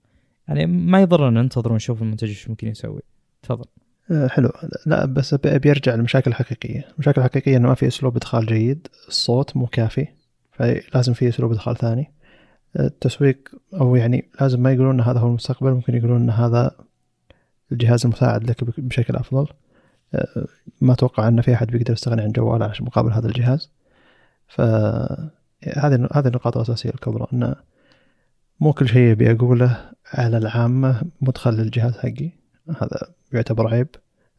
[0.48, 3.00] يعني ما يضرنا ننتظر ونشوف المنتج إيش ممكن يسوي.
[3.42, 3.64] تفضل.
[4.10, 4.50] آه، حلو.
[4.86, 6.88] لا بس بيرجع للمشاكل الحقيقية.
[6.94, 10.06] المشاكل الحقيقية إنه ما في أسلوب إدخال جيد الصوت مو كافي
[10.52, 12.12] فلازم في أسلوب إدخال ثاني.
[12.78, 16.76] التسويق أو يعني لازم ما يقولون إن هذا هو المستقبل ممكن يقولون إن هذا
[17.72, 19.40] الجهاز المساعد لك بشكل أفضل.
[19.40, 19.54] آه،
[20.80, 23.70] ما أتوقع أن في أحد بيقدر يستغني عن جواله عشان مقابل هذا الجهاز.
[24.48, 24.60] ف
[25.76, 25.94] هذه
[26.26, 27.56] النقاط الأساسية الكبرى انه
[28.60, 32.30] مو كل شيء ابي أقوله على العامة مدخل للجهاز حقي.
[32.68, 33.88] هذا يعتبر عيب.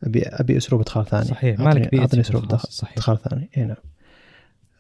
[0.04, 1.26] ابي أبي أسلوب إدخال ثاني.
[1.26, 3.50] صحيح مالك اعطني أسلوب ادخال ثاني.
[3.58, 3.78] إي نعم.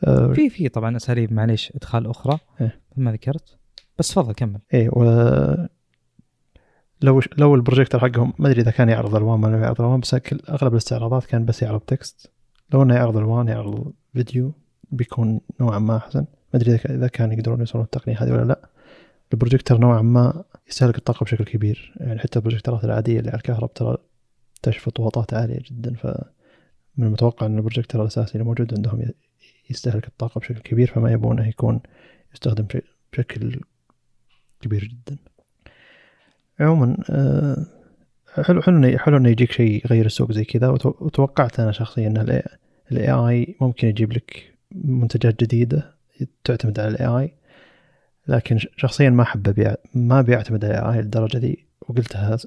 [0.03, 2.39] أه في في طبعا أساليب معليش إدخال أخرى.
[2.61, 3.57] إيه؟ ما ذكرت.
[3.99, 4.59] بس تفضل كمل.
[4.73, 5.03] اي و
[7.01, 10.15] لو لو البروجيكتور حقهم ما أدري إذا كان يعرض ألوان ولا يعرض ألوان بس
[10.49, 12.31] أغلب الاستعراضات كان بس يعرض text.
[12.73, 14.53] لو إنه يعرض ألوان يعرض فيديو
[14.91, 16.19] بيكون نوعا ما أحسن.
[16.19, 18.69] ما أدري إذا كان يقدرون يوصلون التقنية هذه ولا لا.
[19.33, 21.93] البروجيكتور نوعا ما يستهلك الطاقة بشكل كبير.
[21.97, 23.97] يعني حتى ال projectorات العادية اللي على الكهرب ترى
[24.61, 25.93] تشفط واطات عالية جدا.
[25.95, 26.07] ف
[26.97, 29.11] من المتوقع إن البروجيكتور الأساسي اللي موجود عندهم
[29.69, 31.81] يستهلك الطاقة بشكل كبير فما يبونه يكون
[32.33, 32.67] يستخدم
[33.13, 33.61] بشكل
[34.61, 35.17] كبير جدا.
[36.61, 37.65] عموما آه،
[38.43, 40.69] حلو حلو حلو إنه يجيك شيء يغير السوق زي كذا.
[40.85, 42.41] وتوقعت أنا شخصيا إن
[42.91, 45.91] ال AI ممكن يجيب لك منتجات جديدة
[46.43, 47.33] تعتمد على ال AI
[48.27, 51.65] لكن شخصيا ما أحب ابيع ما بيعتمد على ال AI للدرجة دي.
[51.81, 52.37] وقلتها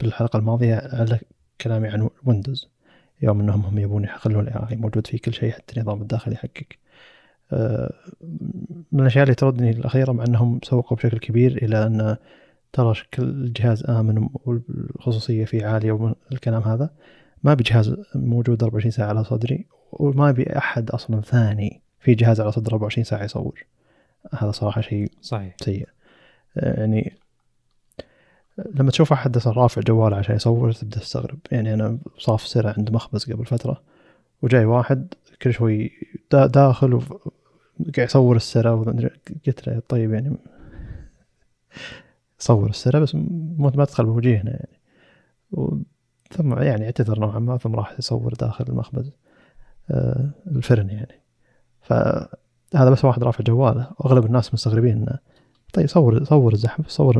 [0.00, 1.18] بالحلقة الماضية على
[1.60, 2.68] كلامي عن Windows
[3.22, 6.78] يوم إنهم هم يبون يخلون ال AI موجود في كل شيء حتى النظام الداخلي حقك
[7.52, 7.92] آه،
[8.92, 12.16] من الأشياء اللي تردني الأخيرة مع إنهم سوقوا بشكل كبير إلى أن
[12.74, 16.90] ترى شكل الجهاز آمن والخصوصية فيه عالية والكلام هذا.
[17.42, 22.52] ما بجهاز موجود 24 ساعة على صدري وما بي أحد أصلا ثاني في جهاز على
[22.52, 23.64] صدر 24 ساعة يصور.
[24.32, 25.56] هذا صراحة شيء صحيح.
[25.60, 25.88] سيء.
[26.56, 27.12] يعني
[28.74, 31.38] لما تشوف أحد رافع جواله عشان يصور تبدأ تستغرب.
[31.52, 33.82] يعني أنا صاف سرع عند مخبز قبل فترة
[34.42, 35.92] وجاي واحد كل شوي
[36.32, 38.74] داخل وقاعد يصور السرة
[39.46, 40.36] قلت له طيب يعني
[42.44, 43.14] صور السنة بس
[43.58, 44.78] ما تدخل بوجيهنا يعني.
[46.30, 49.12] ثم يعني اعتذر نوعا ما ثم راح يصور داخل المخبز
[49.90, 51.20] آه الفرن يعني.
[51.82, 53.90] فهذا بس واحد رافع جواله.
[53.98, 55.18] واغلب الناس مستغربين إنه
[55.72, 57.18] طيب صور صور الزحمه صور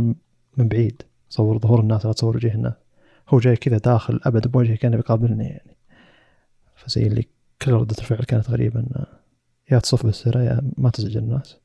[0.57, 1.03] من بعيد.
[1.29, 2.73] صور ظهور الناس لا تصور وجه الناس
[3.29, 5.77] هو جاي كذا داخل أبد بوجهه كأنه بيقابلني يعني.
[6.77, 7.27] فزي اللي
[7.63, 9.07] كل ردة الفعل كانت غريبة إنه
[9.71, 11.57] يا تصف بالسرة يا ما تزعج الناس.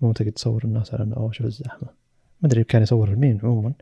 [0.00, 1.99] تقعد تصور الناس على إنه أوه شوف الزحمة.
[2.42, 3.72] ما أدري كان يصور لمين عموما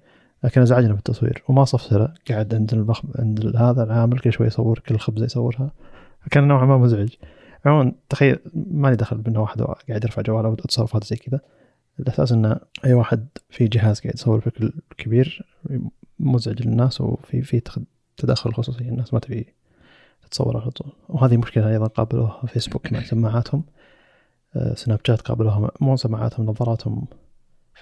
[0.45, 1.43] لكن ازعجنا بالتصوير.
[1.49, 3.03] وما صفسره قاعد عند البخ...
[3.19, 5.73] عند هذا العامل كل شوي يصور كل خبزة يصورها.
[6.21, 7.09] فكان نوعا ما مزعج.
[7.67, 11.41] عموما تخيل مالي دخل بأنه واحد قاعد يرفع جواله وتصرفات زي كذا.
[12.01, 15.47] الأساس إنه أي واحد في جهاز قاعد يصور بشكل كبير
[16.19, 17.63] مزعج للناس وفي في
[18.17, 19.55] تدخل خصوصي الناس ما تبي
[20.23, 20.93] تتصور على طول.
[21.09, 23.65] وهذه مشكلة أيضا قابلوها فيسبوك مع سماعاتهم.
[24.57, 27.07] آه، سناب شات قابلوها مو سماعاتهم نظاراتهم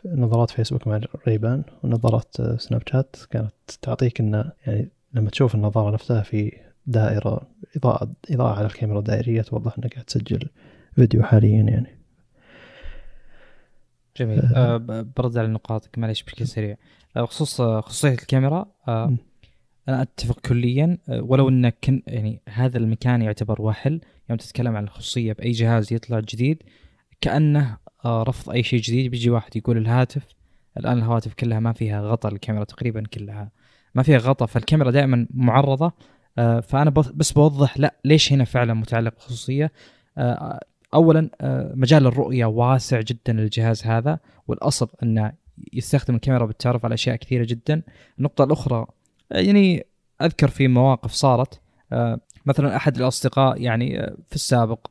[0.05, 3.53] نظارات فيسبوك مع ريبان ونظارات سناب شات كانت
[3.83, 6.53] تعطيك انه يعني لما تشوف النظارة نفسها في
[6.87, 10.49] دائرة إضاءة إضاءة على الكاميرا دائرية توضح إنك قاعد تسجل
[10.95, 11.99] فيديو حاليا يعني.
[14.17, 14.41] جميل.
[14.41, 16.77] أه, أه برد على نقاطك معليش بشكل سريع.
[17.17, 19.17] بخصوص أه خصوصية الكاميرا أه
[19.89, 24.01] أنا أتفق كليا آه، ولو إن كن يعني هذا المكان يعتبر وحل
[24.31, 26.63] يوم تتكلم عن الخصوصية بأي جهاز يطلع جديد
[27.21, 30.27] كأنه آه، رفض أي شيء جديد بيجي واحد يقول الهاتف
[30.79, 33.51] الآن الهواتف كلها ما فيها غطاء الكاميرا تقريبا كلها
[33.95, 35.93] ما فيها غطاء فالكاميرا دائما معرضة.
[36.39, 39.73] آه، فأنا بس بوضح لا ليش هنا فعلا متعلق بالخصوصيه
[40.95, 41.31] اولا
[41.75, 44.19] مجال الرؤية واسع جدا للجهاز هذا
[44.49, 45.33] والأصل أنه
[45.73, 47.83] يستخدم الكاميرا بالتعرف على أشياء كثيرة جدا.
[48.19, 48.87] النقطة الأخرى
[49.31, 49.87] يعني
[50.23, 51.61] أذكر في مواقف صارت
[51.93, 54.87] آه، مثلا أحد الأصدقاء يعني آه، في السابق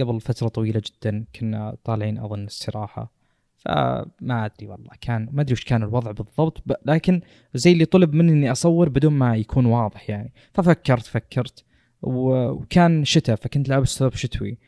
[0.00, 3.12] قبل فترة طويلة جدا كنا طالعين أظن استراحة
[3.56, 7.20] فما أدري والله كان ما أدري وش كان الوضع بالضبط لكن
[7.54, 10.32] زي اللي طلب مني إني أصور بدون ما يكون واضح يعني.
[10.54, 11.64] ففكرت فكرت
[12.02, 14.58] وكان شتاء فكنت لابس ثوب شتوي.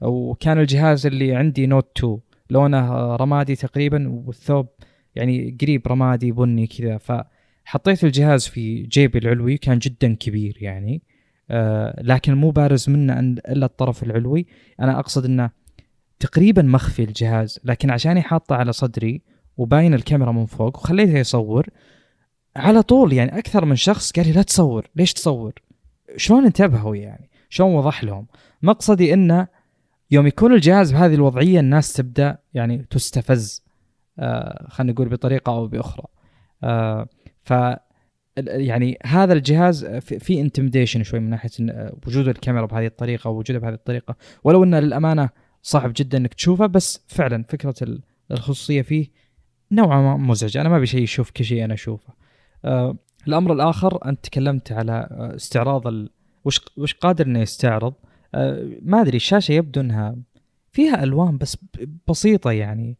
[0.00, 2.18] وكان الجهاز اللي عندي نوت 2
[2.50, 4.66] لونه رمادي تقريبا والثوب
[5.14, 6.98] يعني قريب رمادي بني كذا.
[6.98, 11.02] فحطيت الجهاز في جيبي العلوي كان جدا كبير يعني.
[12.00, 14.46] لكن مو بارز منه إلا الطرف العلوي.
[14.80, 15.50] أنا أقصد إنه
[16.20, 19.22] تقريبا مخفي الجهاز لكن عشاني حاطه على صدري
[19.56, 21.66] وباين الكاميرا من فوق وخليته يصور
[22.56, 25.52] على طول يعني أكثر من شخص قال لي لا تصور ليش تصور؟
[26.16, 28.26] شلون انتبهوا يعني؟ شلون وضح لهم؟
[28.62, 29.48] مقصدي إنه
[30.10, 33.64] يوم يكون الجهاز بهذه الوضعية الناس تبدأ يعني تستفز
[34.18, 36.04] آه خلينا نقول بطريقة أو بأخرى.
[36.64, 37.08] آه
[38.36, 41.50] يعني هذا الجهاز في انتمديشن شوي من ناحية
[42.06, 44.16] وجود الكاميرا بهذه الطريقة ووجودها بهذه الطريقة.
[44.44, 45.30] ولو انه للأمانة
[45.62, 47.74] صعب جدا إنك تشوفه بس فعلا فكرة
[48.30, 49.08] الخصوصية فيه
[49.72, 50.60] نوعا ما مزعجة.
[50.60, 52.14] أنا ما أبي شيء يشوف كل شيء أنا أشوفه.
[52.64, 52.96] آه
[53.28, 56.10] الأمر الآخر أنت تكلمت على استعراض ال...
[56.44, 57.94] وش وش قادر إنه يستعرض؟
[58.34, 60.16] آه ما أدري الشاشه يبدو إنها
[60.72, 61.56] فيها ألوان بس
[62.08, 62.98] بسيطة يعني.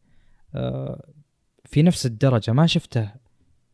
[0.55, 1.05] آه
[1.65, 3.11] في نفس الدرجة ما شفته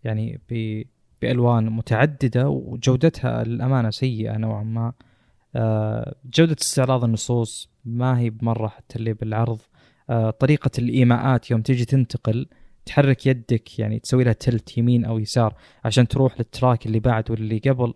[0.04, 0.82] يعني ب
[1.22, 4.92] بألوان متعددة وجودتها للأمانة سيئة نوعا ما.
[5.56, 9.60] آه جودة استعراض النصوص ما هي بمرة حتى اللي بالعرض.
[10.10, 12.46] آه طريقة الإيماءات يوم تيجي تنتقل
[12.86, 17.30] تحرك يدك يعني تسوي لها تلت يمين أو يسار عشان تروح لل track اللي بعد
[17.30, 17.94] واللي قبل.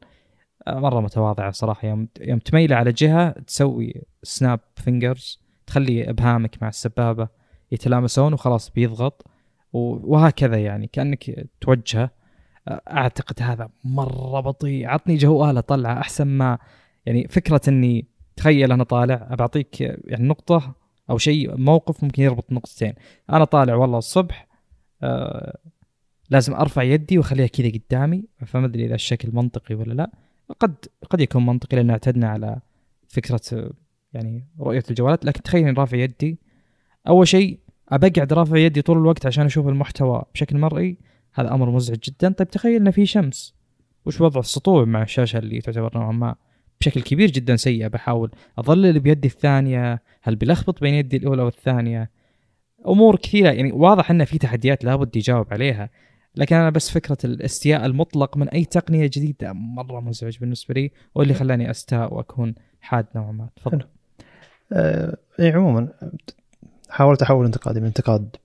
[0.67, 1.89] آه مرة متواضعة صراحة.
[1.89, 7.29] يوم يوم تميله على جهة تسوي snap fingers تخلي أبهامك مع السبابة
[7.73, 9.27] يتلامسون وخلاص بيضغط
[9.73, 12.11] وهكذا يعني كأنك توجهه.
[12.69, 14.87] أعتقد هذا مرة بطيء.
[14.87, 16.59] عطني جوالة طلعة أحسن ما
[17.07, 20.75] يعني فكرة إني تخيل أنا طالع بعطيك يعني نقطة
[21.11, 22.95] أو شيء موقف ممكن يربط نقطتين.
[23.31, 24.47] أنا طالع والله الصبح
[25.03, 25.59] آه
[26.31, 30.11] لازم أرفع يدي وأخليها كذا قدامي فما أدري إذا الشكل منطقي ولا لا.
[30.61, 30.75] قد
[31.11, 32.61] قد يكون منطقي لأن اعتدنا على
[33.09, 33.71] فكرة
[34.13, 36.39] يعني رؤية الجوالات لكن تخيل رافع يدي.
[37.09, 37.59] أول شيء
[37.89, 40.99] ابى اقعد رافع يدي طول الوقت عشان أشوف المحتوى بشكل مرئي.
[41.35, 42.33] هذا أمر مزعج جدا.
[42.33, 43.55] طيب تخيل انه في شمس.
[44.07, 46.35] وش وضع السطوع مع الشاشة اللي تعتبر نوعا ما
[46.81, 50.03] بشكل كبير جدا سيء بحاول اظلل بيدي الثانية.
[50.23, 52.11] هل بلخبط بين يدي الأولى والثانية؟
[52.89, 53.51] أمور كثيرة.
[53.51, 55.91] يعني واضح إن في تحديات لابد يجاوب عليها.
[56.37, 61.35] لكن أنا بس فكرة الاستياء المطلق من أي تقنية جديدة مرة مزعج بالنسبة لي واللي
[61.35, 63.49] خلاني أستاء وأكون حاد نوعا ما.
[63.57, 63.85] تفضل.
[64.73, 65.89] آه اي عموما
[66.91, 68.37] حاولت أحول انتقادي من انتقاد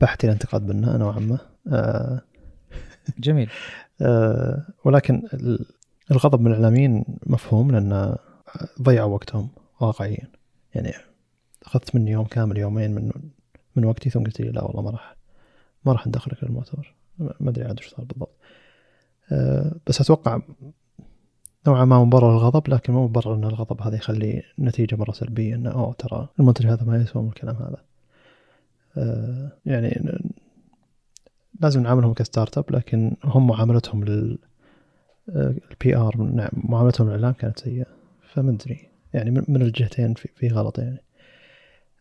[0.00, 1.38] بحت إلى انتقاد بناء نوعا ما
[1.72, 2.20] آه
[3.18, 3.50] جميل.
[4.02, 5.22] آه ولكن
[6.10, 8.16] الغضب من الإعلاميين مفهوم لأن
[8.82, 9.48] ضيعوا وقتهم
[9.80, 10.28] واقعيا.
[10.74, 10.92] يعني
[11.66, 13.12] أخذت مني يوم كامل يومين من
[13.76, 15.16] من وقتي ثم قلت لي لا والله ما راح
[15.84, 18.36] ما راح ندخلك للمؤتمر ما أدري عاد وش صار بالضبط.
[19.32, 20.40] أه بس أتوقع
[21.66, 25.70] نوعا ما مبرر الغضب لكن مو مبرر إن الغضب هذا يخلي نتيجة مرة سلبية إنه
[25.70, 27.76] أوه ترى المنتج هذا ما يسوى من الكلام هذا.
[29.66, 30.18] يعني
[31.60, 34.38] لازم نعاملهم ك startup لكن هم معاملتهم لل
[35.70, 37.86] ال PR نعم معاملتهم للإعلام كانت سيئة.
[38.32, 41.02] فما ادري يعني من الجهتين في, في غلط يعني.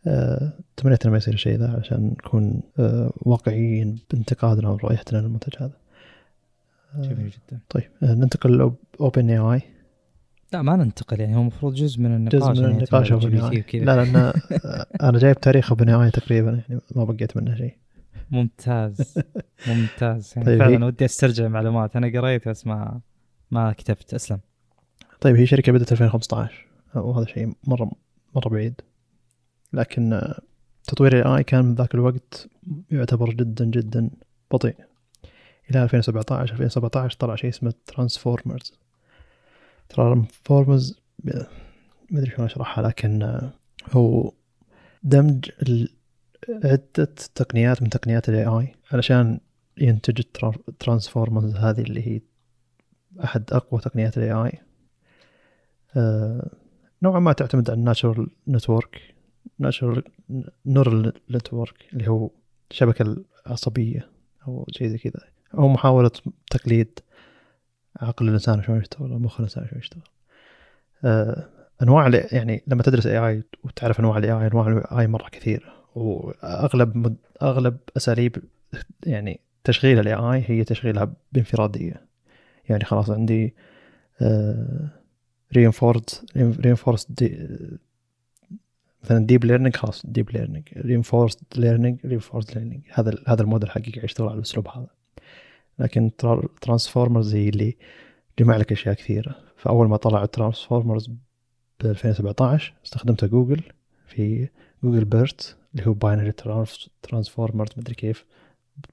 [0.08, 2.62] أه تمنيت إنه ما يصير الشيء ذا عشان نكون
[3.16, 5.78] واقعيين بانتقادنا ورؤيتنا للمنتج هذا.
[6.96, 7.60] جميل جدا.
[7.70, 9.62] طيب ننتقل OpenAI
[10.54, 13.12] لا ما ننتقل يعني هو المفروض جزء من النقاش جزء من يعني النقاش
[13.74, 14.34] لا لأن
[15.10, 17.78] أنا جايب تاريخ OpenAI تقريبا يعني ما بقيت منه شيء.
[18.32, 19.18] ممتاز
[19.68, 20.34] ممتاز.
[20.36, 23.00] يعني طيب فعلا ودي أسترجع معلومات أنا قريت بس ما
[23.52, 24.40] ما كتبت أسلم.
[25.22, 26.66] طيب هي شركة بدأت 2015
[26.96, 27.92] وهذا شيء مرة
[28.36, 28.82] مرة بعيد.
[29.74, 30.22] لكن
[30.84, 32.48] تطوير ال AI كان من ذاك الوقت
[32.92, 34.10] يعتبر جدا جدا
[34.52, 34.76] بطيء.
[35.72, 38.74] إلى 2017 2017 طلع شيء اسمه Transformers
[39.90, 43.42] Transformers ما أدري شلون أشرحها لكن
[43.92, 44.32] هو
[45.04, 45.52] دمج
[46.50, 49.40] عدة تقنيات من تقنيات ال AI علشان
[49.78, 50.24] ينتج
[50.70, 52.22] ال Transformers هذه اللي هي
[53.24, 54.52] أحد أقوى تقنيات ال AI
[57.02, 59.16] نوعا ما تعتمد على ال natural network
[59.60, 60.04] natural
[60.66, 62.30] neural network اللي هو
[62.72, 64.10] الشبكه العصبية
[64.48, 65.24] أو شيء زي كذا
[65.54, 66.12] أو محاولة
[66.52, 67.00] تقليد
[68.02, 70.02] عقل الإنسان شلون يشتغل مخ الإنسان شلون يشتغل.
[71.06, 71.50] آه،
[71.84, 75.74] أنواع يعني لما تدرس AI وتعرف أنواع ال AI أنواع ال AI مرة كثيرة.
[75.96, 78.36] وأغلب مد- أغلب أساليب
[79.06, 82.08] يعني تشغيل ال AI هي تشغيلها بانفرادية.
[82.70, 83.56] يعني خلاص عندي
[85.56, 87.00] reinforced reinforced
[89.04, 94.28] مثلا deep learning خلاص deep learning reinforced learning reinforced learning هذا هذا الموديل قاعد يشتغل
[94.28, 94.88] على الأسلوب هذا.
[95.80, 96.12] لكن
[96.62, 97.78] Transformers هي اللي
[98.40, 99.36] جمع لك أشياء كثيرة.
[99.58, 101.08] فأول ما طلع ال Transformers
[101.80, 103.62] ب 2017 استخدمته جوجل
[104.08, 104.50] في
[104.84, 106.32] Google BERT اللي هو binary
[107.02, 108.26] Transformers مدري كيف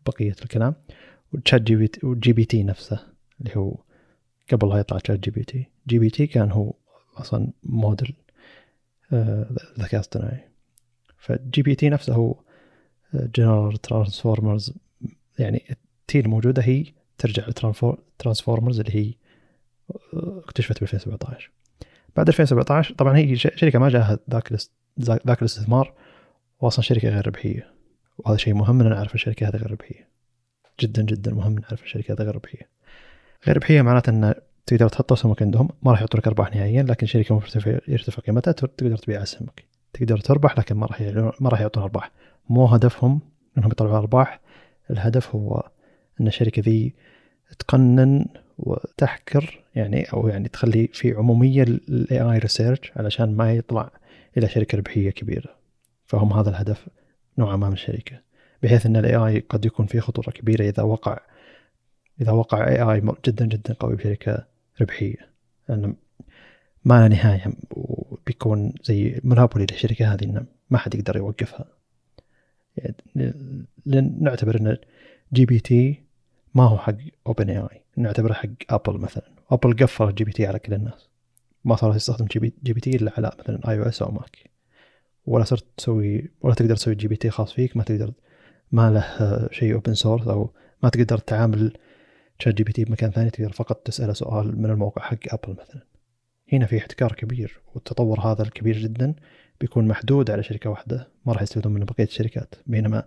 [0.07, 0.75] بقية الكلام.
[1.33, 3.07] و ChatGPT و GPT نفسه
[3.41, 3.77] اللي هو
[4.53, 5.67] قبل لا يطلع تشات جي بي تي.
[5.89, 6.75] جي بي تي كان هو
[7.17, 8.15] أصلا موديل
[9.13, 9.47] آه،
[9.79, 10.49] ذكاء اصطناعي.
[11.19, 12.37] فال GPT نفسه هو
[13.15, 14.75] general Transformers
[15.39, 16.85] يعني ال T الموجوده هي
[17.19, 19.15] ترجع ل Transformers اللي هي
[20.15, 21.51] آه، اكتشفت ب 2017
[22.17, 24.53] بعد 2017 طبعا هي شركة ما جاها ذاك
[25.01, 25.95] ذاك الاستثمار
[26.61, 27.75] واصلا شركة غير ربحية.
[28.19, 30.09] وهذا شيء مهم إن نعرف الشركة هذه غير ربحية.
[30.81, 32.69] جدا جدا مهم نعرف الشركة هذه غير ربحية.
[33.47, 34.35] غير ربحية معناته إن
[34.67, 38.53] تقدر تحط اسهمك عندهم ما راح يعطوا لك أرباح نهائيا لكن شركة مرتفع يرتفع قيمتها
[38.53, 41.01] تقدر تبيع اسهمك تقدر تربح لكن ما راح
[41.41, 42.11] ما راح يعطون أرباح.
[42.49, 43.21] مو هدفهم
[43.59, 44.41] إنهم يطلعوا أرباح
[44.91, 45.69] الهدف هو
[46.21, 46.95] أن الشركة ذي
[47.59, 48.27] تقنن
[48.59, 53.91] وتحكر يعني أو يعني تخلي في عمومية لل AI research علشان ما يطلع
[54.37, 55.57] إلى شركة ربحية كبيرة.
[56.07, 56.87] فهم هذا الهدف
[57.39, 58.21] نوعا ما من الشركة.
[58.63, 61.19] بحيث أن ال AI قد يكون فيه خطورة كبيرة إذا وقع
[62.21, 64.47] إذا وقع AI جدا جدا قوي بشركة
[64.81, 65.29] ربحية.
[65.69, 65.95] لأن
[66.85, 71.67] ما لا نهاية وبيكون زي monopoly للشركة هذه إنه ما حد يقدر يوقفها.
[72.77, 72.95] يعني
[74.21, 74.77] نعتبر أن
[75.33, 76.04] جي بي تي
[76.55, 79.35] ما هو حق اوبن اي اي نعتبره حق ابل مثلا.
[79.51, 81.09] ابل قفل ال GPT على كل الناس.
[81.65, 84.51] ما صار يستخدم GP, GPT إلا على مثلا iOS أو ماك
[85.27, 87.77] ولا صرت تسوي ولا تقدر تسوي GPT خاص فيك.
[87.77, 88.13] ما تقدر
[88.73, 90.51] ما له شيء open source أو
[90.83, 91.77] ما تقدر تعامل
[92.39, 93.31] ChatGPT بمكان ثاني.
[93.31, 95.83] تقدر فقط تسأله سؤال من الموقع حق ابل مثلا.
[96.53, 97.61] هنا في احتكار كبير.
[97.75, 99.15] والتطور هذا الكبير جدا
[99.61, 101.09] بيكون محدود على شركة واحدة.
[101.27, 102.55] ما راح يستفيدون من بقية الشركات.
[102.67, 103.05] بينما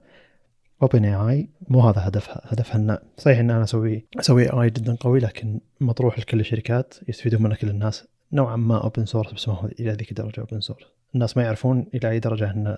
[0.81, 2.41] OpenAI مو هذا هدفها.
[2.45, 7.43] هدفها ان صحيح إن أنا أسوي أسوي AI جدا قوي لكن مطروح لكل الشركات يستفيدون
[7.43, 8.07] منه كل الناس.
[8.31, 10.85] نوعا ما open source بس ما هو إلى ذيك الدرجة open source
[11.15, 12.77] الناس ما يعرفون إلى أي درجة إن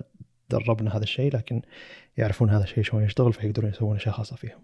[0.50, 1.62] دربنا هذا الشيء لكن
[2.16, 4.58] يعرفون هذا الشيء شلون يشتغل فيقدرون يسوون أشياء خاصة فيهم.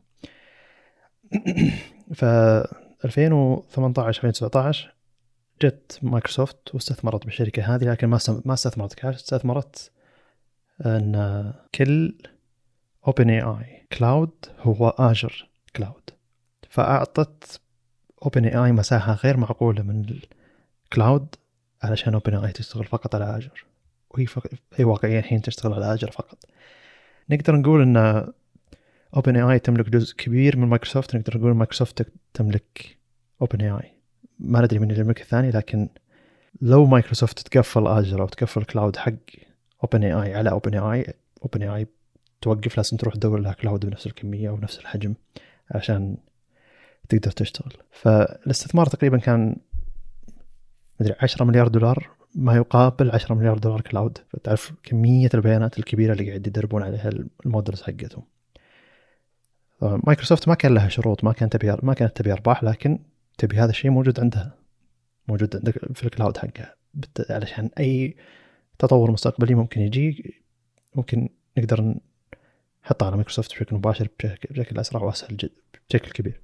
[2.18, 2.24] ف
[3.04, 4.94] 2018 2019
[5.62, 9.90] جت مايكروسوفت واستثمرت بالشركة هذه لكن ما ما استثمرت كاش استثمرت
[10.86, 12.14] إن كل
[13.06, 14.30] OpenAI cloud
[14.60, 16.10] هو Azure Cloud
[16.70, 17.60] فأعطت
[18.22, 20.20] OpenAI مساحة غير معقولة من
[20.84, 21.34] ال cloud
[21.82, 23.64] علشان OpenAI تشتغل فقط على Azure
[24.10, 24.46] وهي فق...
[24.74, 26.38] هي واقعيا الحين تشتغل على Azure فقط.
[27.30, 27.96] نقدر نقول إن
[29.16, 32.98] OpenAI تملك جزء كبير من مايكروسوفت نقدر نقول مايكروسوفت تملك
[33.40, 33.92] OpenAI
[34.38, 35.88] ما ندري من اللي يملك الثاني لكن
[36.60, 39.12] لو مايكروسوفت تقفل اجر أو تقفل كلاود حق
[39.84, 41.86] اوبن اي اي على اوبن اي اي اوبن اي اي
[42.40, 45.14] توقف لازم تروح تدور لها cloud بنفس الكمية ونفس الحجم
[45.70, 46.16] عشان
[47.08, 47.72] تقدر تشتغل.
[47.90, 49.56] فالاستثمار تقريبا كان
[51.00, 54.18] مدري 10 مليار دولار ما يقابل 10 مليار دولار cloud.
[54.28, 57.10] فتعرف كمية البيانات الكبيرة اللي قاعد يدربون عليها
[57.44, 58.22] ال models حقتهم.
[59.82, 62.98] مايكروسوفت ما كان لها شروط ما كانت تبي ما كانت تبي أرباح لكن
[63.38, 64.54] تبي هذا الشيء موجود عندها
[65.28, 66.74] موجود عندك في ال cloud حقها.
[67.30, 68.16] علشان أي
[68.78, 70.34] تطور مستقبلي ممكن يجي
[70.94, 71.94] ممكن نقدر
[72.86, 75.54] نحطه على مايكروسوفت بشكل مباشر بشكل, بشكل أسرع وأسهل جدا
[75.90, 76.40] بشكل كبير.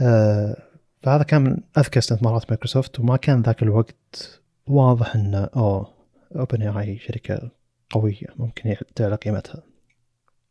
[0.00, 0.62] آه
[1.02, 5.94] فهذا كان من أذكى استثمارات مايكروسوفت وما كان ذاك الوقت واضح إن أوه
[6.36, 7.50] OpenAI شركة
[7.90, 9.62] قوية ممكن تعلى قيمتها.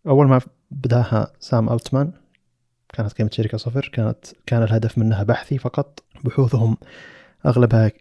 [0.08, 2.12] أول ما بداها سام ألتمان
[2.94, 6.78] كانت قيمة الشركة صفر كانت كان الهدف منها بحثي فقط بحوثهم
[7.46, 7.92] أغلبها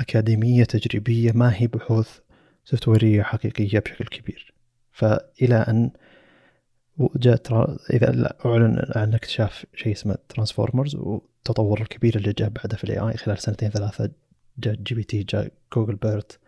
[0.00, 2.18] أكاديمية تجريبية ما هي بحوث
[2.64, 4.49] software ية حقيقية بشكل كبير
[5.00, 5.90] فإلى أن
[7.16, 7.40] جاء
[7.92, 13.16] إذا أعلن عن اكتشاف شيء اسمه transformers والتطور الكبير اللي جاء بعده في ال AI
[13.16, 14.10] خلال سنتين ثلاثة
[14.58, 16.38] جاء GPT جاء جوجل BERT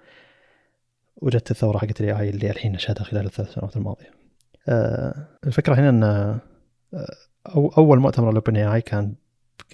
[1.16, 4.10] وجت الثورة حقت ال AI اللي الحين نشهدها خلال الثلاث سنوات الماضية.
[4.68, 6.02] أه الفكرة هنا إن
[7.46, 9.14] أو أول مؤتمر ل OpenAI كان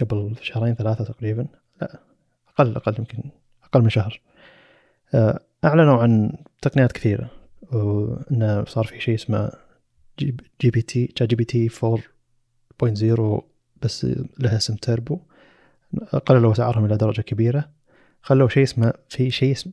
[0.00, 1.46] قبل شهرين ثلاثة تقريبا
[1.82, 1.98] لا
[2.48, 3.30] أقل أقل يمكن
[3.64, 4.20] أقل من شهر
[5.14, 6.32] آه، أعلنوا عن
[6.62, 7.37] تقنيات كثيرة
[7.72, 9.50] وإنه صار في شيء اسمه
[10.60, 13.42] جي بي تي جي بي تي 4.0
[13.82, 14.06] بس
[14.38, 15.20] لها اسم تيربو
[16.26, 17.70] قللوا أسعارهم إلى درجة كبيرة.
[18.22, 19.72] خلوا شيء اسمه في شيء اسمه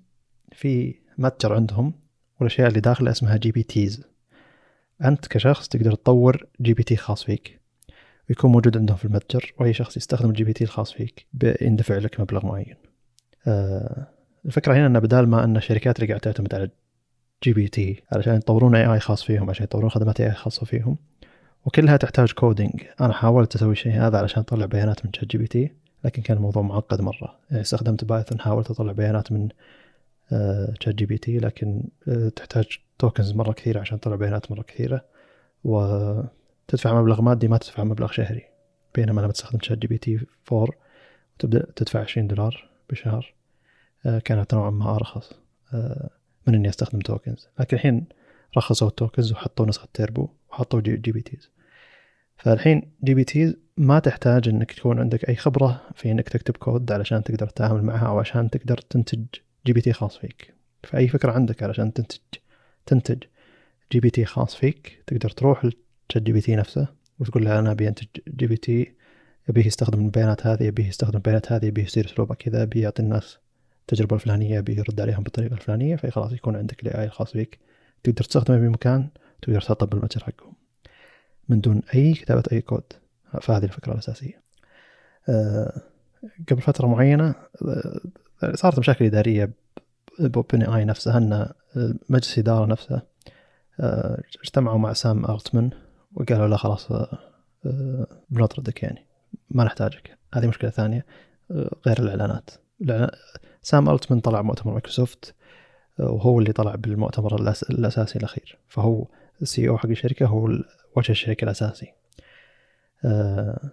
[0.51, 1.93] في متجر عندهم
[2.39, 4.03] والأشياء اللي داخلة اسمها GPTs.
[5.03, 7.59] أنت كشخص تقدر تطور GPT خاص فيك.
[8.29, 12.45] ويكون موجود عندهم في المتجر وأي شخص يستخدم ال GPT الخاص فيك بيندفع لك مبلغ
[12.45, 12.75] معين.
[13.47, 14.07] آه
[14.45, 16.69] الفكرة هنا إن بدال ما إن الشركات اللي قاعدة تعتمد على
[17.45, 20.97] GPT علشان يطورون AI خاص فيهم عشان يطورون خدمات AI خاصة فيهم.
[21.65, 25.71] وكلها تحتاج coding أنا حاولت أسوي شيء هذا علشان أطلع بيانات من ChatGPT
[26.03, 27.39] لكن كان الموضوع معقد مرة.
[27.51, 29.49] يعني استخدمت Python حاولت أطلع بيانات من
[30.79, 32.65] ChatGPT لكن آه، تحتاج
[32.99, 35.05] tokens مرة كثيرة عشان تطلع بيانات مرة كثيرة.
[35.63, 38.43] وتدفع مبلغ مادي ما تدفع مبلغ شهري
[38.95, 40.19] بينما لما تستخدم ChatGPT
[40.51, 40.67] 4
[41.35, 43.33] وتبدأ تدفع 20 دولار بالشهر
[44.05, 45.33] آه، كانت نوعا ما أرخص.
[45.73, 46.09] آه،
[46.47, 48.05] من إني أستخدم tokens لكن الحين
[48.57, 51.49] رخصوا ال tokens وحطوا نسخة تيربو وحطوا جي, جي بي تيز
[52.37, 56.91] فالحين جي بي تيز ما تحتاج إنك تكون عندك أي خبرة في إنك تكتب كود
[56.91, 59.25] علشان تقدر تتعامل معها أو عشان تقدر تنتج
[59.65, 60.53] GPT خاص فيك.
[60.83, 62.19] فأي فكرة عندك علشان تنتج
[62.85, 63.23] تنتج
[63.91, 66.87] GPT خاص فيك تقدر تروح ل ChatGPT نفسه
[67.19, 68.95] وتقول له أنا أبي أنتج GPT
[69.49, 73.39] يبيه يستخدم البيانات هذه يبيه يستخدم البيانات هذه يبيه يصير أسلوبه كذا يبيه يعطي الناس
[73.85, 77.59] التجربة الفلانية يبيه يرد عليهم بالطريقة الفلانية في خلاص يكون عندك ال AI الخاص فيك
[78.03, 79.09] تقدر تستخدمه بمكان
[79.41, 80.53] تقدر تحطه بالمتجر حقهم
[81.49, 82.83] من دون أي كتابة أي كود.
[83.41, 84.41] فهذه الفكرة الأساسية.
[85.29, 85.81] أه
[86.51, 87.35] قبل فترة معينة
[88.43, 89.49] أه صارت مشاكل إدارية
[90.19, 91.49] ب OpenAI نفسها إن
[92.09, 93.01] مجلس الإدارة نفسه
[93.79, 95.69] أه اجتمعوا مع سام ألتمان
[96.13, 96.87] وقالوا له خلاص
[98.29, 99.05] بنطردك يعني
[99.49, 100.17] ما نحتاجك.
[100.33, 101.05] هذه مشكلة ثانية
[101.51, 101.99] أه غير
[102.81, 103.15] الإعلانات
[103.61, 105.35] سام ألتمان طلع مؤتمر مايكروسوفت
[105.99, 107.35] وهو اللي طلع بالمؤتمر
[107.69, 108.57] الأساسي الأخير.
[108.67, 109.07] فهو
[109.41, 110.45] ال CEO حق الشركة هو
[110.95, 111.93] وجه الشركة الأساسي.
[113.05, 113.71] أه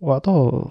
[0.00, 0.70] وأعطوه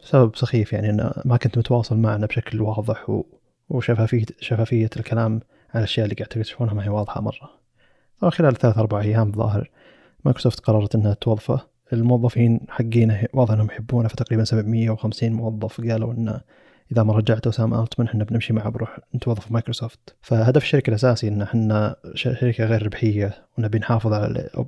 [0.00, 3.22] سبب سخيف يعني إنه ما كنت متواصل معنا بشكل واضح
[3.68, 7.50] وشفافيه شفافية الكلام على الأشياء اللي قاعد تكتشفونها ما هي واضحة مرة.
[8.20, 9.70] طبعا خلال ثلاث أربع أيام ظاهر
[10.24, 11.60] مايكروسوفت قررت إنها توظفه.
[11.92, 16.40] الموظفين حقينه واضح إنهم يحبونه فتقريبا 750 موظف قالوا إنه
[16.92, 20.16] إذا ما رجعت سام التمن إحنا بنمشي معه بروح نتوظف مايكروسوفت.
[20.20, 24.66] فهدف الشركة الأساسي إن إحنا شركة غير ربحية ونبي نحافظ على ال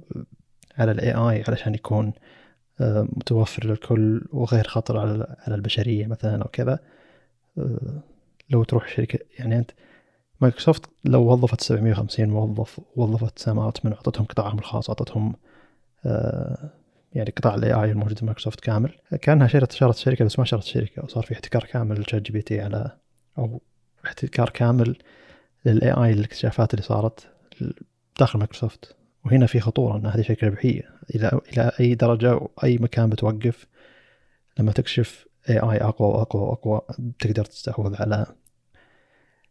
[0.79, 2.13] على ال AI علشان يكون
[2.81, 6.79] آه، متوفر للكل وغير خطر على على البشرية مثلا أو كذا.
[7.59, 8.03] آه،
[8.51, 9.71] لو تروح شركة يعني أنت
[10.41, 15.35] مايكروسوفت لو وظفت 750 موظف وظفت سام التمن واعطتهم قطاعهم الخاص أعطتهم
[16.07, 16.71] آه،
[17.17, 18.95] يعني قطاع ال AI الموجود في مايكروسوفت كامل.
[19.21, 22.43] كأنها شرت شرت شركة بس ما شرت شركة وصار في احتكار كامل لشات جي بي
[22.43, 22.97] تي على
[23.39, 23.63] أو
[24.07, 24.97] احتكار كامل
[25.65, 27.29] لل AI الاكتشافات اللي صارت
[28.19, 28.97] داخل مايكروسوفت.
[29.25, 30.83] وهنا في خطورة إن هذه شركة ربحية.
[31.15, 33.67] إلى إلى أي درجة وأي مكان بتوقف
[34.59, 36.81] لما تكشف AI أقوى وأقوى وأقوى
[37.19, 38.27] تقدر تستحوذ على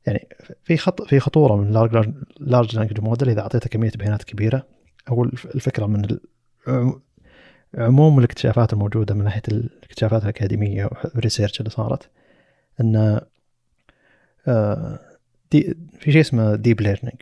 [0.07, 0.27] يعني
[0.63, 4.67] في خط في خطورة من large large language model إذا أعطيته كمية بيانات كبيرة.
[5.09, 6.17] أو الفكرة من
[7.77, 12.09] عموم الاكتشافات الموجودة من ناحية الاكتشافات الأكاديمية وال research اللي صارت
[12.81, 13.21] أن
[14.47, 14.99] آه،
[15.51, 17.21] دي في شيء اسمه deep learning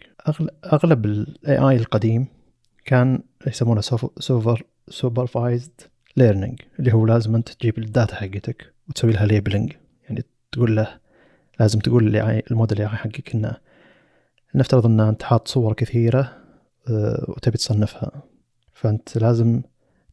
[0.74, 2.28] أغلب ال AI القديم
[2.86, 3.82] كان يسمونه
[4.20, 5.82] super supervised
[6.18, 9.74] learning اللي هو لازم أنت تجيب ال data حقتك وتسوي لها labeling
[10.04, 11.00] يعني تقول له
[11.60, 13.58] لازم تقول ال model ال AI حقك إنه
[14.56, 16.38] نفترض إن أنت حاط صور كثيرة
[16.90, 18.24] آه، وتبي تصنفها.
[18.74, 19.62] فأنت لازم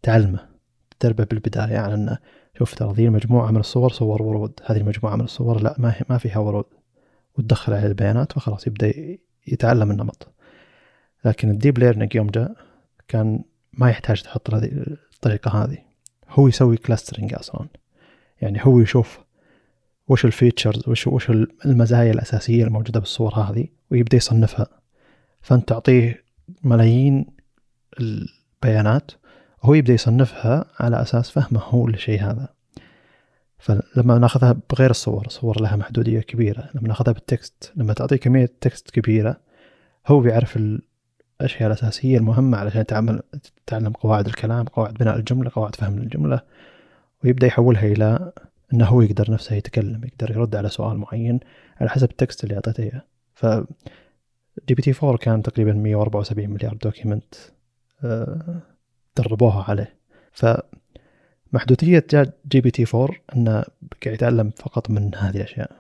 [0.03, 0.49] تعلمه
[1.01, 2.19] تدربه بالبداية على أنه
[2.59, 4.61] شوف ترى ذي المجموعة من الصور صور ورود.
[4.65, 6.65] هذه المجموعة من الصور لا ما, ما فيها ورود.
[7.39, 8.93] وتدخل عليه البيانات فخلاص يبدأ
[9.47, 10.35] يتعلم النمط.
[11.25, 12.57] لكن ال deep learning يوم جاء
[13.09, 15.79] كان ما يحتاج تحط الطريقة هذه.
[16.29, 17.69] هو يسوي clustering أصلا.
[18.41, 19.19] يعني هو يشوف
[20.09, 21.31] وش ال features وش وش
[21.65, 24.67] المزايا الأساسية الموجودة بالصور هذه ويبدأ يصنفها.
[25.43, 26.25] فأنت تعطيه
[26.65, 27.27] ملايين
[28.01, 29.11] البيانات
[29.63, 32.49] هو يبدأ يصنفها على أساس فهمه هو للشيء هذا.
[33.59, 36.71] فلما ناخذها بغير الصور الصور لها محدودية كبيرة.
[36.75, 39.41] لما ناخذها بال text لما تعطيه كمية text كبيرة
[40.07, 40.57] هو بيعرف
[41.41, 43.23] الأشياء الأساسية المهمة علشان تعمل
[43.67, 46.41] تتعلم قواعد الكلام قواعد بناء الجملة قواعد فهم الجملة
[47.25, 48.33] ويبدأ يحولها إلى
[48.75, 51.41] أنه هو يقدر نفسه يتكلم يقدر يرد على سؤال معين
[51.81, 53.03] على حسب ال text اللي أعطيته إياه.
[53.35, 53.47] ف
[54.69, 57.35] GPT 4 كان تقريبا 174 مليار document
[58.05, 58.61] آه،
[59.17, 59.97] دربوها عليه.
[60.33, 60.47] ف
[61.53, 63.65] محدوديه جا GPT 4 انه
[64.05, 65.71] قاعد يتعلم فقط من هذه الأشياء.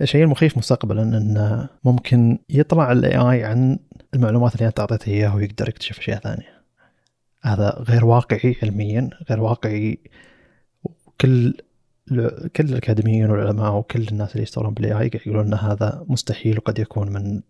[0.00, 3.78] الشيء المخيف مستقبلا انه ممكن يطلع ال AI عن
[4.14, 6.62] المعلومات اللي أنت اعطيته إياها ويقدر يكتشف أشياء ثانية.
[7.42, 9.98] هذا غير واقعي علميا غير واقعي.
[11.20, 11.54] كل
[12.56, 16.78] كل الأكاديميين والعلماء وكل الناس اللي يشتغلون بال AI قاعد يقولون إن هذا مستحيل وقد
[16.78, 17.42] يكون من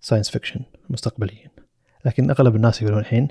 [0.00, 0.60] science fiction
[0.90, 1.50] مستقبليا.
[2.04, 3.28] لكن أغلب الناس يقولون الحين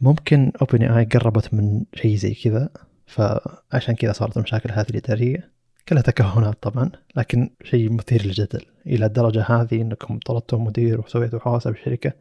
[0.00, 2.68] ممكن OpenAI قربت من شيء زي كذا
[3.06, 5.54] فعشان كذا صارت المشاكل هذه الاداريه
[5.88, 8.66] كلها تكهنات طبعا لكن شيء مثير للجدل.
[8.86, 12.12] إلى الدرجة هذه إنكم طردتوا مدير وسويتوا حواسة بالشركة.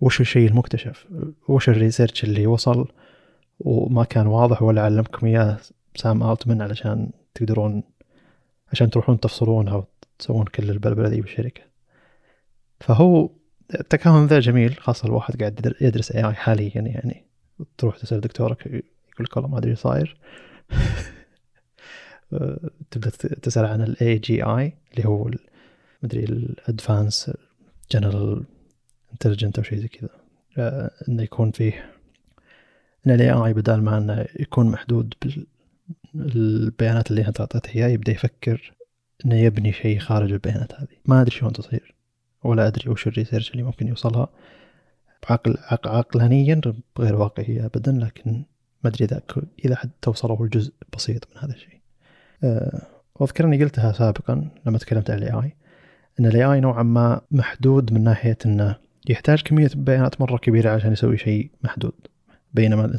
[0.00, 1.06] وش الشيء المكتشف؟
[1.48, 2.88] وش ال research اللي وصل؟
[3.60, 5.58] وما كان واضح ولا علمكم إياه
[5.96, 7.82] سام التمن علشان تقدرون
[8.72, 9.84] عشان تروحون تفصلونها
[10.18, 11.62] وتسوون كل البلبلة ذي بالشركة.
[12.80, 13.30] فهو
[13.80, 17.24] التكهن ذا جميل خاصة الواحد قاعد يدرس AI حاليا يعني.
[17.78, 18.82] تروح تسأل دكتورك يقول
[19.20, 20.16] لك والله ما أدري صاير.
[22.90, 23.10] تبدأ
[23.42, 25.30] تسأل عن ال AGI اللي هو
[26.02, 27.30] مدري ال advanced
[27.90, 28.44] general
[29.12, 30.08] intelligent أو شيء زي كذا.
[30.58, 31.92] آه، إنه يكون فيه
[33.06, 35.14] إن ال AI بدل ما إنه يكون محدود
[36.14, 38.74] بالبيانات اللي أنت اعطيته إياه يبدأ يفكر
[39.26, 40.96] إنه يبني شيء خارج البيانات هذه.
[41.06, 41.94] ما أدري شلون تصير.
[42.44, 44.28] ولا أدري وش ال research اللي ممكن يوصلها.
[45.30, 46.60] عقل عقلانيا
[46.98, 48.44] غير واقعية ابدا لكن
[48.84, 49.22] ما أدري إذا
[49.64, 51.80] إذا حد توصله الجزء بسيط من هذا الشيء.
[52.44, 52.82] أه
[53.14, 55.56] واذكر اني قلتها سابقا لما تكلمت عن ال AI
[56.20, 58.76] إن ال AI نوعا ما محدود من ناحية إنه
[59.08, 61.94] يحتاج كمية بيانات مرة كبيرة عشان يسوي شيء محدود.
[62.54, 62.98] بينما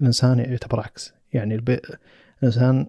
[0.00, 1.14] الإنسان يعتبر عكس.
[1.32, 1.80] يعني البي...
[2.38, 2.86] الإنسان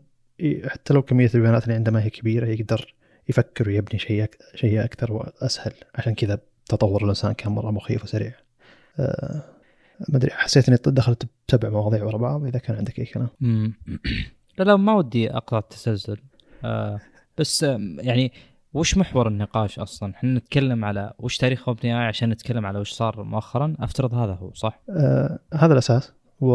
[0.66, 2.94] حتى لو كمية البيانات اللي عنده ما هي كبيرة يقدر
[3.30, 5.74] يفكر ويبني شيء شيء أكثر وأسهل.
[5.96, 8.34] عشان كذا تطور الإنسان كان مرة مخيف وسريع.
[9.00, 9.44] أه
[10.10, 13.30] ما أدري حسيت إني دخلت بسبع مواضيع ورا بعض إذا كان عندك أي كلام.
[14.58, 16.18] لا لا ما ودي اقطع التسلسل.
[16.66, 17.00] آه
[17.38, 17.64] بس
[18.00, 18.32] يعني
[18.74, 23.24] وش محور النقاش أصلا؟ إحنا نتكلم على وش تاريخ OpenAI عشان نتكلم على وش صار
[23.24, 26.14] مؤخرا، أفترض هذا هو صح؟ آه هذا الأساس.
[26.42, 26.54] و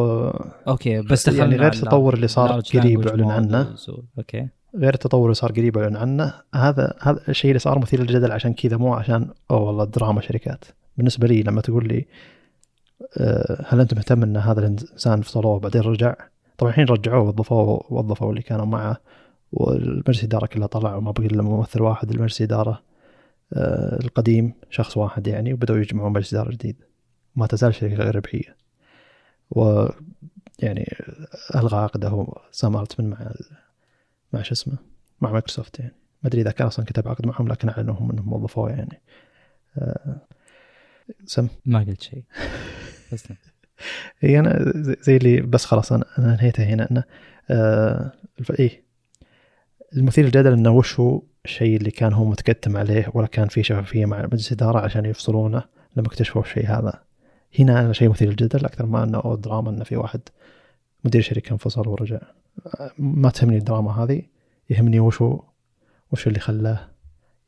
[0.68, 3.76] okay بس دخلنا يعني غير التطور اللي صار قريب اعلن عنه.
[4.18, 4.48] أوكي.
[4.76, 6.34] غير التطور اللي صار قريب اعلن عنه.
[6.54, 10.64] هذا هذا الشيء اللي صار مثير للجدل عشان كذا مو عشان أوه والله دراما شركات.
[10.96, 12.06] بالنسبة لي لما تقول لي
[13.18, 16.14] آه هل انت مهتم إن هذا الإنسان فصلوه وبعدين رجع؟
[16.58, 18.96] طبعا الحين رجعوه وظفوه وظفوا اللي كانوا معه
[19.52, 22.82] والمجلس الإدارة كلها طلع وما بقي إلا ممثل واحد المجلس الإدارة
[23.52, 26.76] آه القديم شخص واحد يعني وبدأوا يجمعون مجلس إدارة جديد.
[27.36, 28.56] ما تزال شركة غير ربحية.
[29.50, 29.86] و
[30.58, 30.96] يعني
[31.54, 33.32] ألغى عقده سام ألتمان مع
[34.32, 34.78] مع شو اسمه
[35.20, 35.94] مع مايكروسوفت يعني.
[36.22, 39.02] ما أدري إذا كان أصلا كتب عقد معهم لكن أعلنوا أنهم وظفوه يعني.
[39.78, 40.20] آه
[41.24, 41.48] سم.
[41.66, 42.24] ما قلت شيء.
[44.20, 46.90] هي أنا زي اللي بس خلاص أنا أنا انهيتها هنا.
[46.90, 47.04] إنه
[47.50, 48.12] آه
[48.58, 48.86] إيه
[49.96, 54.06] المثير للجدل إنه وش هو الشيء اللي كان هو متكتم عليه ولا كان فيه شفافيه
[54.06, 55.62] مع مجلس الاداره عشان يفصلونه
[55.96, 57.02] لما اكتشفوا الشيء هذا.
[57.58, 60.20] هنا أنا شيء مثير للجدل أكثر ما إنه دراما إنه في واحد
[61.04, 62.20] مدير شركة انفصل ورجع.
[62.98, 64.22] ما تهمني الدراما هذه
[64.70, 65.42] يهمني وش هو
[66.12, 66.90] وش اللي خلاه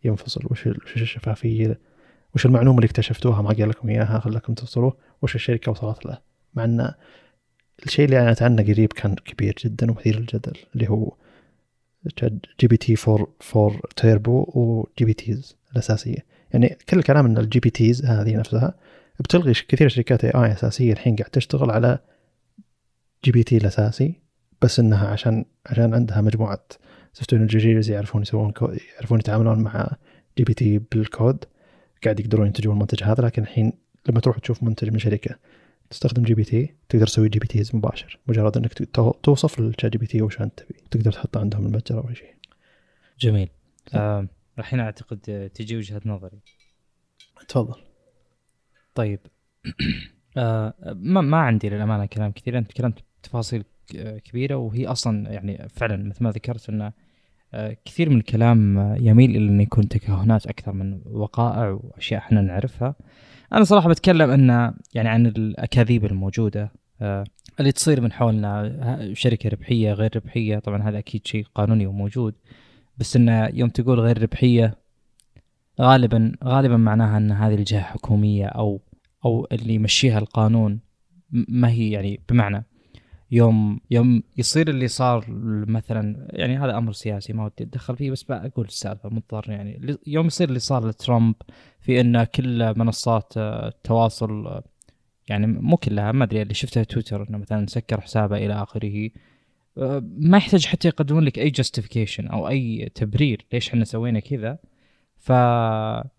[0.04, 1.78] ينفصل وش وش الشفافية
[2.34, 6.18] وش المعلومة اللي اكتشفتوها ما قال لكم إياها خلاكم توصلوا وش الشركة وصلت له.
[6.54, 6.92] مع إن
[7.86, 11.12] الشيء اللي اعلنت عنه قريب كان كبير جدا ومثير للجدل اللي هو
[12.60, 13.26] GPT 4
[13.56, 16.26] 4 Turbo و GPTs الأساسية.
[16.52, 18.74] يعني كل الكلام إن ال GPTs هذه نفسها
[19.20, 21.98] بتلغي كثير شركات AI أساسية الحين قاعد تشتغل على
[23.24, 24.27] GPT الأساسي.
[24.62, 26.64] بس إنها عشان عشان عندها مجموعة
[27.12, 28.52] software engineers يعرفون يسوون
[28.94, 29.96] يعرفون يتعاملون مع
[30.38, 31.44] GPT بالكود
[32.04, 33.72] قاعد يقدرون ينتجون المنتج هذا لكن الحين
[34.08, 35.36] لما تروح تشوف منتج من شركة
[35.90, 38.72] تستخدم جي بي تي تقدر تسوي GPTs مباشر مجرد إنك
[39.22, 40.78] توصف لل ChatGPT وش أنت تبي.
[40.90, 42.34] تقدر تحطه عندهم المتجر أو شيء.
[43.18, 43.48] جميل.
[43.94, 44.28] آه
[44.58, 46.38] الحين أعتقد تجي وجهة نظري.
[47.48, 47.80] تفضل.
[48.94, 49.20] طيب.
[50.36, 52.58] آه ما ما عندي للأمانة كلام كثير.
[52.58, 53.64] أنت تكلمت تفاصيل
[54.24, 56.92] كبيرة وهي أصلا يعني فعلا مثل ما ذكرت إنه
[57.54, 62.94] آه، كثير من الكلام يميل إلى إنه يكون تكهنات أكثر من وقائع وأشياء إحنا نعرفها.
[63.52, 67.24] أنا صراحة بتكلم ان يعني عن الأكاذيب الموجودة آه،
[67.60, 70.58] اللي تصير من حولنا شركة ربحية غير ربحية.
[70.58, 72.34] طبعا هذا أكيد شيء قانوني وموجود
[72.98, 74.74] بس إنه يوم تقول غير ربحية
[75.80, 78.80] غالبا غالبا معناها إن هذه الجهة حكومية أو
[79.24, 80.80] أو اللي يمشيها القانون
[81.30, 82.64] ما هي يعني بمعنى
[83.30, 85.24] يوم يوم يصير اللي صار
[85.68, 89.98] مثلا يعني هذا أمر سياسي ما ودي أتدخل فيه بس بقول السالفة مضطر يعني.
[90.06, 91.34] يوم يصير اللي صار لترامب
[91.80, 94.62] في إن كل منصات التواصل
[95.28, 99.10] يعني مو كلها ما أدري اللي شفتها تويتر إنه مثلا سكر حسابه إلى آخره
[99.78, 104.58] آه، ما يحتاج حتى يقدمون لك أي justification أو أي تبرير ليش إحنا سوينا كذا.
[105.18, 106.10] فالحجه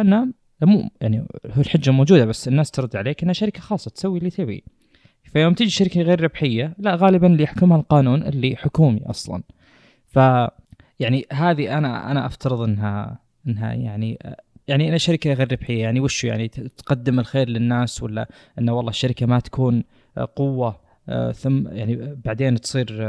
[0.00, 0.32] إنه
[0.62, 4.64] مو يعني هو الحجة موجودة بس الناس ترد عليك إنها شركة خاصة تسوي اللي تبي.
[5.32, 9.42] فيوم تجي شركة غير ربحية لا غالبا اللي يحكمها القانون اللي حكومي أصلا.
[10.06, 10.18] ف
[11.00, 14.18] يعني هذه أنا أنا أفترض إنها إنها يعني
[14.68, 18.28] يعني أنا شركة غير ربحية يعني وش يعني تقدم الخير للناس ولا
[18.58, 19.84] إنه والله الشركة ما تكون
[20.36, 23.04] قوة آه، ثم يعني بعدين تصير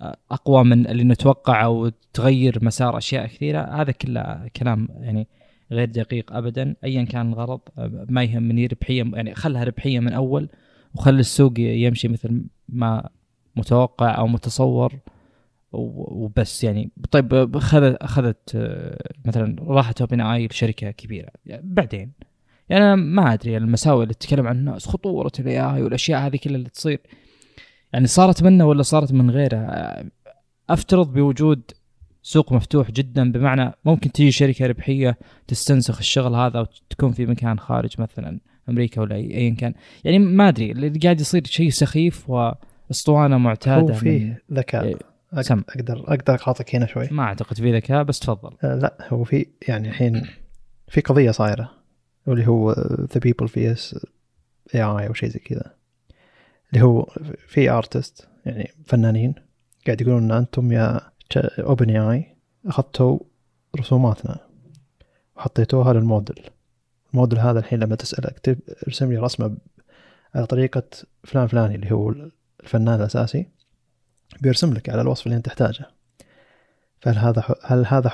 [0.00, 5.26] آه، أقوى من اللي نتوقع أو تغير مسار أشياء كثيرة هذا كله كلام يعني
[5.72, 6.74] غير دقيق ابدا.
[6.84, 10.48] ايا كان الغرض آه، ما يهمني ربحيه يعني خلها ربحية من أول
[10.94, 13.08] وخلي السوق يمشي مثل ما
[13.56, 14.94] متوقع أو متصور.
[15.72, 16.90] وبس يعني.
[17.10, 21.30] طيب أخذت أخذت آه، مثلا راحت OpenAI لشركة كبيرة.
[21.46, 22.12] يعني بعدين؟
[22.68, 26.56] يعني أنا ما أدري المساوئ اللي تتكلم عن الناس خطورة ال AI والأشياء هذه كلها
[26.56, 27.00] اللي تصير.
[27.92, 30.06] يعني صارت منه ولا صارت من غيره؟ آه،
[30.70, 31.62] أفترض بوجود
[32.22, 38.00] سوق مفتوح جدا بمعنى ممكن تجي شركة ربحية تستنسخ الشغل هذا وتكون في مكان خارج
[38.00, 38.40] مثلا.
[38.68, 39.74] أمريكا ولا ايا كان.
[40.04, 44.84] يعني ما أدري اللي قاعد يصير شيء سخيف وأسطوانة معتادة هو فيه ذكاء.
[44.84, 44.96] إيه،
[45.40, 45.62] سم.
[45.68, 47.08] أقدر أقدر اقاطعك هنا شوي.
[47.10, 48.56] ما أعتقد في ذكاء بس تفضل.
[48.64, 50.26] آه لا هو في يعني الحين
[50.88, 51.70] في قضية صايرة
[52.26, 52.72] واللي هو
[53.14, 54.06] the people vs
[54.74, 55.74] AI أو شيء زي كذا.
[56.72, 57.08] اللي هو
[57.48, 59.34] في artist يعني فنانين
[59.86, 61.00] قاعد يقولون إن أنتم يا
[61.58, 62.36] OpenAI
[62.66, 63.18] أخذتوا
[63.78, 64.40] رسوماتنا
[65.36, 66.40] وحطيتوها للموديل.
[67.14, 69.56] الموديل هذا الحين لما تسأله اكتب ارسم لي رسمة
[70.34, 70.82] على طريقة
[71.24, 72.14] فلان فلاني اللي هو
[72.60, 73.48] الفنان الأساسي
[74.40, 75.86] بيرسم لك على الوصف اللي أنت تحتاجه.
[77.00, 78.12] فهل هذا هل هذا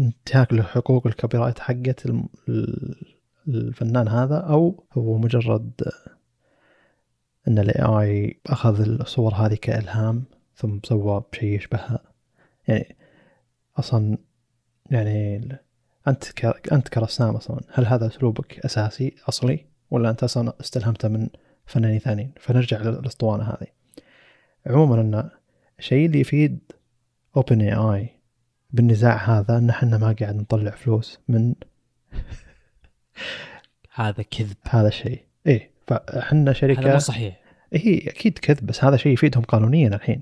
[0.00, 2.06] انتهاك لحقوق ال copyright حقت
[3.48, 5.70] الفنان هذا أو هو مجرد
[7.48, 10.24] إن ال AI أخذ الصور هذه كإلهام
[10.56, 12.00] ثم سوى بشيء يشبهها؟
[12.68, 12.96] يعني
[13.78, 14.18] أصلا
[14.90, 15.58] يعني
[16.08, 16.72] أنت ك...
[16.72, 21.28] أنت كرسام أصلا هل هذا أسلوبك أساسي أصلي؟ ولا أنت أصلا استلهمته من
[21.66, 23.66] فنانين ثانيين؟ فنرجع للأسطوانة هذه.
[24.66, 25.30] عموما أن
[25.78, 26.58] الشيء اللي يفيد
[27.36, 28.08] اوبن اي اي
[28.70, 31.54] بالنزاع هذا أن إحنا ما قاعد نطلع فلوس من
[33.94, 34.56] هذا كذب.
[34.68, 35.24] هذا الشيء.
[35.46, 37.40] إيه فإحنا شركة هذا مو صحيح.
[37.72, 40.20] إيه أكيد كذب بس هذا شيء يفيدهم قانونيا الحين.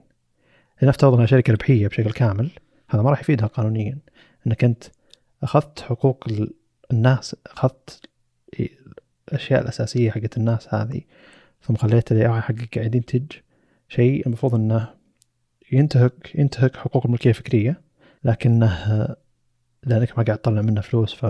[0.83, 2.51] لنفترض إنها شركة ربحية بشكل كامل
[2.89, 3.99] هذا ما راح يفيدها قانونيا.
[4.47, 4.85] إنك أنت
[5.43, 6.29] أخذت حقوق
[6.93, 8.01] الناس أخذت
[9.29, 11.01] الأشياء الأساسية حقت الناس هذه
[11.63, 13.33] ثم خليت الاي اي حقك قاعد ينتج
[13.89, 14.95] شيء المفروض إنه
[15.73, 17.81] ينتهك ينتهك حقوق الملكية الفكرية
[18.25, 19.09] لكنه
[19.87, 21.25] لأنك ما قاعد تطلع منه فلوس ف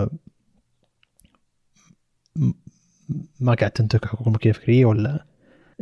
[3.40, 5.26] ما قاعد تنتهك حقوق الملكية الفكرية ولا؟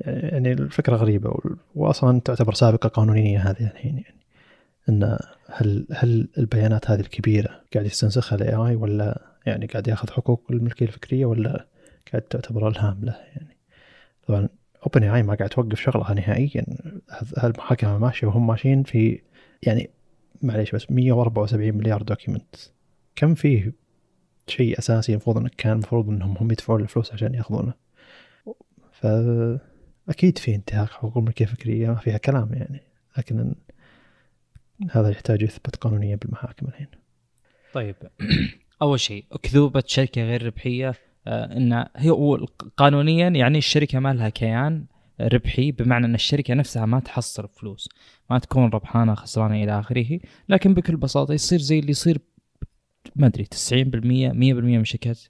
[0.06, 1.34] يعني الفكرة غريبة
[1.74, 4.19] واصلا تعتبر سابقة قانونية هذه الحين يعني.
[4.90, 5.18] إن
[5.52, 10.86] هل هل البيانات هذه الكبيرة قاعد يستنسخها ال AI ولا يعني قاعد ياخذ حقوق الملكية
[10.86, 11.66] الفكرية ولا
[12.12, 13.56] قاعد تعتبر الهام له يعني؟
[14.26, 14.48] طبعا
[14.82, 16.64] OpenAI ما قاعد توقف شغلها نهائيا.
[17.36, 19.20] هالمحاكمه ماشية وهم ماشيين في
[19.62, 19.90] يعني
[20.42, 22.56] معليش بس 174 مليار document
[23.16, 23.72] كم فيه
[24.46, 27.72] شيء أساسي المفروض انك كان المفروض إنهم هم يدفعون الفلوس عشان ياخذونه؟
[28.92, 32.80] فاكيد في انتهاك حقوق الملكية الفكرية ما فيها كلام يعني.
[33.18, 33.54] لكن
[34.90, 36.86] هذا يحتاج يثبت قانونيا بالمحاكم الحين.
[37.74, 37.96] طيب.
[38.82, 40.94] أول شيء أكذوبة شركة غير ربحية
[41.26, 42.10] آه إن هي
[42.76, 44.84] قانونيا يعني الشركة ما لها كيان
[45.20, 47.88] ربحي بمعنى إن الشركة نفسها ما تحصل فلوس
[48.30, 50.20] ما تكون ربحانة خسرانة إلى آخره.
[50.48, 52.18] لكن بكل بساطة يصير زي اللي يصير
[53.16, 55.20] ما أدري 90% 100% من الشركات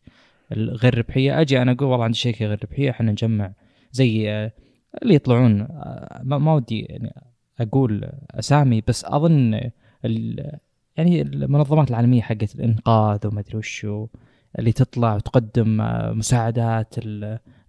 [0.53, 1.41] الغير ربحية.
[1.41, 3.53] أجي أنا أقول والله عندي شركة غير ربحية إحنا نجمع
[3.93, 4.53] زي آه،
[5.03, 7.30] اللي يطلعون آه، ما ودي يعني
[7.61, 9.61] أقول أسامي بس أظن
[10.97, 14.07] يعني المنظمات العالمية حقت الإنقاذ وما أدري وشو
[14.59, 15.77] اللي تطلع وتقدم
[16.19, 16.95] مساعدات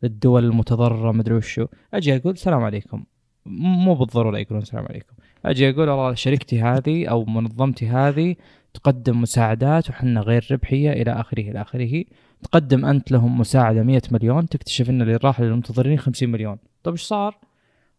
[0.04, 3.04] للدول المتضررة ما أدري وشو أجي أقول السلام عليكم.
[3.46, 5.14] مو بالضرورة يقولون السلام عليكم.
[5.46, 8.36] أجي أقول والله شركتي هذه أو منظمتي هذه
[8.74, 12.04] تقدم مساعدات وحنا غير ربحية إلى آخره إلى آخره.
[12.44, 16.58] تقدم أنت لهم مساعدة 100 مليون تكتشف إن اللي راح للمتضررين 50 مليون.
[16.84, 17.38] طيب إيش صار؟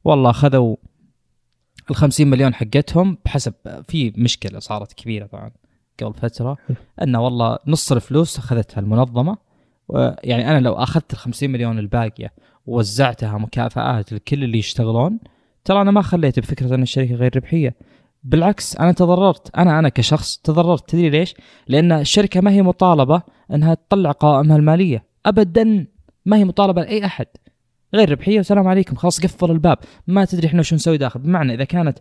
[0.05, 0.77] والله اخذوا
[1.93, 3.55] ال 50 مليون حقتهم بحسب
[3.89, 5.51] في مشكلة صارت كبيرة طبعا
[6.03, 6.57] قبل فترة.
[7.03, 9.37] إنه والله نص الفلوس أخذتها المنظمة.
[10.25, 12.33] يعني أنا لو أخذت ال 50 مليون الباقية
[12.67, 15.19] ووزعتها مكافآت لكل اللي يشتغلون
[15.65, 17.75] ترى أنا ما خليت بفكرة إن الشركة غير ربحية.
[18.25, 19.57] بالعكس أنا تضررت.
[19.57, 20.91] أنا أنا كشخص تضررت.
[20.91, 21.35] تدري ليش؟
[21.69, 25.05] لأن الشركة ما هي مطالبة إنها تطلع قوائمها المالية.
[25.27, 25.87] ابدا
[26.27, 27.27] ما هي مطالبة لأي أحد.
[27.95, 28.97] غير ربحية والسلام عليكم.
[28.97, 29.79] خلاص قفل الباب.
[30.07, 31.21] ما تدري إحنا شو نسوي داخل.
[31.21, 31.99] بمعنى إذا كانت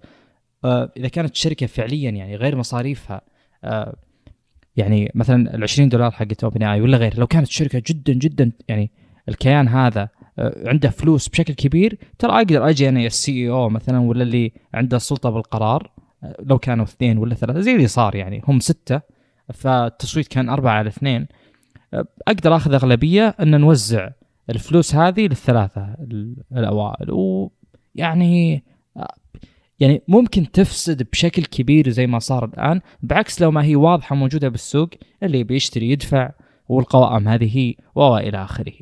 [0.65, 3.22] آه إذا كانت الشركة فعليا يعني غير مصاريفها
[3.63, 3.95] آه
[4.76, 8.51] يعني مثلا ال 20 دولار حقت أوبن أي ولا غير لو كانت شركة جدا جدا
[8.68, 8.91] يعني
[9.30, 10.09] الكيان هذا
[10.39, 14.97] آه، عنده فلوس بشكل كبير ترى أقدر أجي أنا السي أو مثلا ولا اللي عنده
[14.97, 15.91] السلطة بالقرار
[16.39, 18.41] لو كانوا اثنين ولا ثلاثة زي اللي صار يعني.
[18.47, 19.01] هم ستة
[19.53, 21.27] فالتصويت كان أربعة على اثنين.
[22.27, 24.09] أقدر آخذ أغلبية إن نوزع
[24.49, 25.95] الفلوس هذه للثلاثة
[26.51, 27.11] الأوائل.
[27.11, 28.63] ويعني
[29.80, 34.49] يعني ممكن تفسد بشكل كبير زي ما صار الآن بعكس لو ما هي واضحة موجودة
[34.49, 34.89] بالسوق
[35.23, 36.31] اللي بيشتري يدفع
[36.69, 38.73] والقوائم هذه هي وإلى آخره.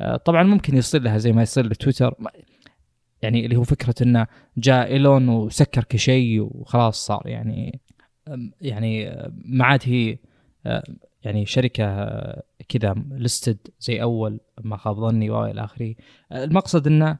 [0.00, 2.14] آه، طبعا ممكن يصير لها زي ما يصير لتويتر.
[3.22, 4.26] يعني اللي هو فكرة إنه
[4.56, 7.80] جاء إيلون وسكر كل شيء وخلاص صار يعني
[8.60, 10.18] يعني ما عاد هي
[10.66, 10.82] آه،
[11.24, 12.06] يعني شركة
[12.68, 15.94] كذا لستد زي أول ما خاب ظني والى آخره.
[16.32, 17.18] المقصد إنه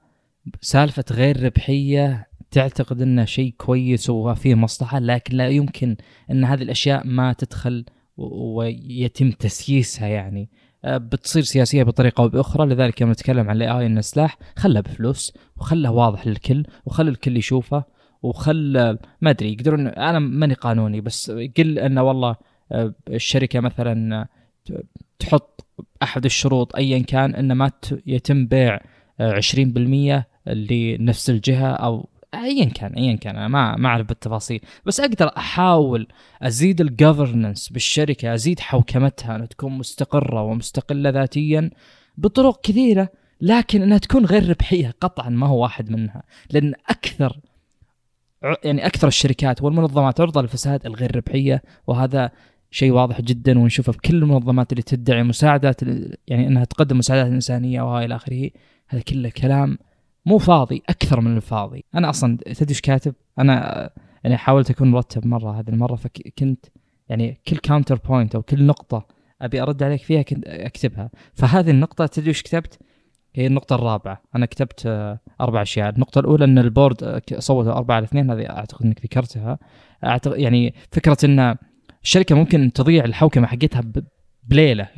[0.61, 5.97] سالفة غير ربحية تعتقد إنه شيء كويس وفيه مصلحة لكن لا يمكن
[6.31, 7.85] إن هذه الأشياء ما تدخل
[8.17, 10.51] ويتم تسييسها يعني.
[10.85, 14.81] آه، بتصير سياسية بطريقة أو بأخرى لذلك يوم نتكلم عن الاي اي إنه سلاح خله
[14.81, 17.85] بفلوس وخله واضح للكل وخلى الكل يشوفه
[18.23, 22.37] وخل ما أدري يقدرون أنا ماني قانوني بس قل إنه والله
[23.09, 24.27] الشركة مثلا
[25.19, 25.67] تحط
[26.03, 27.71] أحد الشروط ايا كان انه ما
[28.07, 28.81] يتم بيع
[29.21, 33.37] 20% آه، لنفس الجهة أو ايا كان ايا كان.
[33.37, 34.61] أنا ما ما أعرف بالتفاصيل.
[34.87, 36.09] بس أقدر أحاول
[36.43, 41.71] أزيد الجفرنس بالشركة أزيد حوكمتها إنها تكون مستقرة ومستقلة ذاتيا
[42.19, 43.09] بطرق كثيرة
[43.41, 46.23] لكن إنها تكون غير ربحية قطعا ما هو واحد منها.
[46.51, 47.39] لأن أكثر
[48.65, 52.31] يعني أكثر الشركات والمنظمات عرضة للفساد الغير ربحية وهذا
[52.75, 55.83] شيء واضح جدا ونشوفه في كل المنظمات اللي تدعي مساعدات
[56.29, 58.51] يعني إنها تقدم مساعدات إنسانية والى آخره.
[58.89, 59.79] هذا كله كلام
[60.27, 61.85] مو فاضي أكثر من الفاضي.
[61.95, 63.91] أنا أصلا تدري إيش كاتب؟ أنا
[64.25, 66.67] يعني حاولت أكون مرتب مرة هذه المرة فكنت
[67.09, 69.07] يعني كل counter point أو كل نقطة
[69.43, 71.11] أبي أرد عليك فيها كنت أكتبها.
[71.35, 72.79] فهذه النقطة تدري إيش كتبت؟
[73.35, 77.97] هي النقطة الرابعة، أنا كتبت آه، أربع أشياء، النقطة الأولى أن البورد آه، صوتوا أربعة
[77.97, 79.59] على اثنين هذه أعتقد أنك ذكرتها،
[80.05, 81.57] أعتقد يعني فكرة أن
[82.05, 83.83] الشركة ممكن تضيع الحوكمة حقتها
[84.43, 84.89] بليلة.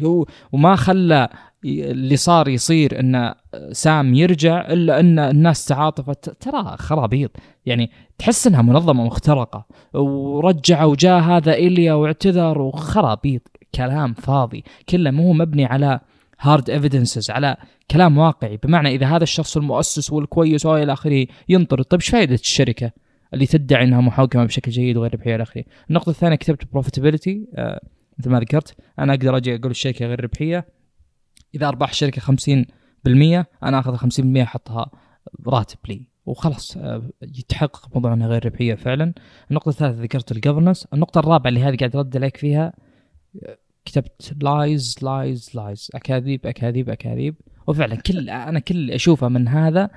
[0.53, 1.29] وما خلى
[1.65, 3.35] اللي صار يصير إن
[3.73, 6.31] سام يرجع إلا إن الناس تعاطفت.
[6.31, 7.31] ترى خرابيط.
[7.67, 9.67] يعني تحس إنها منظمة مخترقة.
[9.95, 13.43] ورجع وجاء هذا إيليا واعتذر وخرابيط.
[13.75, 14.65] كلام فاضي.
[14.89, 16.01] كله مو مبني على
[16.41, 17.57] hard evidences على
[17.91, 18.57] كلام واقعي.
[18.57, 21.85] بمعنى إذا هذا الشخص المؤسس والكويس وإلى آخره ينطرد.
[21.85, 22.91] طيب إيش فائده الشركة؟
[23.35, 27.81] اللي تدعي إنها محوكمه بشكل جيد وغير ربحيه إلى اخره النقطة الثانية كتبت profitability آه
[28.19, 30.67] مثل ما ذكرت أنا أقدر أجي أقول الشركة غير ربحيه
[31.55, 32.27] إذا أرباح الشركة 50%
[33.63, 34.91] أنا آخذ 50% أحطها
[35.47, 39.13] راتب لي وخلاص آه، يتحقق موضوع إنها غير ربحيه فعلا.
[39.51, 42.73] النقطة الثالثة ذكرت ال governance النقطة الرابعة اللي هذه قاعد أرد عليك فيها
[43.85, 47.35] كتبت lies lies lies أكاذيب أكاذيب أكاذيب.
[47.67, 49.91] وفعلا كل أنا كل اشوفه من هذا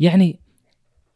[0.00, 0.40] يعني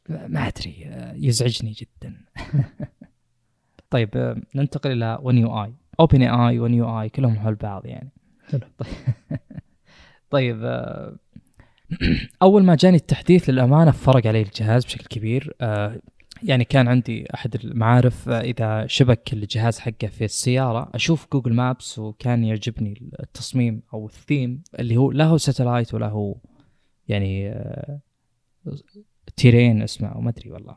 [0.09, 2.25] ما أدري آه، يزعجني جدا.
[3.91, 8.11] طيب آه، ننتقل إلى One UI OpenAI One UI كلهم حول بعض يعني.
[8.51, 8.61] حلو.
[10.31, 11.17] طيب آه،
[12.43, 15.55] أول ما جاني التحديث للأمانة فرق علي الجهاز بشكل كبير.
[15.61, 16.01] آه،
[16.43, 21.99] يعني كان عندي أحد المعارف آه، إذا شبك الجهاز حقه في السيارة أشوف Google Maps
[21.99, 26.37] وكان يعجبني التصميم أو الثيم اللي هو لا هو satellite ولا هو
[27.09, 27.55] يعني
[29.41, 30.77] terrain اسمه أو ما أدري والله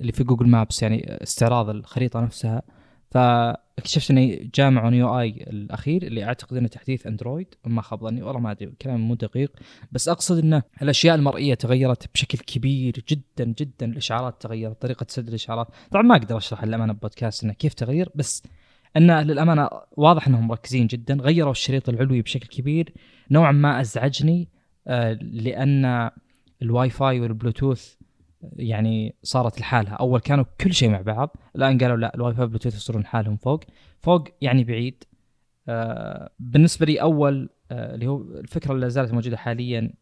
[0.00, 2.62] اللي في Google Maps يعني استعراض الخريطة نفسها.
[3.10, 8.22] فاكتشفت إنه جا مع One UI الأخير اللي أعتقد إنه تحديث أندرويد ما خاب ظني
[8.22, 9.52] والله ما أدري كلام مو دقيق.
[9.92, 15.68] بس أقصد إنه الأشياء المرئية تغيرت بشكل كبير جدا جدا الإشعارات تغيرت طريقة سد الإشعارات.
[15.90, 18.42] طبعا ما أقدر أشرح للامانه بودكاست إنه كيف تغير بس
[18.96, 21.14] انه للأمانة واضح إنهم مركزين جدا.
[21.14, 22.92] غيروا الشريط العلوي بشكل كبير.
[23.30, 24.48] نوعا ما أزعجني
[24.86, 26.10] آه، لأن
[26.62, 27.94] الواي فاي والبلوتوث
[28.56, 29.94] يعني صارت لحالها.
[29.94, 33.64] أول كانوا كل شيء مع بعض الآن قالوا لا الواي فاي بلوتوث يصيرون لحالهم فوق.
[34.00, 35.04] فوق يعني بعيد.
[35.68, 39.92] آه بالنسبة لي أول آه اللي هو الفكرة اللي زالت موجودة حاليا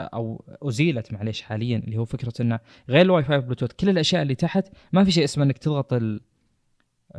[0.00, 4.22] آه أو أزيلت معليش حاليا اللي هو فكرة إنه غير ال Wi-Fi Bluetooth كل الأشياء
[4.22, 6.20] اللي تحت ما في شيء اسمه إنك تضغط ال...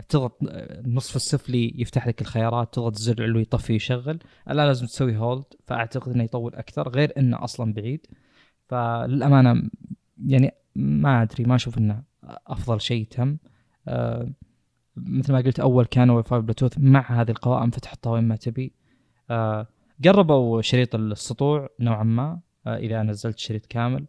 [0.09, 5.43] تضغط النصف السفلي يفتح لك الخيارات تضغط الزر العلوي يطفي يشغل لا لازم تسوي hold
[5.67, 8.07] فأعتقد إنه يطول أكثر غير إنه أصلا بعيد.
[8.67, 9.69] فللأمانة
[10.25, 12.03] يعني ما أدري ما أشوف إنه
[12.47, 13.37] أفضل شيء تم.
[13.87, 14.29] آه
[14.97, 18.73] مثل ما قلت أول كان Wi-Fi Bluetooth مع هذه القوائم فتحطها وين ما تبي.
[19.29, 19.67] آه
[20.05, 24.05] قربوا شريط السطوع نوعا ما آه، اذا نزلت شريط كامل.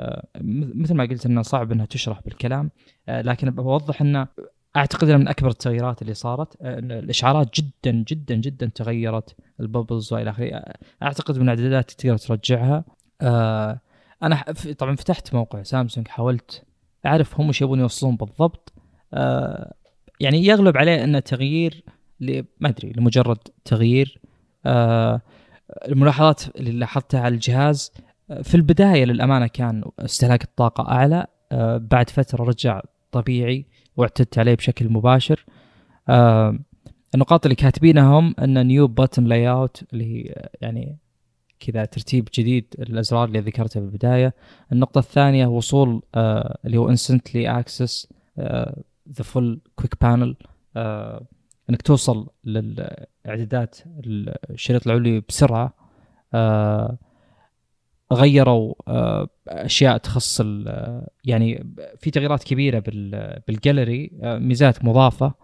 [0.00, 0.26] آه،
[0.74, 2.70] مثل ما قلت إنه صعب إنها تشرح بالكلام.
[3.08, 4.28] آه، لكن بوضح إنه
[4.76, 6.56] أعتقد إنه من أكبر التغييرات اللي صارت.
[6.62, 10.62] آه، الإشعارات جدا جدا جدا تغيرت ال bubbles وإلى آخره.
[11.02, 12.84] أعتقد من الاعدادات تقدر ترجعها.
[14.22, 14.44] أنا
[14.78, 16.64] طبعا فتحت موقع سامسونج حاولت
[17.06, 18.72] أعرف هم إيش يبون يوصلون بالضبط.
[19.14, 19.74] آه،
[20.20, 21.84] يعني يغلب عليه إنه تغيير
[22.60, 24.20] ما أدري لمجرد تغيير.
[24.66, 25.20] آه،
[25.88, 27.92] الملاحظات اللي لاحظتها على الجهاز
[28.30, 31.26] آه، في البداية للأمانة كان استهلاك الطاقة أعلى.
[31.76, 32.80] بعد فترة رجع
[33.12, 33.66] طبيعي
[33.96, 35.44] واعتدت عليه بشكل مباشر.
[37.14, 40.98] النقاط اللي كاتبينها هم إن new button layout اللي هي يعني
[41.60, 44.34] كذا ترتيب جديد الازرار اللي ذكرتها في البدايه
[44.72, 48.08] النقطة الثانية وصول آه، اللي هو instantly access
[49.12, 50.36] the full quick panel
[51.70, 53.76] إنك توصل للإعدادات
[54.50, 55.74] الشريط العلوي بسرعة.
[56.34, 56.98] آه،
[58.12, 65.34] غيروا آه، أشياء تخص ال- يعني في تغييرات كبيرة بال- بالجاليري آه، ميزات مضافة.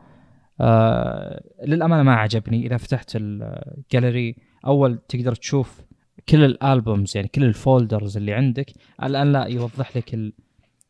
[0.61, 2.67] آه، للأمانة ما عجبني.
[2.67, 4.37] إذا فتحت الجاليري
[4.67, 5.81] أول تقدر تشوف
[6.29, 8.73] كل ال albums يعني كل ال folders اللي عندك
[9.03, 10.33] الآن لا يوضح لك ال...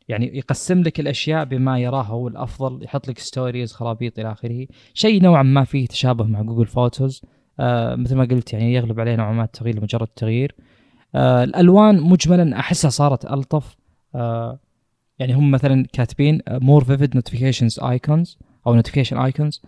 [0.07, 4.67] يعني يقسم لك الأشياء بما يراه هو الأفضل يحط لك stories خرابيط إلى آخره.
[4.93, 7.21] شيء نوعا ما فيه تشابه مع Google Photos
[7.59, 10.55] آه مثل ما قلت يعني يغلب عليه نوعا ما التغيير لمجرد التغيير
[11.15, 13.75] آه الألوان مجملا أحسها صارت ألطف.
[14.15, 14.59] آه
[15.19, 18.37] يعني هم مثلا كاتبين more vivid notifications icons
[18.67, 19.61] أو notification icons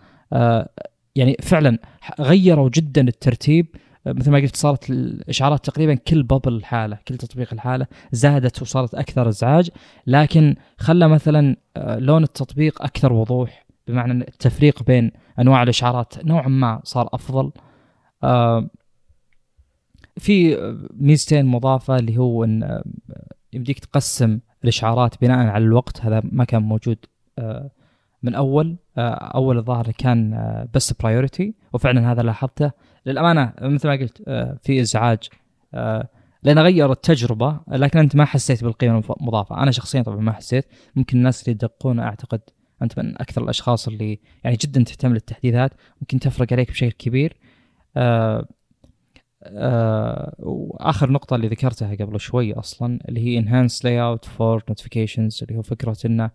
[1.14, 1.78] يعني فعلا
[2.20, 3.66] غيروا جدا الترتيب.
[3.76, 8.94] آه، مثل ما قلت صارت الإشعارات تقريبا كل بابل الحاله كل تطبيق الحاله زادت وصارت
[8.94, 9.70] أكثر إزعاج.
[10.06, 16.80] لكن خلى مثلا آه، لون التطبيق أكثر وضوح بمعنى التفريق بين أنواع الإشعارات نوعا ما
[16.84, 17.52] صار أفضل.
[20.16, 20.56] في
[20.94, 22.82] ميزتين مضافة اللي هو إن
[23.52, 26.00] يمديك تقسم الإشعارات بناء على الوقت.
[26.00, 26.98] هذا ما كان موجود
[27.38, 27.70] آه،
[28.22, 28.76] من أول.
[28.98, 30.38] آه، أول الظاهر كان
[30.74, 32.70] بس برايورتي وفعلا هذا لاحظته.
[33.06, 35.18] للأمانة مثل ما قلت آه، في إزعاج
[35.74, 36.08] آه،
[36.42, 40.64] لأن غير التجربه لكن أنت ما حسيت بالقيمة المضافه أنا شخصيا طبعا ما حسيت.
[40.96, 42.40] ممكن الناس اللي يدقون أعتقد
[42.82, 45.70] أنت من أكثر الأشخاص اللي يعني جدا تهتم للتحديثات.
[46.00, 47.36] ممكن تفرق عليك بشكل كبير.
[47.96, 48.48] آه
[50.38, 55.62] وآخر نقطة اللي ذكرتها قبل شوي أصلا اللي هي enhanced layout for notifications اللي هو
[55.62, 56.30] فكرة إنه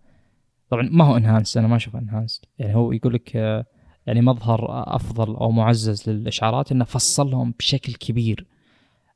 [0.70, 2.40] طبعا ما هو enhanced أنا ما أشوفه enhanced.
[2.58, 3.66] يعني هو يقول لك آه
[4.06, 4.66] يعني مظهر
[4.96, 8.46] أفضل أو معزز للإشعارات إنه فصلهم بشكل كبير.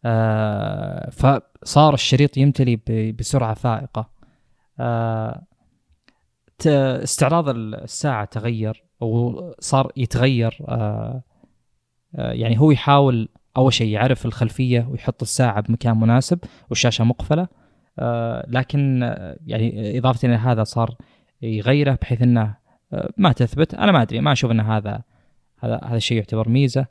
[0.05, 2.77] آه فصار الشريط يمتلي
[3.19, 4.11] بسرعة فائقة.
[4.81, 5.43] آه
[6.67, 10.59] استعراض الساعة تغير وصار يتغير.
[10.69, 11.23] آه
[12.15, 16.39] آه يعني هو يحاول أول شيء يعرف الخلفية ويحط الساعة بمكان مناسب
[16.71, 17.49] والشاشه مقفلة.
[17.99, 20.97] آه لكن آه، يعني إضافة إلى هذا صار
[21.43, 22.60] يغيره بحيث إنه
[23.17, 23.75] ما تثبت.
[23.75, 25.03] أنا ما أدري ما أشوف إن هذا
[25.59, 26.87] هذا هذا الشيء يعتبر ميزة.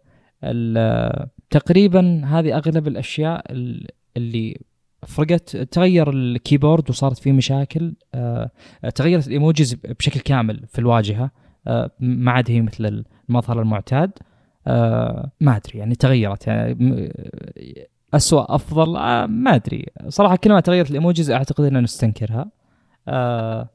[1.50, 4.62] تقريبا هذه أغلب الأشياء ال- اللي
[5.08, 8.52] فرقت تغير الكيبورد وصارت فيه مشاكل آه،
[8.96, 11.32] تغيرت الإيموجيز بشكل كامل في الواجهة
[11.68, 14.12] آه، ما عاد هي مثل المظهر المعتاد
[14.68, 16.48] آه، ما أدري يعني تغيرت.
[16.48, 17.14] يعني
[18.14, 19.86] أسوأ أفضل آه، ما أدري.
[20.08, 22.52] صراحة كل ما تغيرت ال emojis أعتقد ان نستنكرها.
[23.08, 23.70] آه،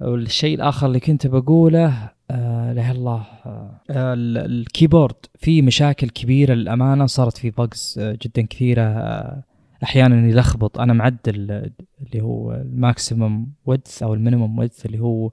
[0.00, 3.26] والشيء الآخر اللي كنت بقوله آه لا الله.
[3.46, 8.82] آه ال- ال keyboard في مشاكل كبيرة للأمانة صارت في bugs آه جدا كثيرة.
[8.82, 9.42] آه
[9.82, 11.70] أحيانا يلخبط أنا معدل آه،
[12.02, 15.30] اللي هو ال maximum width أو ال minimum width اللي هو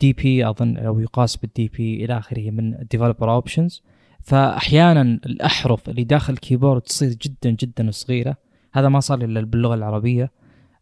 [0.00, 3.82] dp أظن أو يقاس بال dp إلى آخره من developer options
[4.22, 8.36] فاحيانا الأحرف اللي داخل ال keyboard تصير جدا جدا صغيرة.
[8.72, 10.30] هذا ما صار إلا باللغة العربية.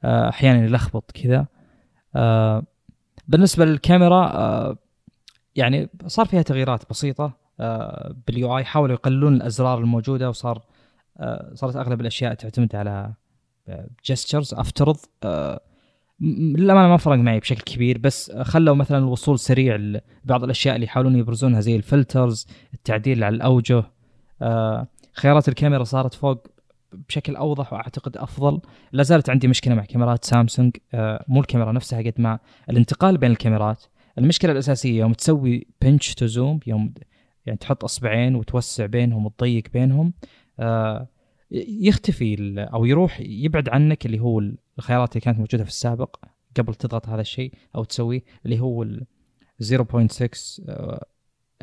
[0.05, 1.47] آه، أحيانا يلخبط كذا.
[2.17, 2.63] آه،
[3.29, 4.77] بالنسبة للكاميرا آه،
[5.57, 10.63] يعني صار فيها تغييرات بسيطة آه، بال UI حاولوا يقللون الأزرار الموجودة وصار
[11.55, 13.13] صارت أغلب الأشياء تعتمد على
[14.05, 14.97] gestures افترض
[16.21, 21.17] للأمانة ما فرق معي بشكل كبير بس خلوا مثلا الوصول سريع لبعض الأشياء اللي يحاولون
[21.17, 23.85] يبرزونها زي ال filters التعديل على الأوجه
[25.13, 26.47] خيارات الكاميرا صارت فوق
[27.09, 28.61] بشكل أوضح وأعتقد أفضل.
[28.93, 32.39] لا زالت عندي مشكلة مع كاميرات سامسونج آه، مو الكاميرا نفسها قد ما
[32.71, 33.85] الانتقال بين الكاميرات.
[34.19, 36.95] المشكلة الأساسية يوم تسوي بنش تو زوم يوم
[37.47, 40.13] يعني تحط أصبعين وتوسع بينهم وتضيق بينهم
[40.61, 41.09] آه،
[41.51, 44.43] يختفي أو يروح يبعد عنك اللي هو
[44.79, 46.17] الخيارات اللي كانت موجودة في السابق
[46.57, 49.07] قبل تضغط هذا الشيء أو تسويه اللي هو ال
[49.63, 51.07] 0.6 آه،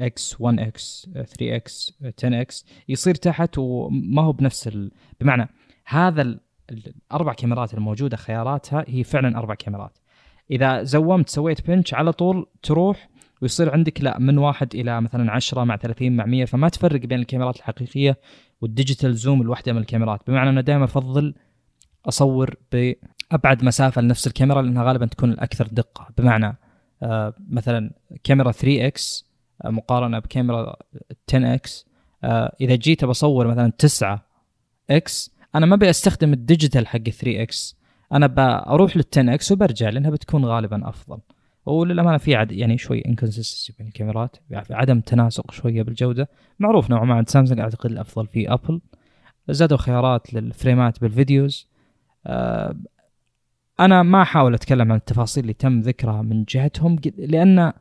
[0.02, 4.92] إكس 1 إكس 3 إكس 10 إكس يصير تحت وما هو بنفس ال...
[5.22, 5.50] بمعنى
[5.86, 6.40] هذا ال-
[6.72, 9.98] الأربع كاميرات الموجودة خياراتها هي فعلا أربع كاميرات.
[10.52, 13.10] إذا زومت سويت pinch على طول تروح
[13.42, 17.20] ويصير عندك لا من واحد إلى مثلا 10 مع 30 مع 100 فما تفرق بين
[17.20, 18.18] الكاميرات الحقيقية
[18.62, 20.22] وال digital zoom الواحده من الكاميرات.
[20.28, 21.34] بمعنى أنا دائما أفضل
[22.08, 26.08] أصور بأبعد مسافة لنفس الكاميرا لأنها غالبا تكون الأكثر دقة.
[26.18, 26.58] بمعنى
[27.04, 27.92] آه مثلا
[28.24, 29.31] كاميرا 3 x
[29.66, 30.76] مقارنة بكاميرا
[31.30, 31.86] 10 x
[32.24, 34.26] آه إذا جيت بصور مثلا 9
[34.90, 37.82] x أنا ما ابي استخدم ال digital حق 3 x
[38.14, 41.20] أنا بروح لل 10 x وبرجع لأنها بتكون غالبا أفضل.
[41.66, 46.30] وللأمانة في عند يعني شوي inconsistency بين الكاميرات يعني عدم تناسق شوية بالجودة.
[46.60, 48.82] معروف نوعا ما عند سامسونج أعتقد الأفضل في ابل
[49.50, 51.68] زادوا خيارات لل frame ات بالفيديوز.
[52.26, 52.76] آه،
[53.80, 57.74] أنا ما أحاول أتكلم عن التفاصيل اللي تم ذكرها من جهتهم لأن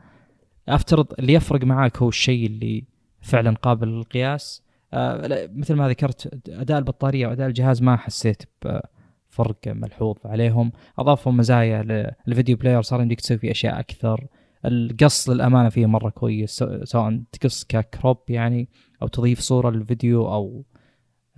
[0.74, 2.84] أفترض اللي يفرق معاك هو الشيء اللي
[3.20, 4.62] فعلا قابل للقياس.
[4.92, 10.72] آه، مثل ما ذكرت أداء البطارية وأداء الجهاز ما حسيت بفرق ملحوظ عليهم.
[10.98, 14.26] أضافوا مزايا لل video player صار يمديك تسوي فيه أشياء أكثر.
[14.64, 18.68] القص للأمانة فيه مرة كويس سو- سواء تقص ك crop يعني
[19.02, 20.64] أو تضيف صورة للفيديو أو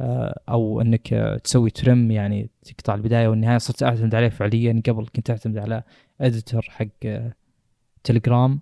[0.01, 3.59] آه، أو إنك آه، تسوي ترم يعني تقطع البداية والنهاية.
[3.59, 4.83] صرت أعتمد عليه فعليا.
[4.89, 5.83] قبل كنت أعتمد على
[6.21, 7.33] اديتور حق آه،
[8.05, 8.61] تليجرام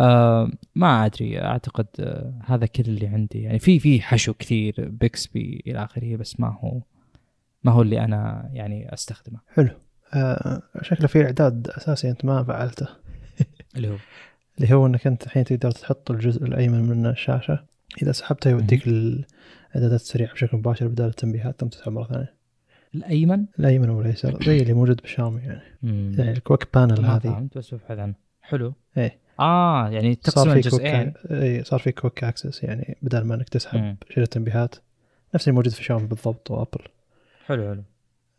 [0.00, 3.42] آه ما أدري أعتقد آه هذا كل اللي عندي.
[3.42, 6.80] يعني في في حشو كثير بيكسبي إلى آخره بس ما هو
[7.64, 9.38] ما هو اللي أنا يعني أستخدمه.
[9.54, 9.70] حلو.
[10.14, 12.88] آه شكله في إعداد أساسي أنت ما فعلته.
[13.76, 13.96] اللي هو؟
[14.58, 17.64] اللي هو إنك أنت الحين تقدر تحط الجزء الأيمن من الشاشة.
[18.02, 21.60] إذا سحبته يوديك الاعدادات السريعة بشكل مباشر بدل التنبيهات.
[21.60, 22.34] ثم تسحب مرة ثانية.
[22.94, 25.62] الأيمن؟ الأيمن والايسر زي اللي موجود بالشاومي يعني.
[25.82, 26.12] مم.
[26.18, 27.48] يعني ال quick panel هذه.
[27.56, 28.14] بس ببحث عنه.
[28.40, 28.74] حلو.
[28.96, 29.18] إيه.
[29.40, 31.12] آه يعني صار تقسم في جزئين.
[31.30, 33.96] اي صار في quick access يعني بدل ما إنك تسحب.
[34.14, 34.74] شيل التنبيهات
[35.34, 36.80] نفس اللي موجود في شاومي بالضبط وابل
[37.46, 37.82] حلو حلو.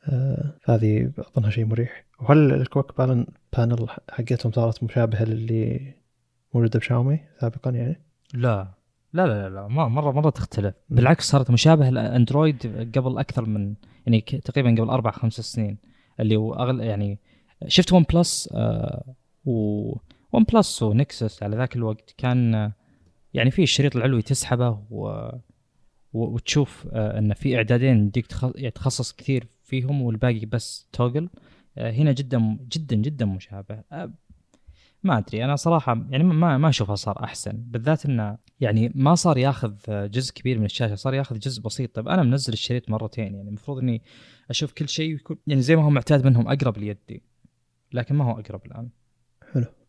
[0.10, 2.06] آه فهذه أظنها شيء مريح.
[2.20, 3.28] وهل ال quick panel
[3.58, 5.94] panel حقتهم صارت مشابهة للي
[6.54, 8.02] موجودة بشاومي سابقا يعني؟
[8.34, 8.68] لا.
[9.14, 9.68] لا لا لا.
[9.68, 10.74] ما- مرة مرة تختلف.
[10.90, 13.74] بالعكس صارت مشابهة لأندرويد قبل أكثر من
[14.06, 15.78] يعني تقريبا قبل أربع خمس سنين.
[16.20, 17.20] اللي هو اغل يعني
[17.68, 19.04] شفت OnePlus آه
[19.46, 19.96] و
[20.34, 22.72] OnePlus و Nexus على ذاك الوقت كان
[23.34, 25.30] يعني في الشريط العلوي تسحبه و
[26.14, 31.30] وتشوف آه إن في إعدادين يديك يعني تخصص كثير فيهم والباقي بس toggle
[31.78, 33.84] آه هنا جدا جدا جدا مشابه.
[33.92, 34.14] آه
[35.04, 35.46] ما أدري.
[35.46, 37.52] أنا صراحة يعني ما ما اشوفها صار أحسن.
[37.58, 41.96] بالذات إنه يعني ما صار ياخذ جزء كبير من الشاشة صار ياخذ جزء بسيط.
[41.96, 43.36] طيب أنا منزل الشريط مرتين.
[43.36, 44.02] يعني المفروض إني
[44.50, 47.24] أشوف كل شيء يكون يعني زي ما هو معتاد منهم أقرب ليدي
[47.94, 48.90] لكن ما هو أقرب الآن.
[49.56, 49.81] آه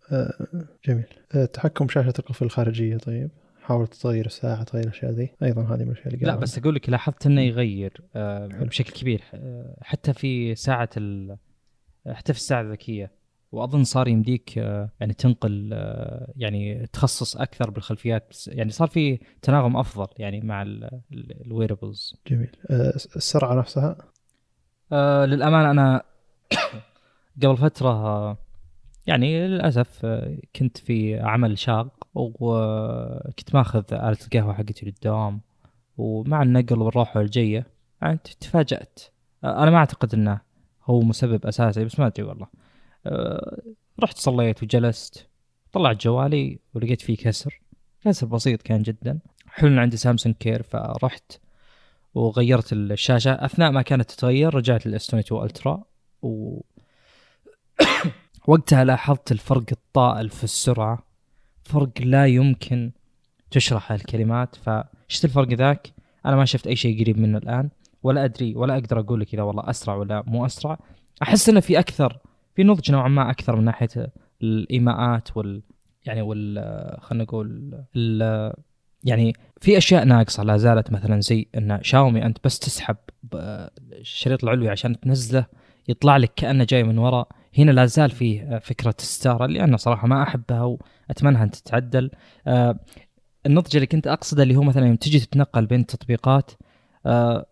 [0.85, 1.07] جميل.
[1.35, 3.31] آه تحكم شاشه القفل الخارجية طيب.
[3.63, 5.31] حاول تغير الساعة تغير الأشياء ذي.
[5.43, 6.37] أيضا هذه من الأشياء اللي لا.
[6.37, 8.47] بس أقول لك لاحظت إنه يغير آه.
[8.47, 9.23] بشكل كبير.
[9.35, 11.37] آه حتى في ساعة ال
[12.09, 13.11] حتى في الساعة الذكية.
[13.53, 18.35] وأظن صار يمديك آه يعني تنقل آه يعني تخصص أكثر بالخلفيات.
[18.47, 20.63] يعني صار في تناغم أفضل يعني مع
[21.13, 22.57] الويربلز جميل.
[22.71, 23.97] آه السرعة نفسها؟
[24.93, 26.03] آه للأمانة أنا
[27.43, 28.39] قبل فترة آه،
[29.07, 35.41] يعني للأسف آه، كنت في عمل شاق وكنت ماخذ آلة القهوة حقتي للدوام
[35.99, 37.67] ومع النقل والروحة والجية
[38.03, 39.01] يعني تفاجأت.
[39.45, 40.41] آه، أنا ما أعتقد أنه
[40.85, 42.47] هو مسبب أساسي بس ما أدري والله.
[43.07, 43.63] آه،
[44.03, 45.29] رحت صليت وجلست
[45.73, 47.61] طلعت جوالي ولقيت فيه كسر.
[48.05, 49.19] كسر بسيط كان جدا.
[49.47, 51.33] حلو إن عندي Samsung Care فرحت
[52.15, 53.33] وغيرت الشاشة.
[53.33, 55.85] أثناء ما كانت تتغير رجعت لل S 22 Ultra
[56.23, 56.61] و
[58.47, 60.99] وقتها لاحظت الفرق الطائل في السرعة
[61.65, 62.91] فرق لا يمكن
[63.51, 65.93] تشرح الكلمات فشفت الفرق ذاك؟
[66.27, 67.71] أنا ما شفت أي شيء قريب منه الآن
[68.03, 70.79] ولا أدري ولا أقدر أقول لك إذا والله أسرع ولا مو أسرع.
[71.23, 72.19] أحس إنه في أكثر
[72.55, 73.89] في نضج نوعا ما أكثر من ناحية
[74.43, 75.63] الإيماءات وال
[76.07, 78.53] يعني وال خلينا نقول ال-
[79.05, 84.45] يعني في أشياء ناقصة لا زالت مثلا زي إن شاومي أنت بس تسحب ب- الشريط
[84.45, 85.47] العلوي عشان تنزله
[85.89, 87.29] يطلع لك كأنه جاي من وراء.
[87.59, 92.11] هنا لا زال فيه فكرة الستارة اللي أنا صراحة ما أحبها وأتمنى أن تتعدل.
[92.47, 92.79] آه،
[93.47, 96.51] النضج اللي كنت أقصده اللي هو مثلا يوم تجي تتنقل بين التطبيقات
[97.07, 97.47] آه،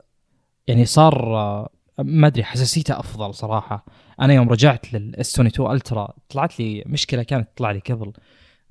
[0.66, 3.84] يعني صار آه، ما أدري حساسيته أفضل صراحة.
[4.20, 8.12] أنا يوم رجعت لل S 22 Ultra طلعت لي مشكلة كانت تطلع لي قبل.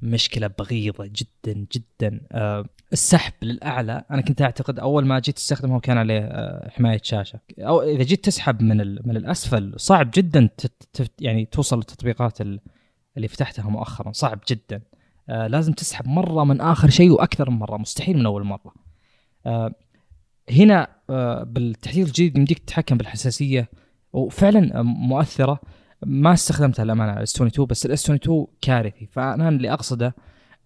[0.02, 2.22] مشكلة بغيضة جدا جدا.
[2.32, 7.40] آه، السحب للأعلى أنا كنت أعتقد أول ما جيت استخدمه كان عليه آه، حماية شاشة.
[7.60, 8.78] أو إذا جيت تسحب من
[9.08, 10.50] من الأسفل صعب جدا
[11.22, 12.60] يعني توصل للتطبيقات ال-
[13.18, 14.12] اللي فتحتها مؤخرا.
[14.12, 14.82] صعب جدا.
[15.30, 17.78] آه لازم تسحب مرة من آخر شيء وأكثر من مرة.
[17.78, 18.74] مستحيل من أول مرة.
[20.52, 20.88] هنا
[21.44, 23.70] بالتحديث الجديد يمديك تتحكم بالحساسية.
[24.14, 25.60] وفعلا مؤثرة.
[26.06, 29.06] ما استخدمتها الأمانة على S 22 بس ال S 22 كارثي.
[29.12, 30.16] فأنا اللي أقصده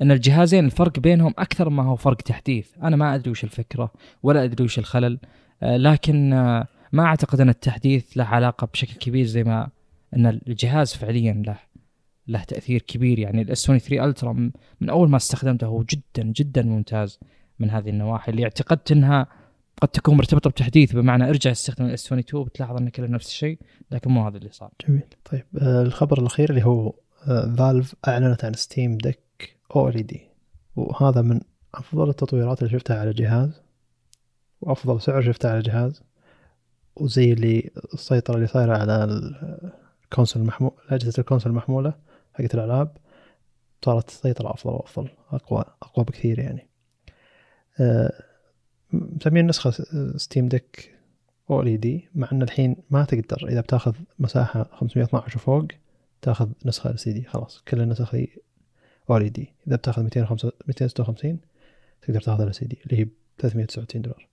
[0.02, 2.68] إن الجهازين الفرق بينهم أكثر ما هو فرق تحديث.
[2.84, 3.92] أنا ما أدري وش الفكرة
[4.24, 5.20] ولا أدري وش الخلل
[5.64, 9.70] آه لكن آه ما أعتقد إن التحديث له علاقة بشكل كبير زي ما
[10.16, 11.58] إن الجهاز فعليا له
[12.28, 13.20] له تأثير كبير.
[13.20, 14.34] يعني ال S 23 Ultra
[14.82, 17.20] من أول ما استخدمته هو جدا جدا ممتاز
[17.60, 18.32] من هذه النواحي.
[18.32, 19.28] اللي اعتقدت إنها
[19.84, 23.60] قد تكون مرتبطة بتحديث بمعنى ارجع استخدم ال S 22 بتلاحظ انه كله نفس الشيء
[23.92, 24.72] لكن مو هذا اللي صار.
[24.88, 25.02] جميل.
[25.32, 26.94] طيب آه الخبر الأخير اللي هو
[27.28, 30.22] آه Valve أعلنت عن Steam Deck OLED
[30.76, 31.40] وهذا من
[31.76, 33.62] أفضل التطويرات اللي شفتها على الجهاز
[34.62, 36.04] وأفضل سعر شفتها على الجهاز
[36.96, 39.04] وزي اللي السيطرة اللي صايرة على
[40.04, 41.94] ال console المحمول أجهزة ال console المحمولة
[42.34, 42.98] حقت الألعاب
[43.86, 46.70] صارت سيطره أفضل وأفضل أقوى أقوى بكثير يعني.
[47.80, 48.33] آه
[48.94, 49.72] مسمين نسخة
[50.18, 50.94] Steam Deck
[51.50, 55.68] OLED مع إن الحين ما تقدر إذا بتاخذ مساحة 512 وفوق
[56.22, 57.64] تاخذ نسخة LCD خلاص.
[57.68, 58.42] كل النسخ دي
[59.10, 61.40] OLED اذا بتاخذ 256
[62.02, 63.08] تقدر تاخذ ال سي دي اللي هي
[63.40, 64.28] 369 دولار.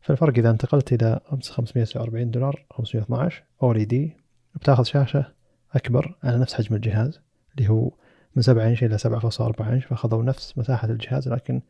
[0.00, 4.16] فالفرق إذا انتقلت إلى 549 دولار 512 أو ال دي
[4.54, 5.32] بتاخذ شاشة
[5.72, 7.20] أكبر على نفس حجم الجهاز
[7.58, 7.90] اللي هو
[8.36, 11.62] من 7 إنش إلى 7.4 إنش فأخذوا نفس مساحة الجهاز لكن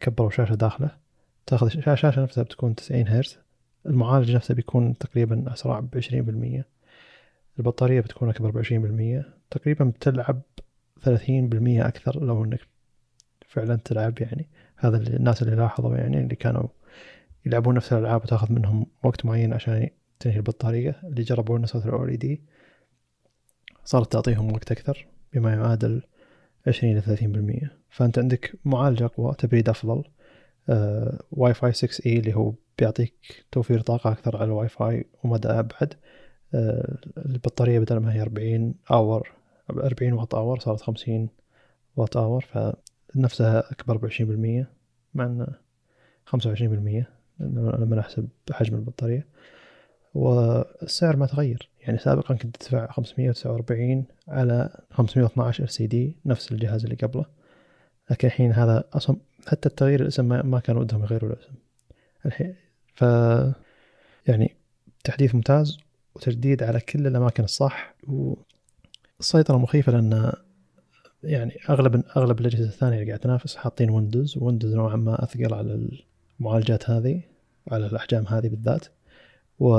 [0.00, 1.03] كبروا شاشة داخله.
[1.46, 3.38] تاخذ الشاشة نفسها بتكون 90 هرتز
[3.86, 6.66] المعالج نفسه بيكون تقريبا أسرع بعشرين بالمية.
[7.58, 9.34] البطارية بتكون أكبر بعشرين بالمية.
[9.50, 10.40] تقريبا بتلعب
[11.02, 12.60] ثلاثين بالمية أكثر لو إنك
[13.48, 14.48] فعلا تلعب يعني.
[14.76, 16.68] هذا الناس اللي لاحظوا يعني اللي كانوا
[17.46, 19.88] يلعبون نفس الألعاب وتاخذ منهم وقت معين عشان
[20.20, 22.42] تنهي البطارية اللي جربوا نسخة ال OLED
[23.84, 26.02] صارت تعطيهم وقت أكثر بما يعادل
[26.66, 27.78] عشرين إلى ثلاثين بالمية.
[27.90, 30.04] فأنت عندك معالج أقوى تبريد أفضل.
[31.32, 33.14] واي فاي 6 E اللي هو بيعطيك
[33.52, 35.94] توفير طاقة أكثر على الواي فاي ومدى أبعد.
[36.54, 39.32] آه البطارية بدل ما هي 40 hour
[39.70, 41.28] 40 watt hour صارت 50
[41.96, 42.44] watt hour
[43.14, 44.66] فنفسها أكبر ب 20%
[45.14, 45.46] مع أن
[46.26, 47.04] 25%
[47.40, 49.26] لما نحسب حجم البطارية.
[50.14, 57.24] والسعر ما تغير يعني سابقا كنت تدفع 549 على 512 LCD نفس الجهاز اللي قبله.
[58.10, 59.16] لكن الحين هذا أصلا
[59.46, 61.52] حتى التغيير الاسم ما, ما كان ودهم يغيروا الاسم.
[62.26, 62.54] الحين
[62.94, 63.02] ف
[64.26, 64.56] يعني
[65.04, 65.78] تحديث ممتاز
[66.14, 70.32] وتجديد على كل الأماكن الصح والسيطرة مخيفة لأن
[71.22, 75.88] يعني أغلب أغلب الأجهزة الثانية اللي قاعد تنافس حاطين Windows Windows نوعا ما أثقل على
[76.40, 77.22] المعالجات هذه
[77.66, 78.86] وعلى الأحجام هذه بالذات.
[79.58, 79.76] و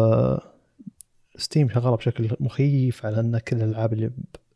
[1.38, 4.12] Steam شغالة بشكل مخيف على أن كل الألعاب اللي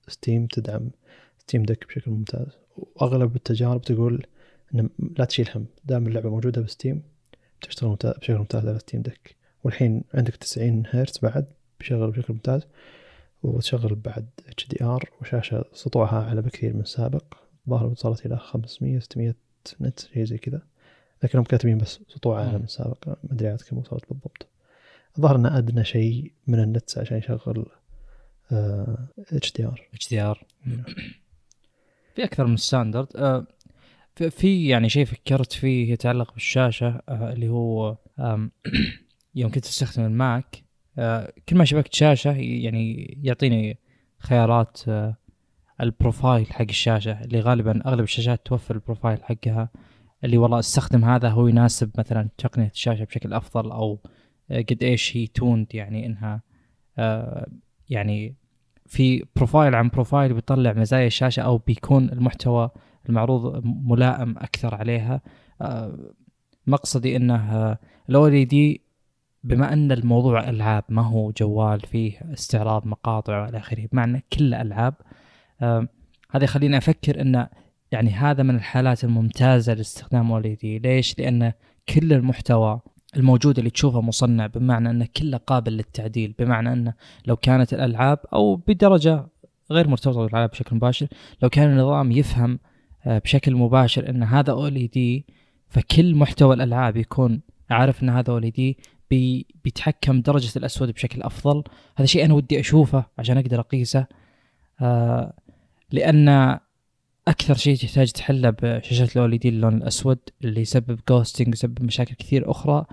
[0.08, 0.90] Steam تدعم
[1.38, 2.58] Steam Deck بشكل ممتاز.
[2.96, 4.26] وأغلب التجارب تقول
[4.76, 7.02] ان لا تشيل هم دام اللعبة موجودة ب Steam
[7.62, 9.36] تشتغل بشكل ممتاز على Steam Deck.
[9.64, 11.46] والحين عندك 90 هرتز بعد
[11.80, 12.62] بيشغل بشكل ممتاز
[13.44, 17.24] وتشغل بعد HDR وشاشة سطوعها اعلى بكثير من السابق
[17.70, 19.36] ظهر وصلت إلى 500 600
[19.82, 20.62] nit شيء زي كذا.
[21.24, 24.48] لكنهم كاتبين بس سطوع اعلى من السابق ما أدري عاد كم وصلت بالضبط.
[25.18, 27.66] الظاهر إنه أدنى شيء من ال nit عشان يشغل
[29.32, 30.46] HDR HD R
[32.20, 33.48] في أكثر من standard آه
[34.30, 37.98] في يعني شيء فكرت فيه يتعلق بالشاشة آه اللي هو
[39.36, 40.64] يوم كنت أستخدم ال Mac
[40.98, 43.78] آه كل ما شبكت شاشة يعني يعطيني
[44.18, 44.82] خيارات
[45.82, 49.70] ال profile حق الشاشة اللي غالبا أغلب الشاشات توفر ال profile حقها
[50.24, 54.00] اللي والله أستخدم هذا هو يناسب مثلا تقنية الشاشة بشكل أفضل أو
[54.52, 56.42] قد إيش هي tuned يعني إنها
[57.90, 58.36] يعني
[58.90, 62.70] في profile عن profile بيطلع مزايا الشاشة أو بيكون المحتوى
[63.10, 65.22] المعروض ملائم أكثر عليها
[65.62, 65.98] آه،
[66.68, 67.78] مقصدي إنه
[68.10, 68.82] ال OLED
[69.44, 74.94] بما أن الموضوع ألعاب ما هو جوال فيه استعراض مقاطع وإلى آخره بمعنى كل ألعاب
[76.32, 77.48] هذا يخليني أفكر إن
[77.92, 81.54] يعني هذا من الحالات الممتازة لاستخدام OLED ليش؟ لأن
[81.96, 82.82] كل المحتوى
[83.18, 86.94] الموجود اللي تشوفه مصنع بمعنى إنه كله قابل للتعديل بمعنى إنه
[87.26, 89.28] لو كانت الألعاب أو بدرجة
[89.72, 91.08] غير مرتبطة بالألعاب بشكل مباشر
[91.42, 92.60] لو كان النظام يفهم
[93.06, 95.26] آه، بشكل مباشر إن هذا اولي دي
[95.68, 98.78] فكل محتوى الألعاب يكون عارف إن هذا اولي دي
[99.10, 101.64] بي بيتحكم درجة الأسود بشكل أفضل.
[101.96, 104.08] هذا شيء أنا ودي أشوفه عشان أقدر أقيسه
[104.82, 105.34] آه
[105.92, 106.60] لأن
[107.30, 112.52] أكثر شيء تحتاج تحله بشاشه ال OLED اللون الأسود اللي يسبب ghosting يسبب مشاكل كثير
[112.52, 112.86] أخرى.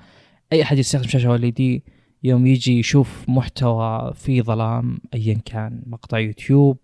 [0.52, 1.84] أي أحد يستخدم شاشة OLED
[2.22, 6.78] يوم يجي يشوف محتوى فيه ظلام ايا كان مقطع يوتيوب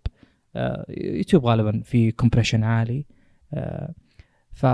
[0.57, 3.05] آه، يوتيوب غالبا في compression عالي
[3.55, 3.95] آه،
[4.53, 4.67] ف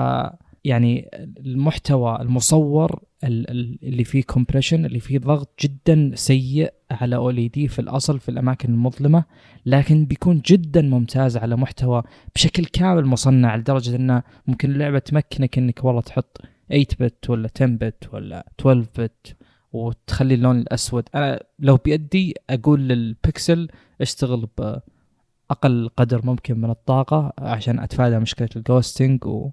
[0.68, 1.10] يعني
[1.46, 7.78] المحتوى المصور ال- ال- اللي فيه compression اللي فيه ضغط جدا سيء على OLED في
[7.78, 9.24] الأصل في الأماكن المظلمة
[9.66, 12.02] لكن بيكون جدا ممتاز على محتوى
[12.34, 16.40] بشكل كامل مصنع لدرجة إنه ممكن اللعبة تمكنك إنك والله تحط
[16.70, 19.36] 8 bit ولا 10 bit ولا 12 bit
[19.72, 21.04] وتخلي اللون الأسود.
[21.14, 23.68] أنا لو بيدي أقول للبكسل
[24.00, 29.50] اشتغل بأقل قدر ممكن من الطاقة عشان أتفادى مشكلة ال ghosting و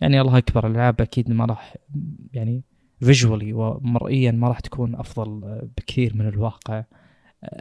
[0.00, 1.76] يعني الله أكبر الألعاب أكيد ما راح
[2.32, 2.62] يعني
[3.00, 6.84] visually ومرئيا ما راح تكون أفضل بكثير من الواقع.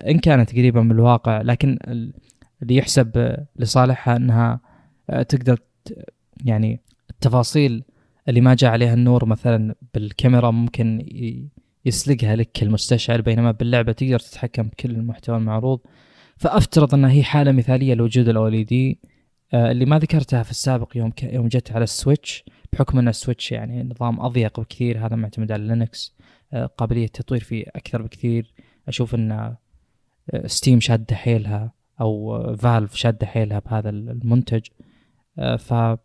[0.07, 2.13] إن كانت قريبة من الواقع لكن ال-
[2.61, 4.59] اللي يحسب لصالحها إنها
[5.29, 6.05] تقدر ت-
[6.45, 6.79] يعني
[7.09, 7.83] التفاصيل
[8.29, 11.05] اللي ما جاء عليها النور مثلا بالكاميرا ممكن
[11.85, 15.79] يسلقها لك المستشعر بينما باللعبة تقدر تتحكم بكل المحتوى المعروض.
[16.37, 18.99] فأفترض إنها هي حالة مثالية لوجود ال OLED
[19.53, 21.23] اللي ما ذكرتها في السابق يوم ك...
[21.23, 22.43] يوم جت على السويتش
[22.73, 26.15] بحكم ان السويتش يعني نظام أضيق بكثير هذا معتمد على لينكس
[26.53, 28.53] آه، قابلية التطوير فيه أكثر بكثير.
[28.87, 29.55] أشوف إن
[30.45, 34.61] ستيم شادة حيلها أو فالف شادة حيلها بهذا المنتج.
[35.39, 35.97] آه، ف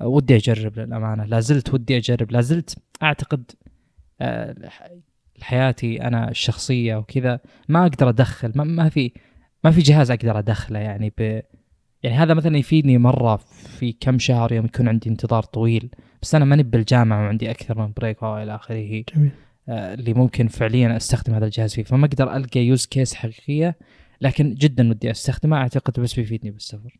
[0.00, 1.24] ودي أجرب للأمانة.
[1.24, 3.50] لا زلت ودي أجرب لا زلت أعتقد
[4.20, 4.54] آه،
[5.40, 9.12] حياتي أنا الشخصية وكذا ما أقدر أدخل ما, ما في
[9.64, 11.42] ما في جهاز أقدر أدخله يعني ب
[12.02, 13.36] يعني هذا مثلا يفيدني مرة
[13.78, 15.90] في كم شهر يوم يكون عندي انتظار طويل
[16.22, 19.30] بس أنا ماني بالجامعة وعندي أكثر من break وإلى آخره جميل
[19.68, 23.76] آه، اللي ممكن فعليا أستخدم هذا الجهاز فيه فما أقدر ألقى use case حقيقية
[24.20, 26.98] لكن جدا ودي أستخدمه أعتقد بس بيفيدني بالسفر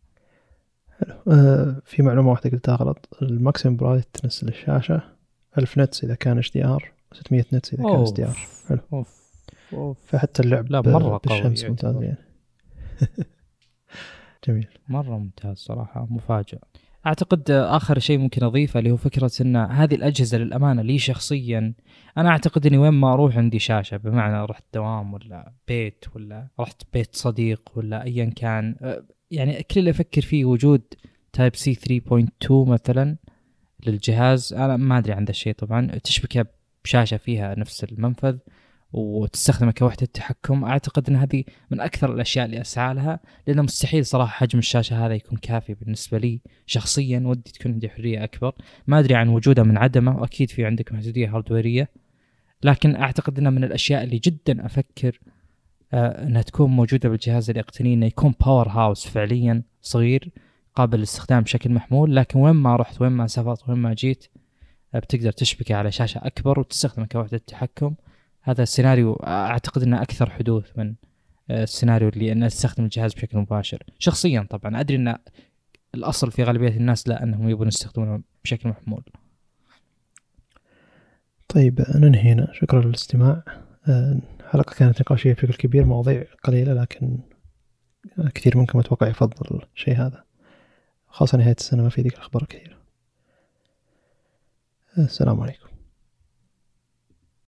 [1.28, 5.02] آه في معلومة واحدة قلتها غلط ال maximum brightness للشاشة
[5.58, 8.36] 1000 nits إذا كان HDR 600 nits إذا كان HDR
[8.68, 8.78] حلو.
[8.92, 9.22] أوف.
[9.72, 9.98] أوف.
[10.06, 12.02] فحتى اللعب لا، مرة بالشمس ممتاز.
[12.02, 12.18] يعني
[14.48, 14.68] جميل.
[14.88, 16.58] مرة ممتاز صراحة مفاجئ
[17.06, 21.74] أعتقد آخر شيء ممكن أضيفه اللي هو فكرة أن هذه الأجهزة للأمانة لي شخصيا
[22.18, 26.82] أنا أعتقد أني وين ما أروح عندي شاشة بمعنى رحت دوام ولا بيت ولا رحت
[26.92, 28.76] بيت صديق ولا أيا كان.
[28.82, 30.82] أه، يعني كل اللي أفكر فيه وجود
[31.32, 33.16] Type-C 3.2 مثلا
[33.86, 35.86] للجهاز أنا ما أدري عن ذا الشيء طبعا.
[35.86, 36.46] تشبكة
[36.84, 38.38] بشاشة فيها نفس المنفذ.
[38.92, 44.32] وتستخدمه كوحدة تحكم أعتقد أن هذه من أكثر الأشياء اللي أسعى لها لأنه مستحيل صراحة
[44.32, 48.54] حجم الشاشة هذا يكون كافي بالنسبة لي شخصيا ودي تكون عندي حرية أكبر.
[48.86, 51.88] ما أدري عن وجوده من عدمه وأكيد في عندك محدودية hardwareية.
[52.62, 55.20] لكن أعتقد أنها من الأشياء اللي جدا أفكر
[55.92, 60.30] آه أنها تكون موجودة بالجهاز اللي أقتنيه أنه يكون powerhouse فعليا صغير
[60.74, 62.16] قابل للاستخدام بشكل محمول.
[62.16, 64.26] لكن وين ما رحت وين ما سافرت وين ما جيت
[64.94, 67.94] آه بتقدر تشبكه على شاشة أكبر وتستخدمه كوحدة تحكم
[68.42, 70.94] هذا السيناريو أعتقد أنه أكثر حدوث من
[71.50, 73.82] آه، السيناريو اللي أن استخدم الجهاز بشكل مباشر.
[73.98, 75.18] شخصيا طبعا أدري أن
[75.94, 79.04] الأصل في غالبية الناس لا أنهم يبون يستخدمونه بشكل محمول.
[81.48, 82.52] طيب ننهي هنا.
[82.52, 83.42] شكرا للاستماع.
[83.88, 87.18] آه، الحلقة كانت نقاشية بشكل كبير مواضيع قليلة لكن
[88.34, 90.24] كثير منكم أتوقع يفضل الشيء هذا.
[91.08, 92.76] خاصة نهاية السنة ما في ذيك الأخبار كثيرة.
[94.98, 95.71] السلام عليكم.